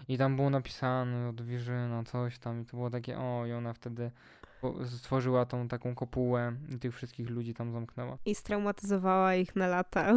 I 0.10 0.18
tam 0.18 0.36
było 0.36 0.50
napisane 0.50 1.30
od 1.30 1.42
Wirzyna 1.42 2.04
coś 2.04 2.40
tam 2.40 2.62
i 2.62 2.66
to 2.66 2.78
było 2.78 2.90
takie, 2.90 3.18
o 3.20 3.46
i 3.46 3.52
ona 3.52 3.74
wtedy 3.74 4.12
stworzyła 4.86 5.46
tą 5.46 5.68
taką 5.68 5.96
kopułę 5.96 6.56
i 6.70 6.80
tych 6.80 6.96
wszystkich 6.96 7.30
ludzi 7.30 7.54
tam 7.54 7.72
zamknęła. 7.72 8.18
I 8.26 8.36
straumatyzowała 8.36 9.36
ich 9.36 9.56
na 9.56 9.68
lata. 9.68 10.14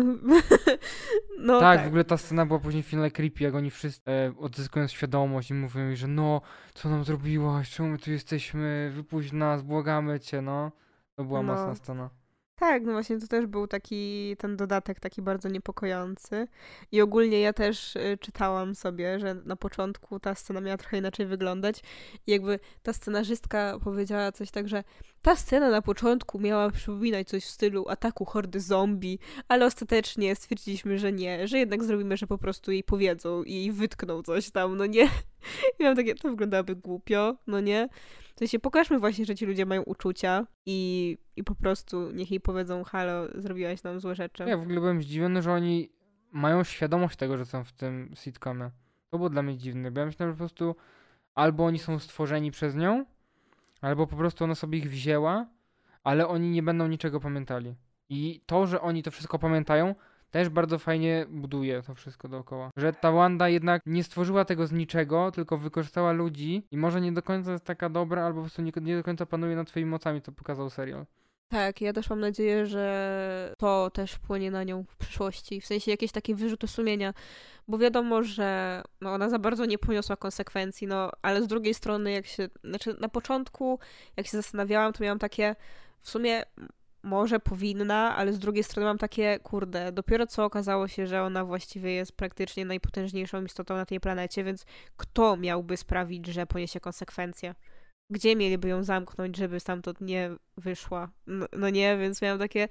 no, 1.38 1.60
tak, 1.60 1.76
tak, 1.78 1.84
w 1.84 1.88
ogóle 1.88 2.04
ta 2.04 2.16
scena 2.16 2.46
była 2.46 2.58
później 2.58 2.82
w 2.82 2.86
finale 2.86 3.10
creepy, 3.10 3.44
jak 3.44 3.54
oni 3.54 3.70
wszyscy 3.70 4.10
e, 4.10 4.32
odzyskują 4.38 4.86
świadomość 4.86 5.50
i 5.50 5.54
mówią 5.54 5.86
jej, 5.86 5.96
że 5.96 6.08
no, 6.08 6.40
co 6.74 6.88
nam 6.88 7.04
zrobiłaś, 7.04 7.70
czemu 7.70 7.88
my 7.88 7.98
tu 7.98 8.10
jesteśmy, 8.10 8.92
wypuść 8.94 9.32
nas, 9.32 9.62
błagamy 9.62 10.20
cię, 10.20 10.42
no. 10.42 10.72
To 11.16 11.24
była 11.24 11.42
no. 11.42 11.52
mocna 11.52 11.74
scena. 11.74 12.21
Tak, 12.62 12.82
no 12.84 12.92
właśnie 12.92 13.18
to 13.18 13.26
też 13.26 13.46
był 13.46 13.66
taki 13.66 14.36
ten 14.38 14.56
dodatek 14.56 15.00
taki 15.00 15.22
bardzo 15.22 15.48
niepokojący. 15.48 16.48
I 16.92 17.00
ogólnie 17.00 17.40
ja 17.40 17.52
też 17.52 17.96
y, 17.96 18.18
czytałam 18.20 18.74
sobie, 18.74 19.20
że 19.20 19.34
na 19.34 19.56
początku 19.56 20.20
ta 20.20 20.34
scena 20.34 20.60
miała 20.60 20.76
trochę 20.76 20.98
inaczej 20.98 21.26
wyglądać. 21.26 21.80
I 22.26 22.30
jakby 22.30 22.58
ta 22.82 22.92
scenarzystka 22.92 23.78
powiedziała 23.84 24.32
coś 24.32 24.50
tak, 24.50 24.68
że 24.68 24.84
ta 25.22 25.36
scena 25.36 25.70
na 25.70 25.82
początku 25.82 26.38
miała 26.38 26.70
przypominać 26.70 27.28
coś 27.28 27.44
w 27.44 27.50
stylu 27.50 27.88
ataku 27.88 28.24
hordy 28.24 28.60
zombie, 28.60 29.18
ale 29.48 29.66
ostatecznie 29.66 30.36
stwierdziliśmy, 30.36 30.98
że 30.98 31.12
nie, 31.12 31.48
że 31.48 31.58
jednak 31.58 31.84
zrobimy, 31.84 32.16
że 32.16 32.26
po 32.26 32.38
prostu 32.38 32.72
jej 32.72 32.84
powiedzą 32.84 33.42
i 33.42 33.72
wytkną 33.72 34.22
coś 34.22 34.50
tam, 34.50 34.76
no 34.76 34.86
nie. 34.86 35.04
I 35.78 35.82
mam 35.82 35.96
takie, 35.96 36.14
to 36.14 36.28
wyglądałoby 36.28 36.76
głupio, 36.76 37.36
no 37.46 37.60
nie. 37.60 37.88
W 38.34 38.38
sensie 38.38 38.58
pokażmy 38.58 38.98
właśnie, 38.98 39.24
że 39.24 39.34
ci 39.34 39.46
ludzie 39.46 39.66
mają 39.66 39.82
uczucia 39.82 40.46
i, 40.66 41.18
i 41.36 41.44
po 41.44 41.54
prostu 41.54 42.10
niech 42.10 42.30
jej 42.30 42.40
powiedzą, 42.40 42.84
halo, 42.84 43.28
zrobiłaś 43.34 43.82
nam 43.82 44.00
złe 44.00 44.14
rzeczy. 44.14 44.44
Ja 44.48 44.56
w 44.56 44.62
ogóle 44.62 44.80
byłem 44.80 45.02
zdziwiony, 45.02 45.42
że 45.42 45.52
oni 45.52 45.88
mają 46.32 46.64
świadomość 46.64 47.16
tego, 47.16 47.36
że 47.36 47.44
są 47.44 47.64
w 47.64 47.72
tym 47.72 48.10
sitcomie. 48.14 48.70
To 49.10 49.18
było 49.18 49.30
dla 49.30 49.42
mnie 49.42 49.56
dziwne, 49.56 49.90
bo 49.90 50.00
ja 50.00 50.06
myślałem, 50.06 50.32
że 50.32 50.34
po 50.34 50.38
prostu 50.38 50.76
albo 51.34 51.64
oni 51.64 51.78
są 51.78 51.98
stworzeni 51.98 52.50
przez 52.50 52.76
nią, 52.76 53.04
albo 53.80 54.06
po 54.06 54.16
prostu 54.16 54.44
ona 54.44 54.54
sobie 54.54 54.78
ich 54.78 54.90
wzięła, 54.90 55.46
ale 56.04 56.28
oni 56.28 56.50
nie 56.50 56.62
będą 56.62 56.88
niczego 56.88 57.20
pamiętali. 57.20 57.74
I 58.08 58.40
to, 58.46 58.66
że 58.66 58.80
oni 58.80 59.02
to 59.02 59.10
wszystko 59.10 59.38
pamiętają, 59.38 59.94
też 60.32 60.48
bardzo 60.48 60.78
fajnie 60.78 61.26
buduje 61.28 61.82
to 61.82 61.94
wszystko 61.94 62.28
dookoła. 62.28 62.70
Że 62.76 62.92
ta 62.92 63.12
Wanda 63.12 63.48
jednak 63.48 63.82
nie 63.86 64.04
stworzyła 64.04 64.44
tego 64.44 64.66
z 64.66 64.72
niczego, 64.72 65.30
tylko 65.30 65.58
wykorzystała 65.58 66.12
ludzi 66.12 66.66
i 66.70 66.76
może 66.76 67.00
nie 67.00 67.12
do 67.12 67.22
końca 67.22 67.52
jest 67.52 67.64
taka 67.64 67.88
dobra, 67.88 68.24
albo 68.24 68.36
po 68.36 68.42
prostu 68.42 68.62
nie, 68.62 68.72
nie 68.80 68.96
do 68.96 69.02
końca 69.02 69.26
panuje 69.26 69.56
nad 69.56 69.68
twoimi 69.68 69.90
mocami, 69.90 70.22
co 70.22 70.32
pokazał 70.32 70.70
serial. 70.70 71.06
Tak, 71.48 71.80
ja 71.80 71.92
też 71.92 72.10
mam 72.10 72.20
nadzieję, 72.20 72.66
że 72.66 73.54
to 73.58 73.90
też 73.90 74.12
wpłynie 74.12 74.50
na 74.50 74.64
nią 74.64 74.84
w 74.88 74.96
przyszłości. 74.96 75.60
W 75.60 75.66
sensie 75.66 75.90
jakieś 75.90 76.12
takie 76.12 76.34
wyrzuty 76.34 76.68
sumienia, 76.68 77.14
bo 77.68 77.78
wiadomo, 77.78 78.22
że 78.22 78.82
no, 79.00 79.12
ona 79.12 79.30
za 79.30 79.38
bardzo 79.38 79.64
nie 79.64 79.78
poniosła 79.78 80.16
konsekwencji, 80.16 80.86
no 80.86 81.10
ale 81.22 81.42
z 81.42 81.46
drugiej 81.46 81.74
strony, 81.74 82.12
jak 82.12 82.26
się, 82.26 82.48
znaczy 82.64 82.96
na 83.00 83.08
początku, 83.08 83.78
jak 84.16 84.26
się 84.26 84.36
zastanawiałam, 84.36 84.92
to 84.92 85.04
miałam 85.04 85.18
takie 85.18 85.56
w 86.00 86.10
sumie 86.10 86.42
może 87.02 87.40
powinna, 87.40 88.16
ale 88.16 88.32
z 88.32 88.38
drugiej 88.38 88.64
strony 88.64 88.86
mam 88.86 88.98
takie, 88.98 89.38
kurde, 89.38 89.92
dopiero 89.92 90.26
co 90.26 90.44
okazało 90.44 90.88
się, 90.88 91.06
że 91.06 91.22
ona 91.22 91.44
właściwie 91.44 91.92
jest 91.92 92.12
praktycznie 92.12 92.64
najpotężniejszą 92.64 93.44
istotą 93.44 93.76
na 93.76 93.86
tej 93.86 94.00
planecie, 94.00 94.44
więc 94.44 94.66
kto 94.96 95.36
miałby 95.36 95.76
sprawić, 95.76 96.26
że 96.26 96.46
poniesie 96.46 96.80
konsekwencje? 96.80 97.54
Gdzie 98.10 98.36
mieliby 98.36 98.68
ją 98.68 98.82
zamknąć, 98.82 99.36
żeby 99.36 99.60
stamtąd 99.60 100.00
nie 100.00 100.30
wyszła? 100.56 101.10
No, 101.26 101.46
no 101.52 101.70
nie, 101.70 101.96
więc 101.98 102.22
miałam 102.22 102.38
takie, 102.38 102.68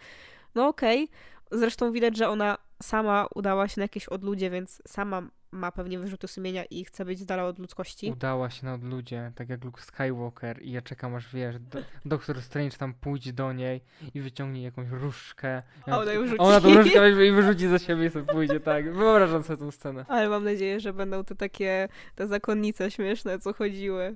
no 0.55 0.67
okej. 0.67 1.03
Okay. 1.03 1.59
Zresztą 1.59 1.91
widać, 1.91 2.17
że 2.17 2.29
ona 2.29 2.57
sama 2.83 3.27
udała 3.35 3.67
się 3.67 3.81
na 3.81 3.83
jakieś 3.83 4.07
odludzie, 4.07 4.49
więc 4.49 4.81
sama 4.87 5.29
ma 5.51 5.71
pewnie 5.71 5.99
wyrzuty 5.99 6.27
sumienia 6.27 6.65
i 6.65 6.85
chce 6.85 7.05
być 7.05 7.19
z 7.19 7.25
dala 7.25 7.45
od 7.45 7.59
ludzkości. 7.59 8.11
Udała 8.11 8.49
się 8.49 8.65
na 8.65 8.73
odludzie, 8.73 9.31
tak 9.35 9.49
jak 9.49 9.63
Luke 9.63 9.81
Skywalker 9.81 10.63
i 10.63 10.71
ja 10.71 10.81
czekam 10.81 11.15
aż, 11.15 11.33
wiesz, 11.33 11.59
do, 11.59 11.79
Doktor 12.05 12.41
Strange 12.41 12.77
tam 12.77 12.93
pójdzie 12.93 13.33
do 13.33 13.53
niej 13.53 13.81
i 14.13 14.21
wyciągnie 14.21 14.63
jakąś 14.63 14.89
różdżkę. 14.89 15.63
A 15.87 15.99
ona 15.99 16.13
ją 16.13 16.27
rzuci. 16.27 16.39
Ona 16.39 16.61
tą 16.61 16.73
różdżkę 16.73 16.99
weźmie 16.99 17.25
i 17.25 17.31
wyrzuci 17.31 17.67
za 17.67 17.79
siebie 17.79 18.05
i 18.05 18.09
sobie 18.09 18.25
pójdzie, 18.25 18.59
tak. 18.59 18.93
Wyobrażam 18.93 19.43
sobie 19.43 19.57
tą 19.57 19.71
scenę. 19.71 20.05
Ale 20.07 20.29
mam 20.29 20.43
nadzieję, 20.43 20.79
że 20.79 20.93
będą 20.93 21.23
to 21.23 21.35
takie, 21.35 21.89
te 22.15 22.27
zakonnice 22.27 22.91
śmieszne, 22.91 23.39
co 23.39 23.53
chodziły 23.53 24.15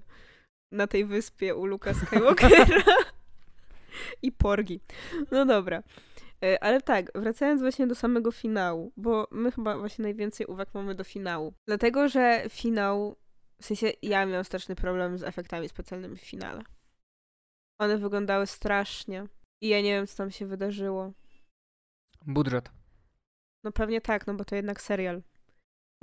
na 0.71 0.88
tej 0.88 1.05
wyspie 1.05 1.55
u 1.55 1.65
Luka 1.65 1.93
Skywalkera. 1.93 2.83
I 4.21 4.31
porgi. 4.31 4.79
No 5.31 5.45
dobra. 5.45 5.83
E, 6.45 6.63
ale 6.63 6.81
tak, 6.81 7.11
wracając 7.15 7.61
właśnie 7.61 7.87
do 7.87 7.95
samego 7.95 8.31
finału, 8.31 8.91
bo 8.97 9.27
my 9.31 9.51
chyba 9.51 9.77
właśnie 9.77 10.03
najwięcej 10.03 10.47
uwag 10.47 10.73
mamy 10.73 10.95
do 10.95 11.03
finału. 11.03 11.53
Dlatego, 11.67 12.09
że 12.09 12.43
finał, 12.49 13.15
w 13.61 13.65
sensie 13.65 13.91
ja 14.01 14.25
miałam 14.25 14.45
straszny 14.45 14.75
problem 14.75 15.17
z 15.17 15.23
efektami 15.23 15.69
specjalnymi 15.69 16.17
w 16.17 16.21
finale. 16.21 16.63
One 17.79 17.97
wyglądały 17.97 18.47
strasznie 18.47 19.27
i 19.61 19.69
ja 19.69 19.81
nie 19.81 19.91
wiem, 19.91 20.07
co 20.07 20.17
tam 20.17 20.31
się 20.31 20.45
wydarzyło. 20.45 21.13
Budżet. 22.27 22.71
No 23.63 23.71
pewnie 23.71 24.01
tak, 24.01 24.27
no 24.27 24.33
bo 24.33 24.45
to 24.45 24.55
jednak 24.55 24.81
serial. 24.81 25.21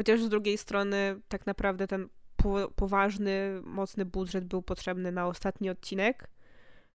Chociaż 0.01 0.23
z 0.23 0.29
drugiej 0.29 0.59
strony 0.59 1.21
tak 1.29 1.47
naprawdę 1.47 1.87
ten 1.87 2.09
po 2.37 2.71
poważny, 2.77 3.61
mocny 3.65 4.05
budżet 4.05 4.45
był 4.45 4.63
potrzebny 4.63 5.13
na 5.13 5.27
ostatni 5.27 5.71
odcinek, 5.71 6.31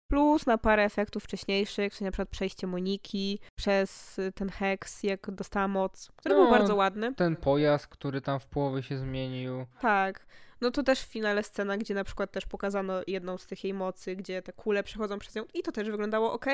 plus 0.07 0.45
na 0.45 0.57
parę 0.57 0.83
efektów 0.83 1.23
wcześniejszych, 1.23 1.93
czyli 1.93 2.05
na 2.05 2.11
przykład 2.11 2.29
przejście 2.29 2.67
Moniki 2.67 3.39
przez 3.55 4.19
ten 4.35 4.49
heks, 4.49 5.03
jak 5.03 5.31
dostała 5.31 5.67
moc, 5.67 6.11
który 6.15 6.35
no, 6.35 6.41
był 6.41 6.51
bardzo 6.51 6.75
ładny. 6.75 7.15
Ten 7.15 7.35
pojazd, 7.35 7.87
który 7.87 8.21
tam 8.21 8.39
w 8.39 8.45
połowie 8.45 8.83
się 8.83 8.97
zmienił. 8.97 9.65
Tak. 9.81 10.25
No 10.61 10.71
to 10.71 10.83
też 10.83 11.01
w 11.01 11.07
finale 11.07 11.43
scena, 11.43 11.77
gdzie 11.77 11.93
na 11.93 12.03
przykład 12.03 12.31
też 12.31 12.45
pokazano 12.45 12.93
jedną 13.07 13.37
z 13.37 13.47
tych 13.47 13.63
jej 13.63 13.73
mocy, 13.73 14.15
gdzie 14.15 14.41
te 14.41 14.53
kule 14.53 14.83
przechodzą 14.83 15.19
przez 15.19 15.35
nią 15.35 15.43
i 15.53 15.61
to 15.63 15.71
też 15.71 15.89
wyglądało 15.89 16.33
ok. 16.33 16.45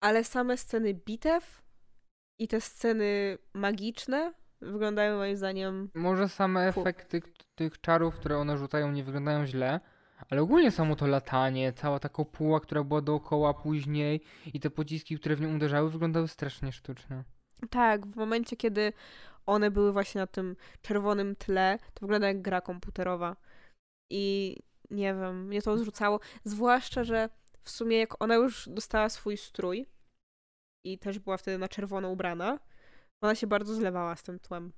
Ale 0.00 0.24
same 0.24 0.56
sceny 0.56 0.94
bitew 0.94 1.62
i 2.38 2.48
te 2.48 2.60
sceny 2.60 3.38
magiczne 3.54 4.32
wyglądają 4.60 5.16
moim 5.16 5.36
zdaniem... 5.36 5.90
Może 5.94 6.28
same 6.28 6.68
efekty 6.68 7.22
tych 7.54 7.80
czarów, 7.80 8.14
które 8.14 8.38
one 8.38 8.58
rzucają 8.58 8.92
nie 8.92 9.04
wyglądają 9.04 9.46
źle, 9.46 9.80
ale 10.30 10.42
ogólnie 10.42 10.70
samo 10.70 10.96
to 10.96 11.06
latanie, 11.06 11.72
cała 11.72 11.98
ta 11.98 12.08
kopuła, 12.08 12.60
która 12.60 12.84
była 12.84 13.00
dookoła 13.00 13.54
później 13.54 14.20
i 14.54 14.60
te 14.60 14.70
pociski, 14.70 15.18
które 15.18 15.36
w 15.36 15.40
nią 15.40 15.54
uderzały, 15.54 15.90
wyglądały 15.90 16.28
strasznie 16.28 16.72
sztucznie. 16.72 17.24
Tak, 17.70 18.06
w 18.06 18.16
momencie, 18.16 18.56
kiedy 18.56 18.92
one 19.46 19.70
były 19.70 19.92
właśnie 19.92 20.20
na 20.20 20.26
tym 20.26 20.56
czerwonym 20.82 21.36
tle, 21.36 21.78
to 21.94 22.00
wygląda 22.00 22.28
jak 22.28 22.42
gra 22.42 22.60
komputerowa. 22.60 23.36
I 24.10 24.56
nie 24.90 25.14
wiem, 25.14 25.46
mnie 25.46 25.62
to 25.62 25.72
odrzucało. 25.72 26.20
Zwłaszcza, 26.44 27.04
że 27.04 27.28
w 27.62 27.70
sumie 27.70 27.98
jak 27.98 28.22
ona 28.22 28.34
już 28.34 28.68
dostała 28.68 29.08
swój 29.08 29.36
strój 29.36 29.86
i 30.84 30.98
też 30.98 31.18
była 31.18 31.36
wtedy 31.36 31.58
na 31.58 31.68
czerwono 31.68 32.10
ubrana, 32.10 32.58
ona 33.20 33.34
się 33.34 33.46
bardzo 33.46 33.74
zlewała 33.74 34.16
z 34.16 34.22
tym 34.22 34.38
tłem. 34.38 34.72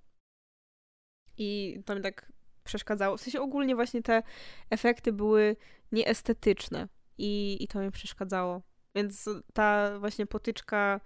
I 1.38 1.80
to 1.84 1.94
mi 1.94 2.02
tak 2.02 2.32
przeszkadzało. 2.66 3.16
W 3.16 3.20
sensie 3.20 3.40
ogólnie 3.40 3.74
właśnie 3.74 4.02
te 4.02 4.22
efekty 4.70 5.12
były 5.12 5.56
nieestetyczne 5.92 6.88
i, 7.18 7.56
i 7.60 7.68
to 7.68 7.80
mi 7.80 7.90
przeszkadzało. 7.90 8.62
Więc 8.94 9.28
ta 9.52 9.98
właśnie 9.98 10.26
potyczka 10.26 11.00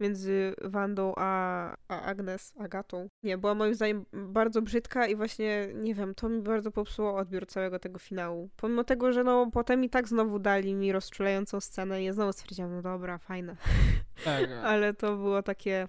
między 0.00 0.54
Wandą 0.62 1.12
a, 1.16 1.76
a 1.88 2.02
Agnes, 2.02 2.52
Agatą, 2.58 3.08
nie, 3.22 3.38
była 3.38 3.54
moim 3.54 3.74
zdaniem 3.74 4.04
bardzo 4.12 4.62
brzydka 4.62 5.06
i 5.06 5.16
właśnie, 5.16 5.68
nie 5.74 5.94
wiem, 5.94 6.14
to 6.14 6.28
mi 6.28 6.42
bardzo 6.42 6.70
popsuło 6.70 7.16
odbiór 7.16 7.46
całego 7.46 7.78
tego 7.78 7.98
finału. 7.98 8.50
Pomimo 8.56 8.84
tego, 8.84 9.12
że 9.12 9.24
no 9.24 9.50
potem 9.52 9.84
i 9.84 9.90
tak 9.90 10.08
znowu 10.08 10.38
dali 10.38 10.74
mi 10.74 10.92
rozczulającą 10.92 11.60
scenę 11.60 12.02
i 12.02 12.04
ja 12.04 12.12
znowu 12.12 12.32
stwierdziłam, 12.32 12.72
no 12.72 12.82
dobra, 12.82 13.18
fajne. 13.18 13.56
Tak. 14.24 14.50
Ale 14.64 14.94
to 14.94 15.16
było 15.16 15.42
takie 15.42 15.88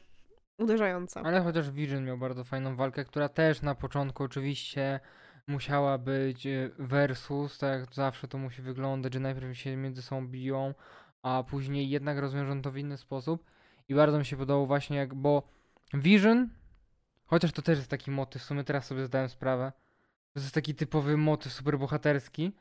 uderzające. 0.61 1.21
Ale 1.21 1.41
chociaż 1.41 1.71
Vision 1.71 2.05
miał 2.05 2.17
bardzo 2.17 2.43
fajną 2.43 2.75
walkę, 2.75 3.05
która 3.05 3.29
też 3.29 3.61
na 3.61 3.75
początku 3.75 4.23
oczywiście 4.23 4.99
musiała 5.47 5.97
być 5.97 6.47
e, 6.47 6.69
versus, 6.79 7.57
tak 7.57 7.79
jak 7.79 7.93
zawsze 7.93 8.27
to 8.27 8.37
musi 8.37 8.61
wyglądać, 8.61 9.13
że 9.13 9.19
najpierw 9.19 9.57
się 9.57 9.75
między 9.75 10.01
sobą 10.01 10.27
biją, 10.27 10.73
a 11.23 11.43
później 11.43 11.89
jednak 11.89 12.17
rozwiążą 12.17 12.61
to 12.61 12.71
w 12.71 12.77
inny 12.77 12.97
sposób. 12.97 13.45
I 13.89 13.95
bardzo 13.95 14.19
mi 14.19 14.25
się 14.25 14.37
podobało 14.37 14.65
właśnie 14.65 14.97
jak, 14.97 15.15
bo 15.15 15.43
Vision, 15.93 16.49
chociaż 17.25 17.51
to 17.51 17.61
też 17.61 17.77
jest 17.77 17.89
taki 17.89 18.11
motyw, 18.11 18.41
w 18.41 18.45
sumie 18.45 18.63
teraz 18.63 18.85
sobie 18.85 19.05
zdałem 19.05 19.29
sprawę, 19.29 19.71
to 20.33 20.39
jest 20.39 20.53
taki 20.53 20.75
typowy 20.75 21.17
motyw 21.17 21.53
superbohaterski, 21.53 22.51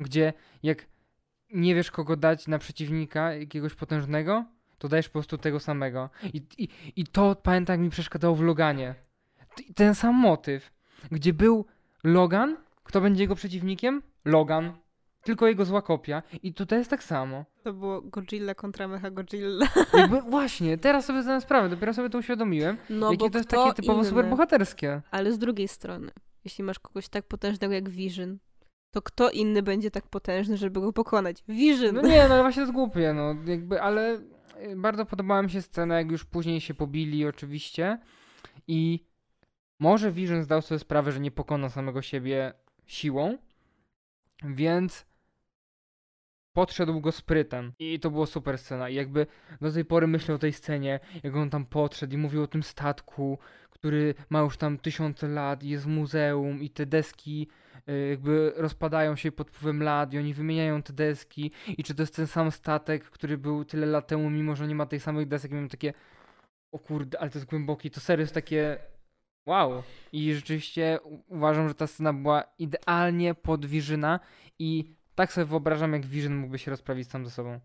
gdzie 0.00 0.32
jak 0.62 0.86
nie 1.50 1.74
wiesz 1.74 1.90
kogo 1.90 2.16
dać 2.16 2.46
na 2.46 2.58
przeciwnika 2.58 3.34
jakiegoś 3.34 3.74
potężnego, 3.74 4.44
to 4.78 4.88
dajesz 4.88 5.08
po 5.08 5.12
prostu 5.12 5.38
tego 5.38 5.60
samego. 5.60 6.10
I, 6.32 6.42
i, 6.58 6.68
i 6.96 7.06
to 7.06 7.36
pamiętam 7.42 7.74
jak 7.74 7.80
mi 7.80 7.90
przeszkadzało 7.90 8.34
w 8.34 8.42
Loganie. 8.42 8.94
Ten 9.74 9.94
sam 9.94 10.14
motyw, 10.14 10.70
gdzie 11.10 11.32
był 11.32 11.66
Logan, 12.04 12.56
kto 12.84 13.00
będzie 13.00 13.22
jego 13.22 13.34
przeciwnikiem? 13.34 14.02
Logan. 14.24 14.72
Tylko 15.22 15.46
jego 15.46 15.64
zła 15.64 15.82
kopia. 15.82 16.22
I 16.42 16.54
tutaj 16.54 16.78
jest 16.78 16.90
tak 16.90 17.04
samo. 17.04 17.44
To 17.64 17.72
było 17.72 18.02
Godzilla 18.02 18.54
kontra 18.54 18.88
Mecha 18.88 19.10
Godzilla. 19.10 19.66
Jakby 19.98 20.20
właśnie, 20.22 20.78
teraz 20.78 21.04
sobie 21.04 21.22
zdałem 21.22 21.40
sprawę, 21.40 21.68
dopiero 21.68 21.94
sobie 21.94 22.10
to 22.10 22.18
uświadomiłem. 22.18 22.76
No, 22.90 23.12
jakie 23.12 23.30
to 23.30 23.38
jest 23.38 23.50
takie 23.50 23.72
typowo 23.72 23.98
inny. 23.98 24.08
superbohaterskie. 24.08 25.02
Ale 25.10 25.32
z 25.32 25.38
drugiej 25.38 25.68
strony, 25.68 26.10
jeśli 26.44 26.64
masz 26.64 26.78
kogoś 26.78 27.08
tak 27.08 27.26
potężnego 27.26 27.74
jak 27.74 27.88
Vision, 27.88 28.38
to 28.90 29.02
kto 29.02 29.30
inny 29.30 29.62
będzie 29.62 29.90
tak 29.90 30.08
potężny, 30.08 30.56
żeby 30.56 30.80
go 30.80 30.92
pokonać? 30.92 31.44
Vision! 31.48 31.94
No 31.94 32.02
nie, 32.02 32.28
no 32.28 32.42
właśnie 32.42 32.54
to 32.54 32.60
jest 32.60 32.72
głupie, 32.72 33.12
no 33.12 33.34
jakby, 33.46 33.82
ale 33.82 34.20
bardzo 34.76 35.06
podobała 35.06 35.42
mi 35.42 35.50
się 35.50 35.62
scena, 35.62 35.98
jak 35.98 36.10
już 36.10 36.24
później 36.24 36.60
się 36.60 36.74
pobili 36.74 37.26
oczywiście 37.26 37.98
i 38.66 39.04
może 39.78 40.12
Vision 40.12 40.42
zdał 40.42 40.62
sobie 40.62 40.78
sprawę, 40.78 41.12
że 41.12 41.20
nie 41.20 41.30
pokona 41.30 41.68
samego 41.68 42.02
siebie 42.02 42.52
siłą, 42.86 43.38
więc 44.44 45.06
podszedł 46.52 47.00
go 47.00 47.12
sprytem. 47.12 47.72
I 47.78 48.00
to 48.00 48.10
było 48.10 48.26
super 48.26 48.58
scena. 48.58 48.88
I 48.88 48.94
jakby 48.94 49.26
do 49.60 49.72
tej 49.72 49.84
pory 49.84 50.06
myślę 50.06 50.34
o 50.34 50.38
tej 50.38 50.52
scenie, 50.52 51.00
jak 51.22 51.36
on 51.36 51.50
tam 51.50 51.66
podszedł 51.66 52.14
i 52.14 52.18
mówił 52.18 52.42
o 52.42 52.46
tym 52.46 52.62
statku, 52.62 53.38
który 53.78 54.14
ma 54.30 54.40
już 54.40 54.56
tam 54.56 54.78
tysiące 54.78 55.28
lat, 55.28 55.62
jest 55.62 55.84
w 55.84 55.88
muzeum 55.88 56.62
i 56.62 56.70
te 56.70 56.86
deski 56.86 57.48
y, 57.88 58.08
jakby 58.10 58.52
rozpadają 58.56 59.16
się 59.16 59.32
pod 59.32 59.50
wpływem 59.50 59.82
lat 59.82 60.14
i 60.14 60.18
oni 60.18 60.34
wymieniają 60.34 60.82
te 60.82 60.92
deski 60.92 61.50
i 61.68 61.84
czy 61.84 61.94
to 61.94 62.02
jest 62.02 62.16
ten 62.16 62.26
sam 62.26 62.50
statek, 62.50 63.04
który 63.04 63.38
był 63.38 63.64
tyle 63.64 63.86
lat 63.86 64.06
temu, 64.06 64.30
mimo 64.30 64.56
że 64.56 64.68
nie 64.68 64.74
ma 64.74 64.86
tych 64.86 65.02
samych 65.02 65.28
desek, 65.28 65.50
miałem 65.50 65.68
takie 65.68 65.92
o 66.72 66.78
kurde, 66.78 67.20
ale 67.20 67.30
to 67.30 67.38
jest 67.38 67.50
głęboki, 67.50 67.90
to 67.90 68.00
serio 68.00 68.22
jest 68.22 68.34
takie 68.34 68.78
wow. 69.46 69.82
I 70.12 70.34
rzeczywiście 70.34 70.98
uważam, 71.28 71.68
że 71.68 71.74
ta 71.74 71.86
scena 71.86 72.12
była 72.12 72.44
idealnie 72.58 73.34
podwiżyna 73.34 74.20
i 74.58 74.94
tak 75.14 75.32
sobie 75.32 75.44
wyobrażam, 75.44 75.92
jak 75.92 76.06
Vision 76.06 76.36
mógłby 76.36 76.58
się 76.58 76.70
rozprawić 76.70 77.08
sam 77.08 77.24
ze 77.24 77.30
sobą. 77.30 77.60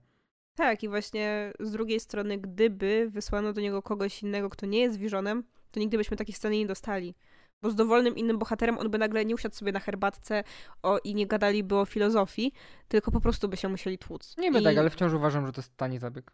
Tak, 0.55 0.83
i 0.83 0.89
właśnie 0.89 1.53
z 1.59 1.71
drugiej 1.71 1.99
strony, 1.99 2.37
gdyby 2.37 3.09
wysłano 3.09 3.53
do 3.53 3.61
niego 3.61 3.81
kogoś 3.81 4.23
innego, 4.23 4.49
kto 4.49 4.65
nie 4.65 4.79
jest 4.79 4.97
Visionem, 4.97 5.43
to 5.73 5.79
nigdy 5.79 5.97
byśmy 5.97 6.17
takiej 6.17 6.33
sceny 6.33 6.57
nie 6.57 6.67
dostali. 6.67 7.15
Bo 7.61 7.71
z 7.71 7.75
dowolnym 7.75 8.15
innym 8.15 8.39
bohaterem 8.39 8.77
on 8.77 8.91
by 8.91 8.97
nagle 8.97 9.25
nie 9.25 9.35
usiadł 9.35 9.55
sobie 9.55 9.71
na 9.71 9.79
herbatce 9.79 10.43
o, 10.83 10.99
i 11.03 11.15
nie 11.15 11.27
gadaliby 11.27 11.75
o 11.75 11.85
filozofii, 11.85 12.53
tylko 12.87 13.11
po 13.11 13.21
prostu 13.21 13.49
by 13.49 13.57
się 13.57 13.69
musieli 13.69 13.97
tłuc. 13.97 14.37
Nie 14.37 14.51
by 14.51 14.59
I... 14.59 14.63
tak, 14.63 14.77
ale 14.77 14.89
wciąż 14.89 15.13
uważam, 15.13 15.45
że 15.45 15.51
to 15.51 15.61
jest 15.61 15.77
tani 15.77 15.99
zabieg. 15.99 16.31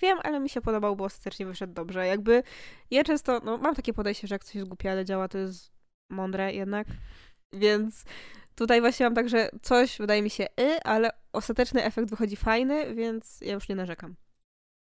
Wiem, 0.00 0.18
ale 0.22 0.40
mi 0.40 0.48
się 0.48 0.60
podobał, 0.60 0.96
bo 0.96 1.04
ostatecznie 1.04 1.46
wyszedł 1.46 1.72
dobrze. 1.72 2.06
Jakby 2.06 2.42
ja 2.90 3.04
często, 3.04 3.40
no 3.44 3.58
mam 3.58 3.74
takie 3.74 3.92
podejście, 3.92 4.28
że 4.28 4.34
jak 4.34 4.44
coś 4.44 4.54
jest 4.54 4.68
głupie, 4.68 4.90
ale 4.90 5.04
działa, 5.04 5.28
to 5.28 5.38
jest 5.38 5.72
mądre 6.10 6.52
jednak. 6.52 6.86
Więc 7.52 8.04
tutaj 8.54 8.80
właśnie 8.80 9.06
mam 9.06 9.14
tak, 9.14 9.28
że 9.28 9.50
coś 9.62 9.98
wydaje 9.98 10.22
mi 10.22 10.30
się 10.30 10.46
y, 10.60 10.82
ale 10.82 11.10
ostateczny 11.32 11.84
efekt 11.84 12.10
wychodzi 12.10 12.36
fajny, 12.36 12.94
więc 12.94 13.40
ja 13.40 13.52
już 13.52 13.68
nie 13.68 13.74
narzekam. 13.74 14.16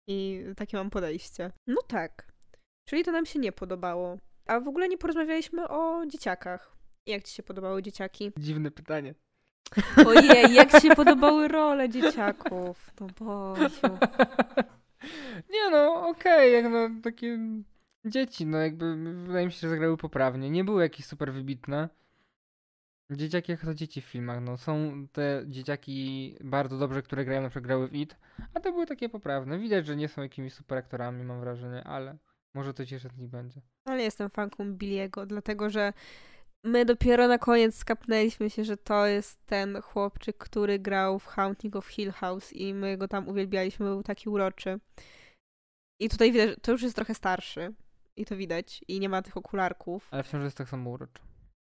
I 0.08 0.44
takie 0.56 0.76
mam 0.76 0.90
podejście. 0.90 1.52
No 1.66 1.82
tak. 1.82 2.32
Czyli 2.90 3.04
to 3.04 3.12
nam 3.12 3.26
się 3.26 3.38
nie 3.38 3.52
podobało. 3.52 4.16
A 4.46 4.60
w 4.60 4.68
ogóle 4.68 4.88
nie 4.88 4.98
porozmawialiśmy 4.98 5.68
o 5.68 6.06
dzieciakach. 6.06 6.76
Jak 7.06 7.22
ci 7.22 7.34
się 7.34 7.42
podobały 7.42 7.82
dzieciaki? 7.82 8.32
Dziwne 8.36 8.70
pytanie. 8.70 9.14
Ojej, 10.06 10.54
jak 10.54 10.72
ci 10.72 10.88
się 10.88 10.94
podobały 10.94 11.48
role 11.48 11.88
dzieciaków? 11.88 12.90
No 13.00 13.06
Boziu. 13.06 13.98
Nie 15.52 15.70
no, 15.70 16.08
okej, 16.08 16.32
okay, 16.32 16.50
jak 16.50 16.72
no 16.72 17.02
takie 17.02 17.38
dzieci, 18.04 18.46
no 18.46 18.58
jakby 18.58 18.96
wydaje 19.14 19.46
mi 19.46 19.52
się, 19.52 19.60
że 19.60 19.68
zagrały 19.68 19.96
poprawnie. 19.96 20.50
Nie 20.50 20.64
były 20.64 20.82
jakieś 20.82 21.06
super 21.06 21.32
wybitne. 21.32 21.88
Dzieciaki 23.10 23.52
jak 23.52 23.60
to 23.60 23.74
dzieci 23.74 24.00
w 24.00 24.04
filmach, 24.04 24.40
no 24.40 24.56
są 24.56 25.06
te 25.12 25.44
dzieciaki 25.46 26.36
bardzo 26.40 26.78
dobrze, 26.78 27.02
które 27.02 27.24
grają, 27.24 27.42
na 27.42 27.48
przykład 27.48 27.66
grały 27.66 27.88
w 27.88 27.94
IT, 27.94 28.16
a 28.54 28.60
te 28.60 28.72
były 28.72 28.86
takie 28.86 29.08
poprawne. 29.08 29.58
Widać, 29.58 29.86
że 29.86 29.96
nie 29.96 30.08
są 30.08 30.22
jakimiś 30.22 30.54
super 30.54 30.78
aktorami, 30.78 31.24
mam 31.24 31.40
wrażenie, 31.40 31.84
ale 31.84 32.16
może 32.54 32.74
to 32.74 32.84
z 32.84 33.16
nich 33.18 33.28
będzie. 33.28 33.60
Ale 33.84 34.02
jestem 34.02 34.30
fanką 34.30 34.72
Billiego, 34.72 35.26
dlatego 35.26 35.70
że 35.70 35.92
my 36.64 36.84
dopiero 36.84 37.28
na 37.28 37.38
koniec 37.38 37.74
skapnęliśmy 37.74 38.50
się, 38.50 38.64
że 38.64 38.76
to 38.76 39.06
jest 39.06 39.46
ten 39.46 39.82
chłopczyk, 39.82 40.38
który 40.38 40.78
grał 40.78 41.18
w 41.18 41.26
Haunting 41.26 41.76
of 41.76 41.86
Hill 41.86 42.12
House 42.12 42.52
i 42.52 42.74
my 42.74 42.96
go 42.96 43.08
tam 43.08 43.28
uwielbialiśmy, 43.28 43.86
był 43.86 44.02
taki 44.02 44.28
uroczy. 44.28 44.80
I 46.00 46.08
tutaj 46.08 46.32
widać, 46.32 46.50
że 46.50 46.56
to 46.56 46.72
już 46.72 46.82
jest 46.82 46.96
trochę 46.96 47.14
starszy. 47.14 47.74
I 48.16 48.24
to 48.24 48.36
widać. 48.36 48.84
I 48.88 49.00
nie 49.00 49.08
ma 49.08 49.22
tych 49.22 49.36
okularków. 49.36 50.08
Ale 50.10 50.22
wciąż 50.22 50.44
jest 50.44 50.56
tak 50.56 50.68
samo 50.68 50.90
uroczy. 50.90 51.22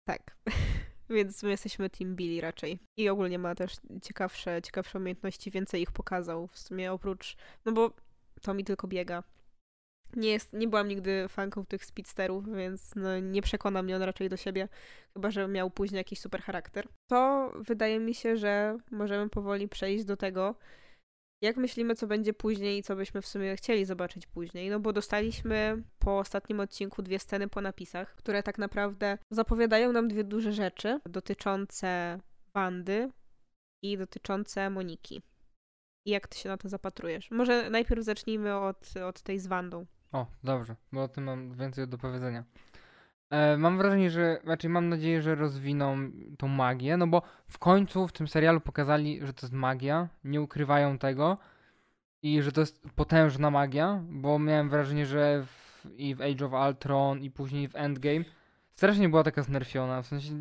Tak. 0.07 0.37
Więc 1.09 1.43
my 1.43 1.49
jesteśmy 1.49 1.89
Team 1.89 2.15
Billy 2.15 2.41
raczej. 2.41 2.79
I 2.97 3.09
ogólnie 3.09 3.39
ma 3.39 3.55
też 3.55 3.77
ciekawsze, 4.01 4.61
ciekawsze 4.61 4.97
umiejętności, 4.97 5.51
więcej 5.51 5.81
ich 5.81 5.91
pokazał. 5.91 6.47
W 6.47 6.59
sumie 6.59 6.91
oprócz, 6.91 7.37
no 7.65 7.71
bo 7.71 7.93
to 8.41 8.53
mi 8.53 8.63
tylko 8.63 8.87
biega. 8.87 9.23
Nie, 10.15 10.29
jest, 10.29 10.53
nie 10.53 10.67
byłam 10.67 10.87
nigdy 10.87 11.27
fanką 11.27 11.65
tych 11.65 11.85
speedsterów, 11.85 12.55
więc 12.55 12.95
no, 12.95 13.19
nie 13.19 13.41
przekona 13.41 13.83
mnie 13.83 13.95
on 13.95 14.01
raczej 14.01 14.29
do 14.29 14.37
siebie, 14.37 14.67
chyba 15.13 15.31
że 15.31 15.47
miał 15.47 15.69
później 15.69 15.97
jakiś 15.97 16.19
super 16.19 16.41
charakter. 16.41 16.87
To 17.09 17.51
wydaje 17.55 17.99
mi 17.99 18.13
się, 18.13 18.37
że 18.37 18.77
możemy 18.91 19.29
powoli 19.29 19.67
przejść 19.67 20.05
do 20.05 20.17
tego, 20.17 20.55
jak 21.41 21.57
myślimy, 21.57 21.95
co 21.95 22.07
będzie 22.07 22.33
później 22.33 22.77
i 22.79 22.83
co 22.83 22.95
byśmy 22.95 23.21
w 23.21 23.27
sumie 23.27 23.55
chcieli 23.55 23.85
zobaczyć 23.85 24.27
później? 24.27 24.69
No 24.69 24.79
bo 24.79 24.93
dostaliśmy 24.93 25.83
po 25.99 26.19
ostatnim 26.19 26.59
odcinku 26.59 27.01
dwie 27.01 27.19
sceny 27.19 27.47
po 27.47 27.61
napisach, 27.61 28.15
które 28.15 28.43
tak 28.43 28.57
naprawdę 28.57 29.17
zapowiadają 29.31 29.91
nam 29.91 30.07
dwie 30.07 30.23
duże 30.23 30.53
rzeczy 30.53 30.99
dotyczące 31.05 32.19
Wandy 32.53 33.11
i 33.83 33.97
dotyczące 33.97 34.69
Moniki. 34.69 35.21
I 36.05 36.11
jak 36.11 36.27
ty 36.27 36.37
się 36.37 36.49
na 36.49 36.57
to 36.57 36.69
zapatrujesz? 36.69 37.31
Może 37.31 37.69
najpierw 37.69 38.03
zacznijmy 38.03 38.55
od, 38.55 38.97
od 38.97 39.21
tej 39.21 39.39
z 39.39 39.47
Wandą. 39.47 39.85
O, 40.11 40.25
dobrze, 40.43 40.75
bo 40.91 41.03
o 41.03 41.07
tym 41.07 41.23
mam 41.23 41.53
więcej 41.53 41.87
do 41.87 41.97
powiedzenia. 41.97 42.43
E, 43.29 43.57
mam 43.57 43.77
wrażenie, 43.77 44.09
że, 44.09 44.33
raczej 44.33 44.43
znaczy 44.43 44.69
mam 44.69 44.89
nadzieję, 44.89 45.21
że 45.21 45.35
rozwiną 45.35 45.97
tą 46.37 46.47
magię, 46.47 46.97
no 46.97 47.07
bo 47.07 47.21
w 47.47 47.57
końcu 47.57 48.07
w 48.07 48.11
tym 48.11 48.27
serialu 48.27 48.61
pokazali, 48.61 49.25
że 49.25 49.33
to 49.33 49.45
jest 49.45 49.53
magia, 49.53 50.07
nie 50.23 50.41
ukrywają 50.41 50.97
tego 50.97 51.37
i 52.21 52.41
że 52.41 52.51
to 52.51 52.61
jest 52.61 52.83
potężna 52.95 53.51
magia, 53.51 54.03
bo 54.09 54.39
miałem 54.39 54.69
wrażenie, 54.69 55.05
że 55.05 55.43
w, 55.45 55.85
i 55.97 56.15
w 56.15 56.21
Age 56.21 56.45
of 56.45 56.67
Ultron 56.67 57.21
i 57.21 57.31
później 57.31 57.67
w 57.67 57.75
Endgame 57.75 58.25
strasznie 58.71 59.09
była 59.09 59.23
taka 59.23 59.43
znerfiona, 59.43 60.01
w 60.01 60.07
sensie 60.07 60.33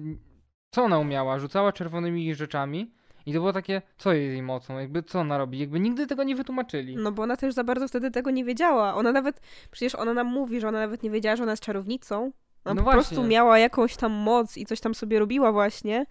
co 0.70 0.84
ona 0.84 0.98
umiała? 0.98 1.38
Rzucała 1.38 1.72
czerwonymi 1.72 2.34
rzeczami 2.34 2.97
i 3.28 3.32
to 3.32 3.38
było 3.38 3.52
takie, 3.52 3.82
co 3.98 4.12
jest 4.12 4.32
jej 4.32 4.42
mocą, 4.42 4.78
jakby 4.78 5.02
co 5.02 5.20
ona 5.20 5.38
robi, 5.38 5.58
jakby 5.58 5.80
nigdy 5.80 6.06
tego 6.06 6.22
nie 6.22 6.36
wytłumaczyli. 6.36 6.96
No 6.96 7.12
bo 7.12 7.22
ona 7.22 7.36
też 7.36 7.54
za 7.54 7.64
bardzo 7.64 7.88
wtedy 7.88 8.10
tego 8.10 8.30
nie 8.30 8.44
wiedziała. 8.44 8.94
Ona 8.94 9.12
nawet, 9.12 9.40
przecież 9.70 9.94
ona 9.94 10.14
nam 10.14 10.26
mówi, 10.26 10.60
że 10.60 10.68
ona 10.68 10.78
nawet 10.78 11.02
nie 11.02 11.10
wiedziała, 11.10 11.36
że 11.36 11.42
ona 11.42 11.52
jest 11.52 11.62
czarownicą. 11.62 12.32
Ona 12.64 12.74
no 12.74 12.74
po 12.74 12.82
właśnie. 12.82 12.94
prostu 12.94 13.24
miała 13.24 13.58
jakąś 13.58 13.96
tam 13.96 14.12
moc 14.12 14.56
i 14.56 14.66
coś 14.66 14.80
tam 14.80 14.94
sobie 14.94 15.18
robiła 15.18 15.52
właśnie, 15.52 16.06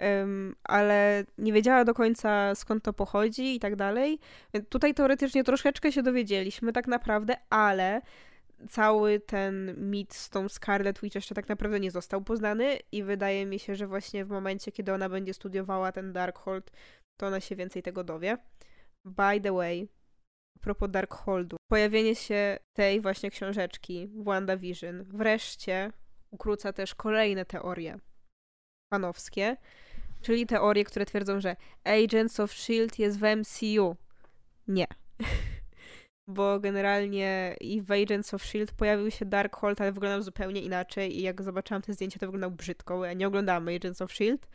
um, 0.00 0.54
ale 0.64 1.24
nie 1.38 1.52
wiedziała 1.52 1.84
do 1.84 1.94
końca 1.94 2.54
skąd 2.54 2.84
to 2.84 2.92
pochodzi 2.92 3.56
i 3.56 3.60
tak 3.60 3.76
dalej. 3.76 4.18
Więc 4.54 4.68
tutaj 4.68 4.94
teoretycznie 4.94 5.44
troszeczkę 5.44 5.92
się 5.92 6.02
dowiedzieliśmy 6.02 6.72
tak 6.72 6.86
naprawdę, 6.86 7.36
ale 7.50 8.02
cały 8.68 9.20
ten 9.20 9.74
mit 9.90 10.14
z 10.14 10.30
tą 10.30 10.48
Scarlet 10.48 11.00
Witch 11.00 11.14
jeszcze 11.14 11.34
tak 11.34 11.48
naprawdę 11.48 11.80
nie 11.80 11.90
został 11.90 12.22
poznany 12.22 12.78
i 12.92 13.02
wydaje 13.02 13.46
mi 13.46 13.58
się, 13.58 13.74
że 13.74 13.86
właśnie 13.86 14.24
w 14.24 14.28
momencie, 14.28 14.72
kiedy 14.72 14.92
ona 14.92 15.08
będzie 15.08 15.34
studiowała 15.34 15.92
ten 15.92 16.12
Darkhold, 16.12 16.70
to 17.16 17.26
ona 17.26 17.40
się 17.40 17.56
więcej 17.56 17.82
tego 17.82 18.04
dowie. 18.04 18.38
By 19.04 19.40
the 19.42 19.52
way, 19.52 19.88
a 20.56 20.60
propos 20.60 20.90
Darkholdu, 20.90 21.56
pojawienie 21.70 22.14
się 22.14 22.58
tej 22.72 23.00
właśnie 23.00 23.30
książeczki 23.30 24.08
WandaVision 24.14 25.04
wreszcie 25.04 25.92
ukróca 26.30 26.72
też 26.72 26.94
kolejne 26.94 27.44
teorie 27.44 27.98
fanowskie, 28.94 29.56
czyli 30.22 30.46
teorie, 30.46 30.84
które 30.84 31.06
twierdzą, 31.06 31.40
że 31.40 31.56
Agents 31.84 32.40
of 32.40 32.52
S.H.I.E.L.D. 32.52 32.94
jest 32.98 33.18
w 33.18 33.22
MCU. 33.36 33.96
Nie. 34.68 34.86
Bo 36.30 36.60
generalnie 36.60 37.56
i 37.60 37.82
w 37.82 37.92
Agents 37.92 38.34
of 38.34 38.42
S.H.I.E.L.D. 38.42 38.72
pojawił 38.76 39.10
się 39.10 39.24
Darkhold, 39.24 39.80
ale 39.80 39.92
wyglądał 39.92 40.22
zupełnie 40.22 40.60
inaczej 40.60 41.18
i 41.18 41.22
jak 41.22 41.42
zobaczyłam 41.42 41.82
te 41.82 41.92
zdjęcia, 41.92 42.18
to 42.18 42.26
wyglądał 42.26 42.50
brzydko. 42.50 43.04
Ja 43.04 43.12
nie 43.12 43.26
oglądałam 43.26 43.68
Agents 43.68 44.02
of 44.02 44.10
S.H.I.E.L.D. 44.10 44.46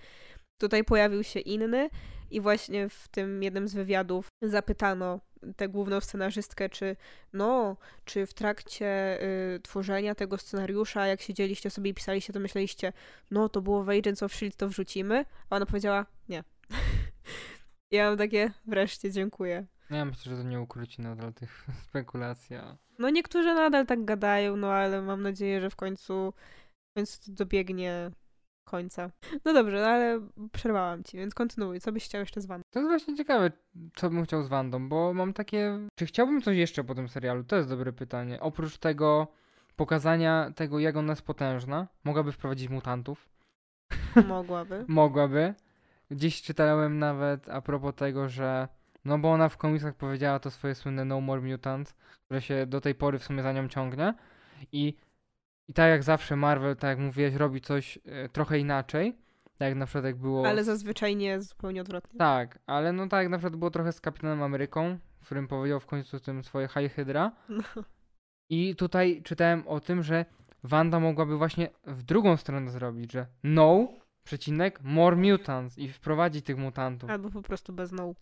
Tutaj 0.58 0.84
pojawił 0.84 1.24
się 1.24 1.40
inny 1.40 1.90
i 2.32 2.42
właśnie 2.42 2.90
w 2.90 3.08
tym 3.08 3.44
jednym 3.44 3.68
z 3.68 3.74
wywiadów 3.74 4.28
zapytano 4.42 5.20
tę 5.56 5.70
główną 5.70 6.02
scenarzystkę, 6.02 6.70
czy 6.70 6.96
no, 7.34 7.78
czy 8.06 8.26
w 8.26 8.34
trakcie 8.34 9.22
y, 9.56 9.60
tworzenia 9.60 10.16
tego 10.16 10.38
scenariusza, 10.38 11.08
jak 11.08 11.22
siedzieliście 11.22 11.70
sobie 11.70 11.90
i 11.90 11.94
pisaliście, 11.94 12.34
to 12.34 12.40
myśleliście, 12.40 12.94
no 13.32 13.50
to 13.50 13.62
było 13.62 13.84
w 13.84 13.90
Agents 13.90 14.24
of 14.24 14.32
S.H.I.E.L.D., 14.32 14.58
to 14.58 14.70
wrzucimy, 14.70 15.26
a 15.50 15.56
ona 15.56 15.66
powiedziała, 15.66 16.06
nie. 16.30 16.44
ja 17.92 18.10
mam 18.10 18.18
takie, 18.18 18.52
wreszcie, 18.66 19.12
dziękuję. 19.12 19.66
Ja 19.90 20.06
myślę, 20.06 20.36
że 20.36 20.44
to 20.44 20.50
nie 20.50 20.62
ukróci 20.62 21.02
nadal 21.02 21.34
tych 21.34 21.66
spekulacji. 21.88 22.56
No 23.00 23.10
niektórzy 23.10 23.54
nadal 23.54 23.86
tak 23.86 24.06
gadają, 24.06 24.58
no 24.58 24.72
ale 24.72 25.02
mam 25.02 25.22
nadzieję, 25.22 25.62
że 25.62 25.70
w 25.70 25.76
końcu, 25.76 26.34
w 26.92 26.98
końcu 26.98 27.20
to 27.26 27.32
dobiegnie 27.32 28.12
końca. 28.66 29.12
No 29.46 29.54
dobrze, 29.54 29.82
no 29.82 29.88
ale 29.88 30.22
przerwałam 30.52 31.04
ci, 31.04 31.18
więc 31.18 31.34
kontynuuj. 31.34 31.80
Co 31.80 31.92
byś 31.92 32.06
chciał 32.06 32.20
jeszcze 32.20 32.42
z 32.42 32.46
Wandą? 32.46 32.64
To 32.74 32.80
jest 32.80 32.90
właśnie 32.90 33.16
ciekawe, 33.16 33.52
co 33.96 34.10
bym 34.10 34.26
chciał 34.26 34.44
z 34.44 34.48
Wandą, 34.48 34.90
bo 34.90 35.14
mam 35.14 35.34
takie... 35.34 35.80
Czy 35.96 36.06
chciałbym 36.06 36.42
coś 36.42 36.58
jeszcze 36.58 36.84
po 36.84 36.96
tym 36.96 37.10
serialu? 37.10 37.44
To 37.44 37.56
jest 37.56 37.70
dobre 37.70 37.94
pytanie. 37.94 38.42
Oprócz 38.42 38.78
tego 38.78 39.28
pokazania 39.76 40.52
tego, 40.56 40.80
jak 40.80 40.96
ona 40.96 41.12
jest 41.12 41.22
potężna, 41.22 41.88
mogłaby 42.04 42.32
wprowadzić 42.32 42.70
mutantów. 42.70 43.30
Mogłaby. 44.28 44.86
mogłaby. 44.88 45.54
Gdzieś 46.12 46.42
czytałem 46.42 47.00
nawet 47.00 47.50
a 47.50 47.62
propos 47.62 47.96
tego, 47.96 48.30
że 48.30 48.68
no 49.06 49.18
bo 49.18 49.32
ona 49.32 49.50
w 49.50 49.58
komiksach 49.58 49.96
powiedziała 49.96 50.40
to 50.40 50.52
swoje 50.52 50.76
słynne 50.76 51.06
No 51.06 51.22
More 51.22 51.42
Mutants, 51.42 51.96
które 52.26 52.42
się 52.42 52.66
do 52.66 52.82
tej 52.82 52.96
pory 52.96 53.20
w 53.20 53.24
sumie 53.24 53.44
za 53.44 53.54
nią 53.54 53.68
ciągnie 53.68 54.14
i 54.72 54.98
i 55.68 55.74
tak 55.74 55.90
jak 55.90 56.04
zawsze 56.04 56.36
Marvel, 56.36 56.76
tak 56.76 56.90
jak 56.90 57.00
mówiłeś, 57.00 57.34
robi 57.34 57.62
coś 57.62 58.00
e, 58.06 58.30
trochę 58.30 58.60
inaczej, 58.60 59.18
Tak 59.58 59.70
jak 59.70 59.78
na 59.78 59.86
przykład 59.86 60.06
jak 60.06 60.16
było... 60.16 60.48
Ale 60.48 60.64
zazwyczaj 60.64 61.16
nie 61.16 61.42
zupełnie 61.42 61.82
odwrotnie. 61.82 62.20
Tak, 62.20 62.60
ale 62.66 62.94
no 62.94 63.08
tak 63.08 63.22
jak 63.24 63.32
na 63.32 63.38
przykład 63.38 63.56
było 63.56 63.72
trochę 63.72 63.92
z 63.92 64.02
Kapitanem 64.02 64.44
Ameryką, 64.44 65.00
w 65.20 65.26
którym 65.26 65.48
powiedział 65.48 65.80
w 65.80 65.86
końcu 65.86 66.20
tym 66.20 66.44
swoje 66.44 66.68
High 66.68 66.94
Hydra. 66.94 67.32
No. 67.50 67.64
I 68.50 68.76
tutaj 68.76 69.22
czytałem 69.24 69.68
o 69.68 69.80
tym, 69.80 70.04
że 70.04 70.26
Wanda 70.64 71.00
mogłaby 71.00 71.38
właśnie 71.38 71.70
w 71.84 72.04
drugą 72.04 72.38
stronę 72.38 72.72
zrobić, 72.72 73.12
że 73.12 73.28
no, 73.44 73.88
przecinek, 74.24 74.80
more 74.84 75.16
mutants 75.16 75.78
i 75.78 75.90
wprowadzić 75.90 76.46
tych 76.46 76.58
mutantów. 76.58 77.10
Albo 77.10 77.30
po 77.30 77.42
prostu 77.42 77.74
bez 77.74 77.92
no. 77.92 78.14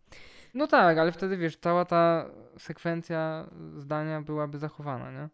No 0.53 0.67
tak, 0.67 0.97
ale 0.97 1.11
wtedy 1.11 1.37
wiesz, 1.37 1.57
cała 1.57 1.85
ta 1.85 2.29
sekwencja 2.57 3.49
zdania 3.77 4.21
byłaby 4.21 4.57
zachowana, 4.57 5.11
nie? 5.11 5.29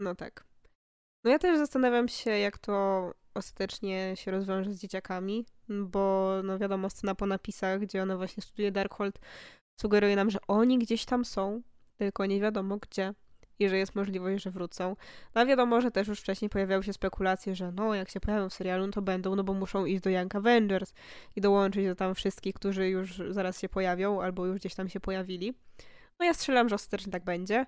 No 0.00 0.14
tak. 0.14 0.44
No 1.24 1.30
ja 1.30 1.38
też 1.38 1.58
zastanawiam 1.58 2.08
się, 2.08 2.30
jak 2.30 2.58
to 2.58 3.14
ostatecznie 3.34 4.12
się 4.16 4.30
rozwiąże 4.30 4.72
z 4.72 4.80
dzieciakami, 4.80 5.46
bo 5.68 6.34
no 6.44 6.58
wiadomo, 6.58 6.90
scena 6.90 7.14
po 7.14 7.26
napisach, 7.26 7.80
gdzie 7.80 8.02
ona 8.02 8.16
właśnie 8.16 8.42
studiuje 8.42 8.72
Darkhold, 8.72 9.18
sugeruje 9.80 10.16
nam, 10.16 10.30
że 10.30 10.38
oni 10.48 10.78
gdzieś 10.78 11.04
tam 11.04 11.24
są, 11.24 11.62
tylko 11.96 12.26
nie 12.26 12.40
wiadomo 12.40 12.76
gdzie 12.76 13.14
i 13.58 13.68
że 13.68 13.78
jest 13.78 13.94
możliwość, 13.94 14.44
że 14.44 14.50
wrócą. 14.50 14.96
No 15.34 15.46
wiadomo, 15.46 15.80
że 15.80 15.90
też 15.90 16.08
już 16.08 16.20
wcześniej 16.20 16.48
pojawiały 16.48 16.82
się 16.82 16.92
spekulacje, 16.92 17.54
że 17.54 17.72
no 17.72 17.94
jak 17.94 18.10
się 18.10 18.20
pojawią 18.20 18.48
w 18.48 18.54
serialu, 18.54 18.86
no 18.86 18.92
to 18.92 19.02
będą, 19.02 19.36
no 19.36 19.44
bo 19.44 19.54
muszą 19.54 19.84
iść 19.84 20.02
do 20.02 20.10
Young 20.10 20.34
Avengers 20.34 20.94
i 21.36 21.40
dołączyć 21.40 21.86
do 21.86 21.94
tam 21.94 22.14
wszystkich, 22.14 22.54
którzy 22.54 22.88
już 22.88 23.22
zaraz 23.28 23.60
się 23.60 23.68
pojawią 23.68 24.22
albo 24.22 24.46
już 24.46 24.56
gdzieś 24.56 24.74
tam 24.74 24.88
się 24.88 25.00
pojawili. 25.00 25.54
No 26.20 26.26
ja 26.26 26.34
strzelam, 26.34 26.68
że 26.68 26.74
ostatecznie 26.74 27.12
tak 27.12 27.24
będzie. 27.24 27.66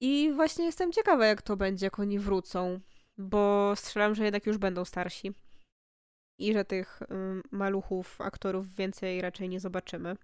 I 0.00 0.32
właśnie 0.34 0.64
jestem 0.64 0.92
ciekawa, 0.92 1.26
jak 1.26 1.42
to 1.42 1.56
będzie, 1.56 1.86
jak 1.86 1.98
oni 1.98 2.18
wrócą, 2.18 2.80
bo 3.18 3.72
strzelam, 3.76 4.14
że 4.14 4.24
jednak 4.24 4.46
już 4.46 4.58
będą 4.58 4.84
starsi. 4.84 5.32
I 6.38 6.52
że 6.52 6.64
tych 6.64 7.00
maluchów, 7.50 8.20
aktorów 8.20 8.74
więcej 8.74 9.20
raczej 9.20 9.48
nie 9.48 9.60
zobaczymy. 9.60 10.16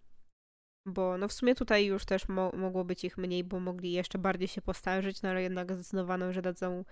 Bo 0.92 1.18
no 1.18 1.28
w 1.28 1.32
sumie 1.32 1.54
tutaj 1.54 1.86
już 1.86 2.04
też 2.04 2.28
mo- 2.28 2.52
mogło 2.56 2.84
być 2.84 3.04
ich 3.04 3.18
mniej, 3.18 3.44
bo 3.44 3.60
mogli 3.60 3.92
jeszcze 3.92 4.18
bardziej 4.18 4.48
się 4.48 4.62
postarzyć, 4.62 5.22
no 5.22 5.28
ale 5.28 5.42
jednak 5.42 5.72
zdecydowano, 5.72 6.32
że 6.32 6.42
dadzą 6.42 6.84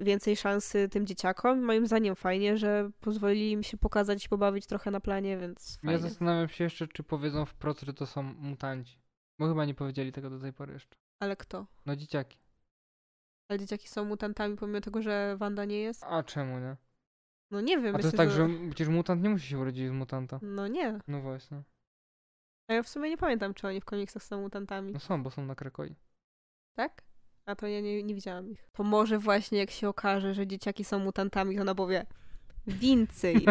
więcej 0.00 0.36
szansy 0.36 0.88
tym 0.88 1.06
dzieciakom. 1.06 1.62
Moim 1.62 1.86
zdaniem 1.86 2.16
fajnie, 2.16 2.56
że 2.56 2.90
pozwolili 3.00 3.50
im 3.50 3.62
się 3.62 3.76
pokazać 3.76 4.24
i 4.26 4.28
pobawić 4.28 4.66
trochę 4.66 4.90
na 4.90 5.00
planie, 5.00 5.38
więc 5.38 5.78
Ja 5.82 5.86
fajnie. 5.90 5.98
zastanawiam 5.98 6.48
się 6.48 6.64
jeszcze, 6.64 6.88
czy 6.88 7.02
powiedzą 7.02 7.44
wprost, 7.44 7.80
że 7.80 7.94
to 7.94 8.06
są 8.06 8.22
mutanci. 8.22 8.98
Bo 9.38 9.48
chyba 9.48 9.64
nie 9.64 9.74
powiedzieli 9.74 10.12
tego 10.12 10.30
do 10.30 10.38
tej 10.38 10.52
pory 10.52 10.72
jeszcze. 10.72 10.96
Ale 11.22 11.36
kto? 11.36 11.66
No 11.86 11.96
dzieciaki. 11.96 12.38
Ale 13.50 13.58
dzieciaki 13.58 13.88
są 13.88 14.04
mutantami 14.04 14.56
pomimo 14.56 14.80
tego, 14.80 15.02
że 15.02 15.36
Wanda 15.38 15.64
nie 15.64 15.80
jest? 15.80 16.04
A 16.04 16.22
czemu 16.22 16.58
nie? 16.58 16.76
No 17.50 17.60
nie 17.60 17.76
wiem, 17.78 17.86
A 17.94 17.98
to 17.98 18.04
myślę, 18.04 18.06
jest 18.06 18.16
tak, 18.16 18.30
że 18.30 18.48
przecież 18.68 18.88
mutant 18.88 19.22
nie 19.22 19.28
musi 19.28 19.48
się 19.48 19.58
urodzić 19.58 19.88
z 19.88 19.92
mutanta. 19.92 20.38
No 20.42 20.68
nie. 20.68 20.98
No 21.08 21.20
właśnie. 21.20 21.62
A 22.68 22.74
ja 22.74 22.82
w 22.82 22.88
sumie 22.88 23.10
nie 23.10 23.16
pamiętam, 23.16 23.54
czy 23.54 23.66
oni 23.66 23.80
w 23.80 23.84
komiksach 23.84 24.22
są 24.22 24.40
mutantami. 24.40 24.92
No 24.92 25.00
są, 25.00 25.22
bo 25.22 25.30
są 25.30 25.46
na 25.46 25.54
Krakoi. 25.54 25.96
Tak? 26.74 27.02
A 27.46 27.56
to 27.56 27.66
ja 27.66 27.80
nie, 27.80 28.02
nie 28.02 28.14
widziałam 28.14 28.50
ich. 28.50 28.70
To 28.72 28.82
może 28.82 29.18
właśnie 29.18 29.58
jak 29.58 29.70
się 29.70 29.88
okaże, 29.88 30.34
że 30.34 30.46
dzieciaki 30.46 30.84
są 30.84 30.98
mutantami, 30.98 31.56
to 31.56 31.62
ona 31.62 31.74
powie 31.74 32.06
więcej. 32.66 33.46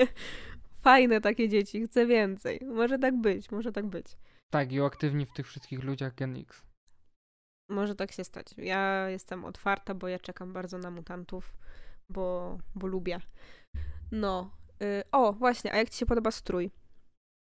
Fajne 0.82 1.20
takie 1.20 1.48
dzieci, 1.48 1.86
chcę 1.86 2.06
więcej. 2.06 2.60
Może 2.66 2.98
tak 2.98 3.20
być, 3.20 3.50
może 3.50 3.72
tak 3.72 3.86
być. 3.86 4.06
Tak, 4.50 4.72
i 4.72 4.80
uaktywni 4.80 5.26
w 5.26 5.32
tych 5.32 5.46
wszystkich 5.46 5.82
ludziach 5.82 6.14
Gen 6.14 6.36
X. 6.36 6.66
Może 7.68 7.94
tak 7.94 8.12
się 8.12 8.24
stać. 8.24 8.46
Ja 8.56 9.08
jestem 9.08 9.44
otwarta, 9.44 9.94
bo 9.94 10.08
ja 10.08 10.18
czekam 10.18 10.52
bardzo 10.52 10.78
na 10.78 10.90
mutantów, 10.90 11.56
bo, 12.08 12.58
bo 12.74 12.86
lubię. 12.86 13.20
No. 14.12 14.50
Y, 14.82 15.02
o, 15.12 15.32
właśnie, 15.32 15.72
a 15.72 15.76
jak 15.76 15.90
ci 15.90 15.98
się 15.98 16.06
podoba 16.06 16.30
strój? 16.30 16.70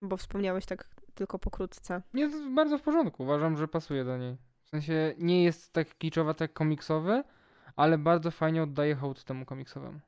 Bo 0.03 0.17
wspomniałeś 0.17 0.67
tak 0.67 0.89
tylko 1.15 1.39
pokrótce. 1.39 2.03
Nie, 2.15 2.31
to 2.31 2.37
jest 2.37 2.49
bardzo 2.49 2.79
w 2.79 2.83
porządku. 2.83 3.23
Uważam, 3.23 3.57
że 3.57 3.69
pasuje 3.69 4.05
do 4.05 4.19
niej. 4.19 4.37
W 4.65 4.69
sensie 4.69 5.15
nie 5.19 5.45
jest 5.45 5.73
tak 5.73 5.99
kiczowa 5.99 6.35
jak 6.41 6.53
komiksowy, 6.53 7.23
ale 7.77 7.99
bardzo 7.99 8.31
fajnie 8.31 8.63
oddaje 8.63 8.95
hołd 8.95 9.25
temu 9.25 9.45
komiksowemu. 9.45 10.01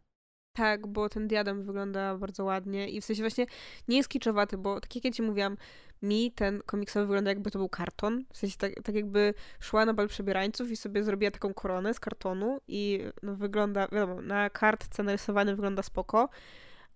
Tak, 0.53 0.87
bo 0.87 1.09
ten 1.09 1.29
diadem 1.29 1.63
wygląda 1.63 2.17
bardzo 2.17 2.45
ładnie 2.45 2.89
i 2.89 3.01
w 3.01 3.05
sensie 3.05 3.23
właśnie 3.23 3.47
nie 3.89 3.97
jest 3.97 4.09
kiczowaty, 4.09 4.59
bo 4.59 4.81
tak 4.81 4.95
jak 4.95 5.05
ja 5.05 5.11
ci 5.11 5.23
mówiłam, 5.23 5.57
mi 6.03 6.33
ten 6.33 6.63
komiksowy 6.67 7.07
wygląda 7.07 7.31
jakby 7.31 7.51
to 7.51 7.59
był 7.59 7.69
karton. 7.69 8.25
W 8.33 8.37
sensie 8.37 8.57
tak, 8.57 8.73
tak 8.85 8.95
jakby 8.95 9.35
szła 9.61 9.87
na 9.87 9.95
bal 9.95 10.09
przebierańców 10.09 10.71
i 10.71 10.77
sobie 10.77 11.03
zrobiła 11.05 11.31
taką 11.31 11.55
koronę 11.55 11.95
z 11.95 12.01
kartonu 12.01 12.61
i 12.69 13.01
no 13.23 13.35
wygląda, 13.35 13.89
wiadomo, 13.93 14.23
na 14.23 14.51
kartce 14.51 15.03
narysowany 15.03 15.55
wygląda 15.55 15.83
spoko, 15.83 16.29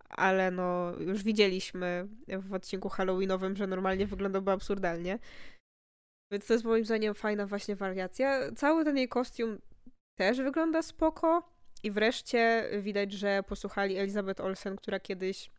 ale 0.09 0.50
no 0.50 0.92
już 0.98 1.22
widzieliśmy 1.22 2.09
w 2.28 2.52
odcinku 2.52 2.88
halloweenowym, 2.88 3.57
że 3.57 3.66
normalnie 3.66 4.07
wyglądałby 4.07 4.50
absurdalnie. 4.50 5.18
Więc 6.32 6.46
to 6.46 6.52
jest 6.52 6.64
moim 6.64 6.84
zdaniem 6.84 7.14
fajna 7.14 7.46
właśnie 7.46 7.76
wariacja. 7.76 8.52
Cały 8.52 8.84
ten 8.84 8.96
jej 8.96 9.09
kostium 9.09 9.59
też 10.18 10.38
wygląda 10.38 10.82
spoko. 10.82 11.55
I 11.82 11.90
wreszcie 11.90 12.70
widać, 12.82 13.12
że 13.12 13.42
posłuchali 13.42 13.96
Elizabeth 13.96 14.40
Olsen, 14.40 14.76
która 14.76 15.00
kiedyś 15.00 15.50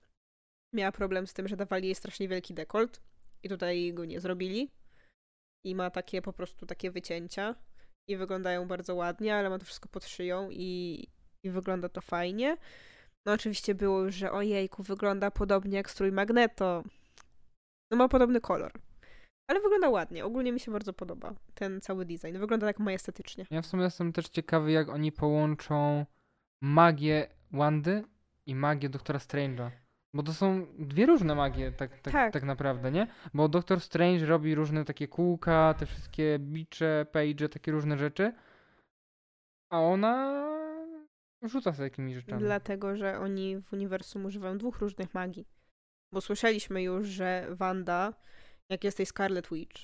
miała 0.73 0.91
problem 0.91 1.27
z 1.27 1.33
tym, 1.33 1.47
że 1.47 1.57
dawali 1.57 1.85
jej 1.85 1.95
strasznie 1.95 2.27
wielki 2.27 2.53
dekolt 2.53 3.01
i 3.43 3.49
tutaj 3.49 3.93
go 3.93 4.05
nie 4.05 4.19
zrobili. 4.19 4.71
I 5.65 5.75
ma 5.75 5.89
takie 5.89 6.21
po 6.21 6.33
prostu 6.33 6.65
takie 6.65 6.91
wycięcia 6.91 7.55
i 8.09 8.17
wyglądają 8.17 8.67
bardzo 8.67 8.95
ładnie, 8.95 9.35
ale 9.35 9.49
ma 9.49 9.59
to 9.59 9.65
wszystko 9.65 9.89
pod 9.89 10.05
szyją 10.05 10.49
i, 10.51 11.03
i 11.43 11.49
wygląda 11.49 11.89
to 11.89 12.01
fajnie. 12.01 12.57
No 13.25 13.33
oczywiście 13.33 13.75
było 13.75 14.01
już, 14.01 14.15
że 14.15 14.31
ojejku, 14.31 14.83
wygląda 14.83 15.31
podobnie 15.31 15.77
jak 15.77 15.89
strój 15.89 16.11
Magneto. 16.11 16.83
No 17.91 17.97
ma 17.97 18.07
podobny 18.07 18.41
kolor. 18.41 18.71
Ale 19.47 19.61
wygląda 19.61 19.89
ładnie. 19.89 20.25
Ogólnie 20.25 20.51
mi 20.51 20.59
się 20.59 20.71
bardzo 20.71 20.93
podoba 20.93 21.33
ten 21.53 21.81
cały 21.81 22.05
design. 22.05 22.37
Wygląda 22.37 22.67
tak 22.67 22.79
majestatycznie. 22.79 23.45
Ja 23.51 23.61
w 23.61 23.65
sumie 23.65 23.83
jestem 23.83 24.13
też 24.13 24.29
ciekawy, 24.29 24.71
jak 24.71 24.89
oni 24.89 25.11
połączą 25.11 26.05
magię 26.61 27.27
Wandy 27.51 28.03
i 28.45 28.55
magię 28.55 28.89
Doktora 28.89 29.19
Strange'a. 29.19 29.69
Bo 30.13 30.23
to 30.23 30.33
są 30.33 30.67
dwie 30.79 31.05
różne 31.05 31.35
magie, 31.35 31.71
tak, 31.71 31.99
tak, 32.01 32.13
Tak. 32.13 32.33
tak. 32.33 32.43
naprawdę, 32.43 32.91
nie? 32.91 33.07
Bo 33.33 33.49
Doktor 33.49 33.81
Strange 33.81 34.25
robi 34.25 34.55
różne 34.55 34.85
takie 34.85 35.07
kółka, 35.07 35.75
te 35.77 35.85
wszystkie 35.85 36.39
bicze, 36.39 37.05
page, 37.11 37.49
takie 37.49 37.71
różne 37.71 37.97
rzeczy. 37.97 38.33
A 39.69 39.79
ona 39.79 40.45
rzuca 41.43 41.73
sobie 41.73 41.89
takimi 41.89 42.15
rzeczami. 42.15 42.39
Dlatego, 42.39 42.95
że 42.95 43.19
oni 43.19 43.57
w 43.57 43.73
uniwersum 43.73 44.25
używają 44.25 44.57
dwóch 44.57 44.79
różnych 44.79 45.13
magii. 45.13 45.47
Bo 46.13 46.21
słyszeliśmy 46.21 46.83
już, 46.83 47.07
że 47.07 47.47
Wanda, 47.49 48.13
jak 48.69 48.83
jest 48.83 48.97
tej 48.97 49.05
Scarlet 49.05 49.47
Witch, 49.51 49.81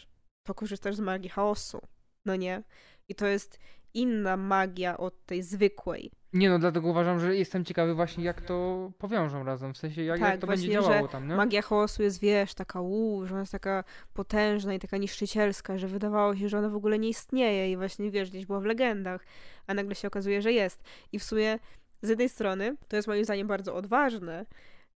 to 0.48 0.54
korzystasz 0.54 0.96
z 0.96 1.00
magii 1.00 1.30
chaosu. 1.30 1.82
No 2.26 2.36
nie? 2.36 2.64
I 3.10 3.16
to 3.16 3.28
jest 3.28 3.60
inna 3.94 4.38
magia 4.38 4.98
od 4.98 5.26
tej 5.26 5.44
zwykłej. 5.44 6.12
Nie 6.34 6.50
no, 6.50 6.60
dlatego 6.60 6.88
uważam, 6.88 7.20
że 7.20 7.36
jestem 7.36 7.66
ciekawy 7.66 7.94
właśnie, 7.94 8.24
jak 8.24 8.42
to 8.42 8.92
powiążą 8.98 9.44
razem. 9.44 9.74
W 9.74 9.78
sensie, 9.78 10.04
jak, 10.04 10.20
Tak, 10.20 10.30
jak 10.30 10.42
to 10.42 10.48
będzie 10.48 10.68
właśnie, 10.68 10.82
że 10.82 10.88
działało 10.88 11.08
tam, 11.08 11.28
nie? 11.28 11.36
Magia 11.36 11.62
chaosu 11.62 12.04
jest, 12.04 12.20
wiesz, 12.20 12.54
taka 12.54 12.82
uuu, 12.82 13.26
że 13.26 13.34
ona 13.34 13.40
jest 13.40 13.52
taka 13.52 13.84
potężna 14.14 14.74
i 14.74 14.80
taka 14.80 14.98
niszczycielska, 14.98 15.78
że 15.78 15.88
wydawało 15.88 16.36
się, 16.36 16.50
że 16.50 16.58
ona 16.58 16.70
w 16.70 16.76
ogóle 16.76 17.00
nie 17.00 17.10
istnieje 17.10 17.72
i 17.72 17.78
właśnie, 17.78 18.12
wiesz, 18.12 18.30
gdzieś 18.30 18.46
była 18.46 18.60
w 18.60 18.66
legendach, 18.66 19.26
a 19.68 19.74
nagle 19.74 19.96
się 19.96 20.08
okazuje, 20.08 20.42
że 20.42 20.52
jest. 20.52 20.84
I 21.12 21.20
w 21.20 21.24
sumie 21.24 21.60
z 22.02 22.10
jednej 22.10 22.30
strony 22.30 22.76
to 22.88 22.96
jest 22.96 23.08
moim 23.08 23.26
zdaniem 23.26 23.48
bardzo 23.48 23.76
odważne, 23.76 24.46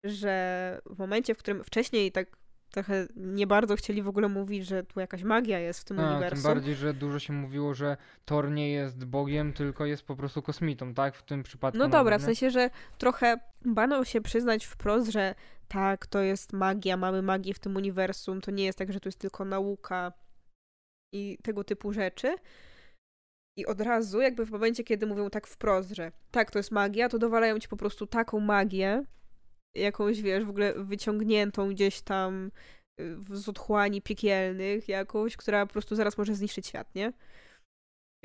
że 0.03 0.81
w 0.85 0.99
momencie, 0.99 1.35
w 1.35 1.37
którym 1.37 1.63
wcześniej 1.63 2.11
tak 2.11 2.37
trochę 2.73 3.07
nie 3.15 3.47
bardzo 3.47 3.75
chcieli 3.75 4.01
w 4.01 4.07
ogóle 4.07 4.27
mówić, 4.27 4.65
że 4.65 4.83
tu 4.83 4.99
jakaś 4.99 5.23
magia 5.23 5.59
jest 5.59 5.79
w 5.79 5.83
tym 5.83 5.99
A, 5.99 6.03
tym 6.03 6.11
uniwersum. 6.11 6.43
bardziej, 6.43 6.75
że 6.75 6.93
dużo 6.93 7.19
się 7.19 7.33
mówiło, 7.33 7.73
że 7.73 7.97
Thor 8.25 8.51
nie 8.51 8.71
jest 8.71 9.05
Bogiem, 9.05 9.53
tylko 9.53 9.85
jest 9.85 10.03
po 10.03 10.15
prostu 10.15 10.41
kosmitą, 10.41 10.93
tak? 10.93 11.15
W 11.15 11.23
tym 11.23 11.43
przypadku. 11.43 11.77
No 11.77 11.87
dobra, 11.87 12.17
w 12.17 12.21
sensie, 12.21 12.51
że 12.51 12.69
trochę 12.97 13.39
bano 13.65 14.05
się 14.05 14.21
przyznać 14.21 14.65
wprost, 14.65 15.11
że 15.11 15.35
tak, 15.67 16.07
to 16.07 16.21
jest 16.21 16.53
magia, 16.53 16.97
mamy 16.97 17.21
magię 17.21 17.53
w 17.53 17.59
tym 17.59 17.75
uniwersum, 17.75 18.41
to 18.41 18.51
nie 18.51 18.63
jest 18.63 18.77
tak, 18.77 18.93
że 18.93 18.99
to 18.99 19.09
jest 19.09 19.19
tylko 19.19 19.45
nauka 19.45 20.13
i 21.13 21.37
tego 21.43 21.63
typu 21.63 21.93
rzeczy. 21.93 22.35
I 23.57 23.65
od 23.65 23.81
razu, 23.81 24.21
jakby 24.21 24.45
w 24.45 24.51
momencie, 24.51 24.83
kiedy 24.83 25.07
mówią 25.07 25.29
tak 25.29 25.47
wprost, 25.47 25.91
że 25.91 26.11
tak, 26.31 26.51
to 26.51 26.59
jest 26.59 26.71
magia, 26.71 27.09
to 27.09 27.19
dowalają 27.19 27.59
ci 27.59 27.67
po 27.67 27.77
prostu 27.77 28.07
taką 28.07 28.39
magię, 28.39 29.03
jakąś, 29.75 30.21
wiesz, 30.21 30.43
w 30.45 30.49
ogóle 30.49 30.73
wyciągniętą 30.83 31.69
gdzieś 31.69 32.01
tam 32.01 32.51
y, 32.99 33.17
z 33.29 33.49
otchłani 33.49 34.01
piekielnych, 34.01 34.87
jakąś, 34.87 35.37
która 35.37 35.65
po 35.65 35.73
prostu 35.73 35.95
zaraz 35.95 36.17
może 36.17 36.35
zniszczyć 36.35 36.67
świat, 36.67 36.95
nie? 36.95 37.13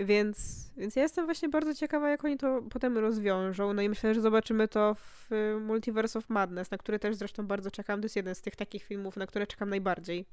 Więc, 0.00 0.70
więc 0.76 0.96
ja 0.96 1.02
jestem 1.02 1.24
właśnie 1.24 1.48
bardzo 1.48 1.74
ciekawa, 1.74 2.10
jak 2.10 2.24
oni 2.24 2.36
to 2.36 2.62
potem 2.70 2.98
rozwiążą. 2.98 3.72
No 3.72 3.82
i 3.82 3.88
myślę, 3.88 4.14
że 4.14 4.20
zobaczymy 4.20 4.68
to 4.68 4.94
w 4.94 5.32
y, 5.32 5.60
Multiverse 5.60 6.18
of 6.18 6.28
Madness, 6.30 6.70
na 6.70 6.78
który 6.78 6.98
też 6.98 7.16
zresztą 7.16 7.46
bardzo 7.46 7.70
czekam. 7.70 8.00
To 8.00 8.04
jest 8.04 8.16
jeden 8.16 8.34
z 8.34 8.40
tych 8.40 8.56
takich 8.56 8.84
filmów, 8.84 9.16
na 9.16 9.26
które 9.26 9.46
czekam 9.46 9.70
najbardziej. 9.70 10.26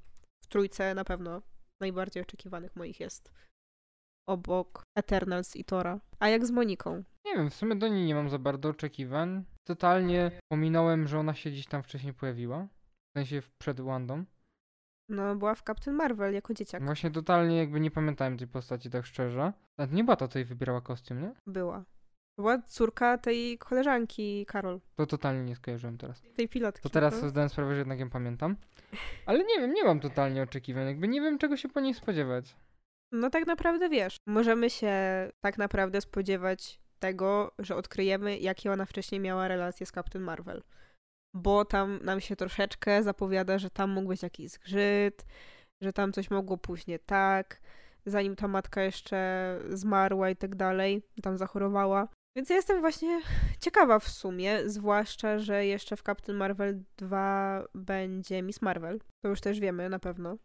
W 0.44 0.48
trójce 0.48 0.96
na 0.96 1.06
pewno 1.06 1.42
najbardziej 1.82 2.24
oczekiwanych 2.24 2.76
moich 2.76 3.00
jest. 3.00 3.32
obok 4.30 4.84
Eternals 4.98 5.56
i 5.56 5.66
Tora. 5.66 6.00
A 6.20 6.30
jak 6.30 6.46
z 6.46 6.52
Moniką? 6.52 7.04
Nie 7.26 7.36
wiem, 7.36 7.50
w 7.50 7.54
sumie 7.56 7.76
do 7.76 7.88
niej 7.88 8.06
nie 8.06 8.16
mam 8.16 8.30
za 8.30 8.40
bardzo 8.40 8.70
oczekiwań. 8.70 9.44
Totalnie 9.64 10.32
pominąłem, 10.52 11.08
że 11.08 11.20
ona 11.20 11.34
się 11.34 11.50
gdzieś 11.50 11.68
tam 11.68 11.84
wcześniej 11.84 12.14
pojawiła. 12.14 12.68
W 13.10 13.18
sensie 13.18 13.42
przed 13.58 13.82
Wandą. 13.82 14.26
No, 15.10 15.36
była 15.36 15.56
w 15.56 15.64
Captain 15.64 15.98
Marvel 15.98 16.34
jako 16.34 16.54
dzieciak. 16.54 16.86
Właśnie 16.86 17.12
totalnie 17.12 17.58
jakby 17.58 17.80
nie 17.80 17.92
pamiętałem 17.92 18.38
tej 18.38 18.48
postaci 18.48 18.90
tak 18.90 19.06
szczerze. 19.06 19.54
A 19.78 19.86
nie 19.86 20.04
Bata 20.04 20.28
tutaj 20.28 20.46
wybierała 20.46 20.82
kostium, 20.82 21.22
nie? 21.22 21.34
Była. 21.48 21.86
Była 22.38 22.62
córka 22.62 23.18
tej 23.18 23.58
koleżanki 23.58 24.46
Karol, 24.46 24.80
To 24.96 25.06
totalnie 25.06 25.44
nie 25.44 25.56
skojarzyłem 25.56 25.98
teraz. 25.98 26.22
tej 26.36 26.50
pilotki. 26.50 26.84
To 26.84 26.90
teraz 26.90 27.22
no. 27.22 27.30
zdałem 27.30 27.50
sprawę, 27.50 27.72
że 27.74 27.78
jednak 27.80 28.00
ją 28.00 28.10
pamiętam. 28.10 28.56
Ale 29.26 29.40
nie 29.40 29.60
wiem, 29.60 29.74
nie 29.74 29.84
mam 29.84 30.00
totalnie 30.00 30.44
oczekiwań. 30.44 30.86
Jakby 30.88 31.08
nie 31.08 31.22
wiem, 31.22 31.38
czego 31.38 31.58
się 31.58 31.70
po 31.70 31.80
niej 31.80 31.94
spodziewać. 31.94 32.56
No 33.12 33.30
tak 33.30 33.48
naprawdę 33.48 33.90
wiesz, 33.90 34.18
możemy 34.28 34.70
się 34.70 34.94
tak 35.42 35.58
naprawdę 35.58 36.02
spodziewać 36.02 36.80
tego, 37.06 37.52
że 37.60 37.76
odkryjemy, 37.76 38.38
jakie 38.38 38.72
ona 38.72 38.86
wcześniej 38.86 39.22
miała 39.22 39.48
relacje 39.48 39.86
z 39.86 39.92
Captain 39.92 40.26
Marvel. 40.26 40.64
Bo 41.36 41.66
tam 41.66 42.00
nam 42.04 42.22
się 42.22 42.36
troszeczkę 42.36 43.04
zapowiada, 43.04 43.58
że 43.60 43.70
tam 43.70 43.92
mógł 43.92 44.08
być 44.08 44.24
jakiś 44.24 44.52
zgrzyt, 44.52 45.26
że 45.84 45.94
tam 45.94 46.14
coś 46.14 46.30
mogło 46.30 46.58
pójść 46.58 46.88
nie 46.88 47.00
tak, 47.00 47.62
zanim 48.06 48.36
ta 48.36 48.48
matka 48.48 48.82
jeszcze 48.82 49.60
zmarła 49.70 50.30
i 50.30 50.36
tak 50.36 50.56
dalej, 50.56 51.02
tam 51.22 51.38
zachorowała. 51.38 52.08
Więc 52.38 52.50
ja 52.50 52.56
jestem 52.56 52.80
właśnie 52.80 53.22
ciekawa 53.60 54.00
w 54.00 54.10
sumie, 54.10 54.70
zwłaszcza, 54.70 55.40
że 55.40 55.66
jeszcze 55.66 55.96
w 55.96 56.04
Captain 56.04 56.38
Marvel 56.38 56.84
2 56.98 57.64
będzie 57.76 58.42
Miss 58.42 58.62
Marvel. 58.62 59.00
To 59.24 59.30
już 59.30 59.42
też 59.42 59.60
wiemy 59.60 59.90
na 59.90 60.00
pewno. 60.00 60.38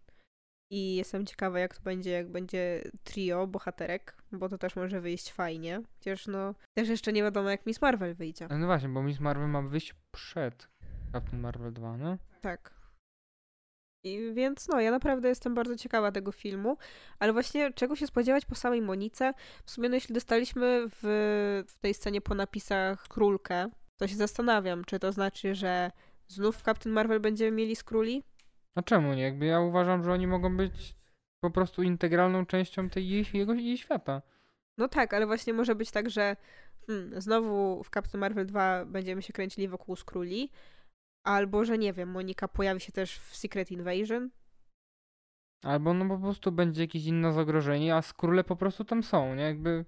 I 0.71 0.97
jestem 0.97 1.27
ciekawa, 1.27 1.59
jak 1.59 1.77
to 1.77 1.83
będzie, 1.83 2.11
jak 2.11 2.31
będzie 2.31 2.83
trio 3.05 3.47
bohaterek, 3.47 4.17
bo 4.33 4.49
to 4.49 4.59
też 4.59 4.77
może 4.77 5.01
wyjść 5.01 5.33
fajnie. 5.33 5.83
Chociaż 5.99 6.27
no, 6.27 6.55
też 6.75 6.89
jeszcze 6.89 7.13
nie 7.13 7.23
wiadomo, 7.23 7.51
jak 7.51 7.67
Miss 7.67 7.83
Marvel 7.83 8.15
wyjdzie. 8.15 8.49
No 8.51 8.67
właśnie, 8.67 8.89
bo 8.89 9.03
Miss 9.03 9.21
Marvel 9.21 9.49
ma 9.49 9.63
wyjść 9.63 9.95
przed 10.13 10.69
Captain 11.13 11.43
Marvel 11.43 11.73
2, 11.73 11.97
nie? 11.97 12.19
Tak. 12.41 12.81
I 14.05 14.33
więc 14.35 14.69
no, 14.69 14.81
ja 14.81 14.91
naprawdę 14.91 15.29
jestem 15.29 15.55
bardzo 15.55 15.77
ciekawa 15.77 16.13
tego 16.13 16.33
filmu, 16.33 16.77
ale 17.19 17.33
właśnie 17.33 17.73
czego 17.73 17.97
się 17.97 18.07
spodziewać 18.07 18.45
po 18.45 18.55
samej 18.55 18.83
Monice? 18.83 19.35
W 19.65 19.71
sumie 19.71 19.89
no, 19.89 19.95
jeśli 19.95 20.15
dostaliśmy 20.15 20.83
w, 20.89 21.01
w 21.69 21.79
tej 21.79 21.95
scenie 21.95 22.21
po 22.21 22.35
napisach 22.35 23.09
królkę, 23.09 23.71
to 23.97 24.09
się 24.09 24.17
zastanawiam, 24.17 24.85
czy 24.85 24.99
to 24.99 25.13
znaczy, 25.13 25.55
że 25.55 25.91
znów 26.29 26.63
Captain 26.63 26.95
Marvel 26.95 27.21
będziemy 27.21 27.51
mieli 27.51 27.77
skróli? 27.77 28.23
A 28.75 28.83
czemu 28.83 29.15
nie? 29.15 29.23
Jakby 29.23 29.47
ja 29.47 29.61
uważam, 29.61 30.05
że 30.05 30.13
oni 30.13 30.27
mogą 30.27 30.57
być 30.57 30.97
po 31.41 31.51
prostu 31.51 31.83
integralną 31.83 32.47
częścią 32.47 32.91
tej 32.91 33.25
jego, 33.35 33.55
jej 33.55 33.79
świata. 33.79 34.23
No 34.79 34.89
tak, 34.89 35.15
ale 35.15 35.27
właśnie 35.27 35.53
może 35.53 35.75
być 35.75 35.91
tak, 35.91 36.11
że 36.11 36.37
hmm, 36.87 37.21
znowu 37.21 37.83
w 37.85 37.91
Captain 37.91 38.21
Marvel 38.21 38.47
2 38.47 38.85
będziemy 38.85 39.23
się 39.23 39.33
kręcili 39.33 39.69
wokół 39.69 39.97
skróli, 39.97 40.51
albo 41.25 41.65
że 41.65 41.79
nie 41.79 41.93
wiem, 41.93 42.09
Monika 42.09 42.49
pojawi 42.49 42.81
się 42.81 42.93
też 42.93 43.19
w 43.19 43.37
Secret 43.37 43.71
Invasion. 43.71 44.31
Albo 45.65 45.95
no 45.95 46.09
po 46.09 46.19
prostu 46.19 46.53
będzie 46.53 46.83
jakieś 46.83 47.05
inne 47.05 47.33
zagrożenie, 47.33 47.97
a 47.97 48.03
skróle 48.03 48.45
po 48.45 48.57
prostu 48.57 48.85
tam 48.85 49.03
są, 49.03 49.35
nie? 49.35 49.43
Jakby 49.43 49.85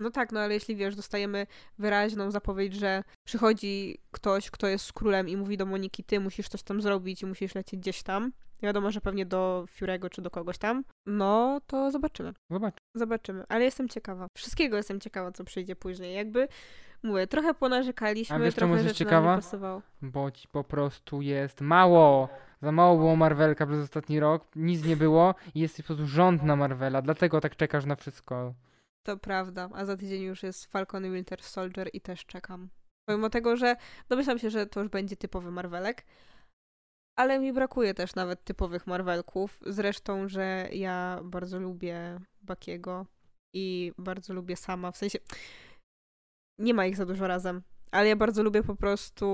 No 0.00 0.10
tak, 0.10 0.32
no 0.32 0.40
ale 0.40 0.54
jeśli 0.54 0.76
wiesz, 0.76 0.96
dostajemy 0.96 1.46
wyraźną 1.78 2.30
zapowiedź, 2.30 2.74
że 2.74 3.02
przychodzi 3.24 3.98
ktoś, 4.10 4.50
kto 4.50 4.66
jest 4.66 4.92
królem 4.92 5.28
i 5.28 5.36
mówi 5.36 5.56
do 5.56 5.66
Moniki, 5.66 6.04
ty 6.04 6.20
musisz 6.20 6.48
coś 6.48 6.62
tam 6.62 6.82
zrobić 6.82 7.22
i 7.22 7.26
musisz 7.26 7.54
lecieć 7.54 7.80
gdzieś 7.80 8.02
tam. 8.02 8.32
Wiadomo, 8.62 8.90
że 8.90 9.00
pewnie 9.00 9.26
do 9.26 9.64
Fiurego 9.70 10.10
czy 10.10 10.22
do 10.22 10.30
kogoś 10.30 10.58
tam. 10.58 10.84
No 11.06 11.60
to 11.66 11.90
zobaczymy. 11.90 12.32
zobacz. 12.50 12.74
Zobaczymy, 12.94 13.44
ale 13.48 13.64
jestem 13.64 13.88
ciekawa. 13.88 14.26
Wszystkiego 14.36 14.76
jestem 14.76 15.00
ciekawa, 15.00 15.32
co 15.32 15.44
przyjdzie 15.44 15.76
później. 15.76 16.14
Jakby, 16.14 16.48
mówię, 17.02 17.26
trochę 17.26 17.54
ponarzekaliśmy, 17.54 18.36
A 18.36 18.38
wiesz, 18.38 18.54
trochę 18.54 18.82
rzeczy 18.82 18.94
ciekawa? 18.94 19.36
pasowało. 19.36 19.82
Bo 20.02 20.30
ci 20.30 20.48
po 20.48 20.64
prostu 20.64 21.22
jest 21.22 21.60
mało. 21.60 22.28
Za 22.62 22.72
mało 22.72 22.96
było 22.96 23.16
Marvelka 23.16 23.66
przez 23.66 23.84
ostatni 23.84 24.20
rok, 24.20 24.44
nic 24.56 24.84
nie 24.84 24.96
było 24.96 25.34
i 25.54 25.60
jesteś 25.60 25.82
po 25.82 25.86
prostu 25.86 26.06
rządna 26.06 26.56
Marvela, 26.56 27.02
dlatego 27.02 27.40
tak 27.40 27.56
czekasz 27.56 27.84
na 27.84 27.96
wszystko. 27.96 28.54
To 29.06 29.16
prawda, 29.16 29.68
a 29.72 29.84
za 29.84 29.96
tydzień 29.96 30.22
już 30.22 30.42
jest 30.42 30.64
Falcon 30.64 31.06
i 31.06 31.10
Winter 31.10 31.42
Soldier 31.42 31.90
i 31.92 32.00
też 32.00 32.26
czekam. 32.26 32.68
Pomimo 33.08 33.30
tego, 33.30 33.56
że 33.56 33.76
domyślam 34.08 34.38
się, 34.38 34.50
że 34.50 34.66
to 34.66 34.80
już 34.80 34.88
będzie 34.88 35.16
typowy 35.16 35.50
Marvelek, 35.50 36.06
ale 37.18 37.38
mi 37.38 37.52
brakuje 37.52 37.94
też 37.94 38.14
nawet 38.14 38.44
typowych 38.44 38.86
Marvelków. 38.86 39.60
Zresztą, 39.66 40.28
że 40.28 40.68
ja 40.72 41.20
bardzo 41.24 41.58
lubię 41.58 42.20
Bakiego 42.42 43.06
i 43.54 43.92
bardzo 43.98 44.34
lubię 44.34 44.56
sama, 44.56 44.92
w 44.92 44.96
sensie 44.96 45.18
nie 46.60 46.74
ma 46.74 46.86
ich 46.86 46.96
za 46.96 47.06
dużo 47.06 47.26
razem, 47.26 47.62
ale 47.90 48.08
ja 48.08 48.16
bardzo 48.16 48.42
lubię 48.42 48.62
po 48.62 48.76
prostu 48.76 49.26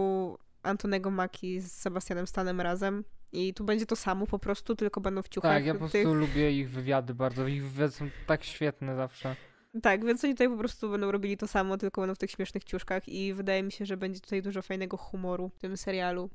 Antonego 0.62 1.10
Maki 1.10 1.60
z 1.60 1.72
Sebastianem 1.72 2.26
Stanem 2.26 2.60
razem 2.60 3.04
i 3.32 3.54
tu 3.54 3.64
będzie 3.64 3.86
to 3.86 3.96
samo 3.96 4.26
po 4.26 4.38
prostu, 4.38 4.76
tylko 4.76 5.00
będą 5.00 5.22
w 5.22 5.28
ciuchach 5.28 5.56
Tak, 5.56 5.66
ja 5.66 5.74
po 5.74 5.88
tych... 5.88 5.90
prostu 5.90 6.14
lubię 6.14 6.52
ich 6.52 6.70
wywiady 6.70 7.14
bardzo. 7.14 7.46
Ich 7.46 7.64
wywiady 7.64 7.92
są 7.92 8.10
tak 8.26 8.44
świetne 8.44 8.96
zawsze. 8.96 9.36
Tak, 9.82 10.04
więc 10.04 10.24
oni 10.24 10.34
tutaj 10.34 10.48
po 10.48 10.56
prostu 10.56 10.90
będą 10.90 11.12
robili 11.12 11.36
to 11.36 11.48
samo, 11.48 11.76
tylko 11.78 12.00
będą 12.00 12.14
w 12.14 12.18
tych 12.18 12.30
śmiesznych 12.30 12.64
ciuszkach 12.64 13.08
i 13.08 13.34
wydaje 13.34 13.62
mi 13.62 13.72
się, 13.72 13.86
że 13.86 13.96
będzie 13.96 14.20
tutaj 14.20 14.42
dużo 14.42 14.62
fajnego 14.62 14.96
humoru 14.96 15.48
w 15.48 15.58
tym 15.58 15.76
serialu. 15.76 16.30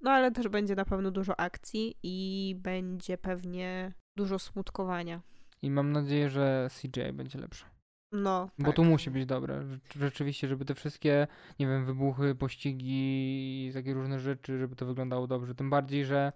No 0.00 0.10
ale 0.10 0.30
też 0.32 0.48
będzie 0.48 0.74
na 0.74 0.84
pewno 0.84 1.10
dużo 1.10 1.40
akcji 1.40 1.94
i 2.02 2.54
będzie 2.58 3.18
pewnie 3.18 3.92
dużo 4.16 4.38
smutkowania. 4.38 5.20
I 5.62 5.70
mam 5.70 5.92
nadzieję, 5.92 6.30
że 6.30 6.68
CGI 6.80 7.12
będzie 7.12 7.38
lepsze. 7.38 7.66
No, 8.12 8.50
Bo 8.58 8.66
tak. 8.66 8.76
to 8.76 8.84
musi 8.84 9.10
być 9.10 9.26
dobre. 9.26 9.60
Rze- 9.60 9.78
Rzeczywiście, 10.00 10.48
żeby 10.48 10.64
te 10.64 10.74
wszystkie, 10.74 11.26
nie 11.58 11.66
wiem, 11.66 11.84
wybuchy, 11.86 12.34
pościgi 12.34 13.70
takie 13.74 13.94
różne 13.94 14.18
rzeczy, 14.20 14.58
żeby 14.58 14.76
to 14.76 14.86
wyglądało 14.86 15.26
dobrze. 15.26 15.54
Tym 15.54 15.70
bardziej, 15.70 16.04
że 16.04 16.32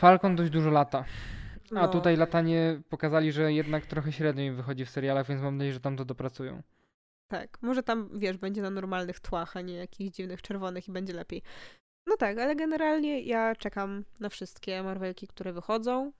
Falcon 0.00 0.36
dość 0.36 0.50
dużo 0.50 0.70
lata. 0.70 1.04
A 1.70 1.74
No. 1.74 1.88
tutaj 1.88 2.16
latanie 2.16 2.80
pokazali, 2.88 3.32
że 3.32 3.52
jednak 3.52 3.86
trochę 3.86 4.12
średnio 4.12 4.42
im 4.44 4.56
wychodzi 4.56 4.84
w 4.84 4.90
serialach, 4.90 5.26
więc 5.26 5.42
mam 5.42 5.56
nadzieję, 5.56 5.72
że 5.72 5.80
tam 5.80 5.96
to 5.96 6.04
dopracują. 6.04 6.62
Tak, 7.28 7.58
może 7.62 7.82
tam, 7.82 8.18
wiesz, 8.18 8.36
będzie 8.36 8.62
na 8.62 8.70
normalnych 8.70 9.20
tłach, 9.20 9.56
a 9.56 9.60
nie 9.60 9.74
jakichś 9.74 10.16
dziwnych 10.16 10.42
czerwonych 10.42 10.88
i 10.88 10.92
będzie 10.92 11.12
lepiej. 11.12 11.42
No 12.06 12.16
tak, 12.16 12.38
ale 12.38 12.56
generalnie 12.56 13.20
ja 13.20 13.56
czekam 13.56 14.04
na 14.20 14.28
wszystkie 14.28 14.82
Marvelki, 14.82 15.26
które 15.26 15.52
wychodzą. 15.52 16.12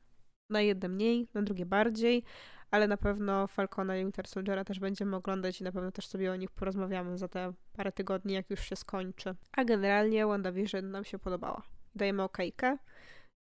Na 0.51 0.61
jedne 0.61 0.89
mniej, 0.89 1.29
na 1.35 1.43
drugie 1.43 1.67
bardziej, 1.67 2.23
ale 2.71 2.89
na 2.89 2.97
pewno 2.97 3.47
Falcona 3.47 3.97
i 3.97 4.01
Winter 4.03 4.27
Soldiera 4.29 4.65
też 4.65 4.79
będziemy 4.81 5.17
oglądać 5.17 5.61
i 5.61 5.65
na 5.65 5.73
pewno 5.73 5.93
też 5.93 6.07
sobie 6.07 6.33
o 6.33 6.37
nich 6.37 6.51
porozmawiamy 6.51 7.19
za 7.19 7.29
te 7.29 7.53
parę 7.73 7.93
tygodni, 7.93 8.35
jak 8.35 8.51
już 8.51 8.61
się 8.61 8.77
skończy. 8.77 9.35
A 9.53 9.65
generalnie 9.65 10.27
WandaVision 10.27 10.91
nam 10.91 11.05
się 11.05 11.19
podobała. 11.19 11.63
Dajemy 11.95 12.23
okejkę 12.23 12.79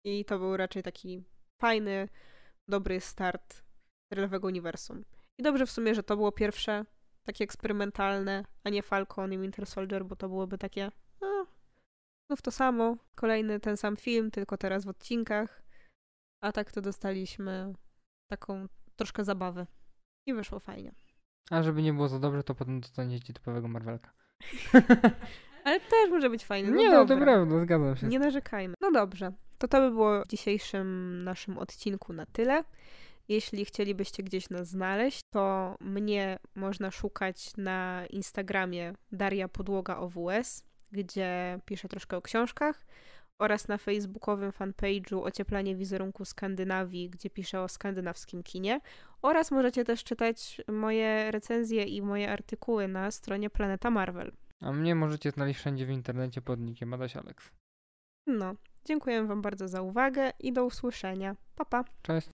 i 0.05 0.25
to 0.25 0.39
był 0.39 0.57
raczej 0.57 0.83
taki 0.83 1.23
fajny, 1.63 2.09
dobry 2.69 3.01
start 3.01 3.63
serialowego 4.09 4.47
uniwersum. 4.47 5.05
I 5.39 5.43
dobrze 5.43 5.67
w 5.67 5.71
sumie, 5.71 5.95
że 5.95 6.03
to 6.03 6.17
było 6.17 6.33
pierwsze 6.33 6.85
takie 7.27 7.45
eksperymentalne, 7.45 8.45
a 8.65 8.71
nie 8.71 8.83
Falcon 8.83 9.33
i 9.33 9.39
Winter 9.39 9.67
Soldier, 9.67 10.05
bo 10.05 10.17
to 10.17 10.29
byłoby 10.29 10.59
takie 10.59 10.91
no, 11.21 11.47
znów 12.31 12.43
to 12.43 12.51
samo, 12.51 12.97
kolejny 13.15 13.61
ten 13.61 13.77
sam 13.77 13.97
film, 13.97 14.31
tylko 14.31 14.57
teraz 14.57 14.85
w 14.85 14.89
odcinkach, 14.89 15.63
a 16.41 16.53
tak 16.53 16.73
to 16.73 16.81
dostaliśmy 16.81 17.73
taką 18.31 18.67
troszkę 18.97 19.25
zabawę 19.25 19.67
i 20.27 20.35
wyszło 20.35 20.59
fajnie. 20.61 20.95
A 21.51 21.63
żeby 21.63 21.83
nie 21.83 21.93
było 21.93 22.09
za 22.09 22.19
dobrze, 22.19 22.43
to 22.43 22.55
potem 22.55 22.81
dostaniecie 22.81 23.33
typowego 23.33 23.69
Marvelka. 23.69 24.13
Ale 25.65 25.81
też 25.81 26.11
może 26.11 26.31
być 26.31 26.45
fajny. 26.45 26.71
No 26.71 26.77
nie, 26.77 26.91
no 26.91 26.93
to 26.93 27.07
dobra. 27.07 27.25
prawda, 27.25 27.61
zgadzam 27.61 27.97
się. 27.97 28.07
Nie 28.07 28.19
narzekajmy. 28.19 28.75
No 28.81 28.93
dobrze, 28.93 29.33
to 29.63 29.69
to 29.69 29.81
by 29.81 29.91
było 29.91 30.25
w 30.25 30.29
dzisiejszym 30.29 31.21
naszym 31.25 31.59
odcinku 31.59 32.13
na 32.13 32.27
tyle. 32.27 32.65
Jeśli 33.29 33.65
chcielibyście 33.65 34.23
gdzieś 34.23 34.51
nas 34.51 34.69
znaleźć, 34.69 35.21
to 35.31 35.77
mnie 35.81 36.39
można 36.55 36.91
szukać 36.91 37.57
na 37.57 38.07
Instagramie 38.11 38.95
Daria 39.13 39.49
Podłoga 39.49 39.97
OWS, 39.97 40.65
gdzie 40.93 41.61
piszę 41.65 41.89
troszkę 41.89 42.17
o 42.17 42.23
książkach, 42.23 42.87
oraz 43.39 43.69
na 43.69 43.79
facebookowym 43.79 44.51
fanpage'u 44.51 45.25
Ocieplanie 45.25 45.77
wizerunku 45.77 46.25
Skandynawii, 46.25 47.11
gdzie 47.11 47.31
piszę 47.31 47.61
o 47.61 47.69
skandynawskim 47.69 48.43
kinie. 48.43 48.81
Oraz 49.23 49.51
możecie 49.51 49.85
też 49.85 50.05
czytać 50.05 50.61
moje 50.69 51.31
recenzje 51.31 51.85
i 51.85 52.03
moje 52.03 52.33
artykuły 52.33 52.89
na 52.89 53.11
stronie 53.11 53.51
Planeta 53.51 53.91
Marvel. 53.91 54.33
A 54.61 54.73
mnie 54.73 54.95
możecie 54.95 55.31
znaleźć 55.31 55.61
wszędzie 55.61 55.87
w 55.87 55.91
internecie 55.91 56.43
pod 56.43 56.61
nickiem 56.61 56.95
Adaś 56.95 57.17
Alex. 57.17 57.51
No, 58.27 58.55
dziękuję 58.85 59.27
Wam 59.27 59.43
bardzo 59.43 59.69
za 59.69 59.83
uwagę 59.83 60.33
i 60.41 60.53
do 60.53 60.65
usłyszenia. 60.65 61.37
Pa, 61.57 61.65
pa! 61.65 61.85
Cześć. 62.03 62.29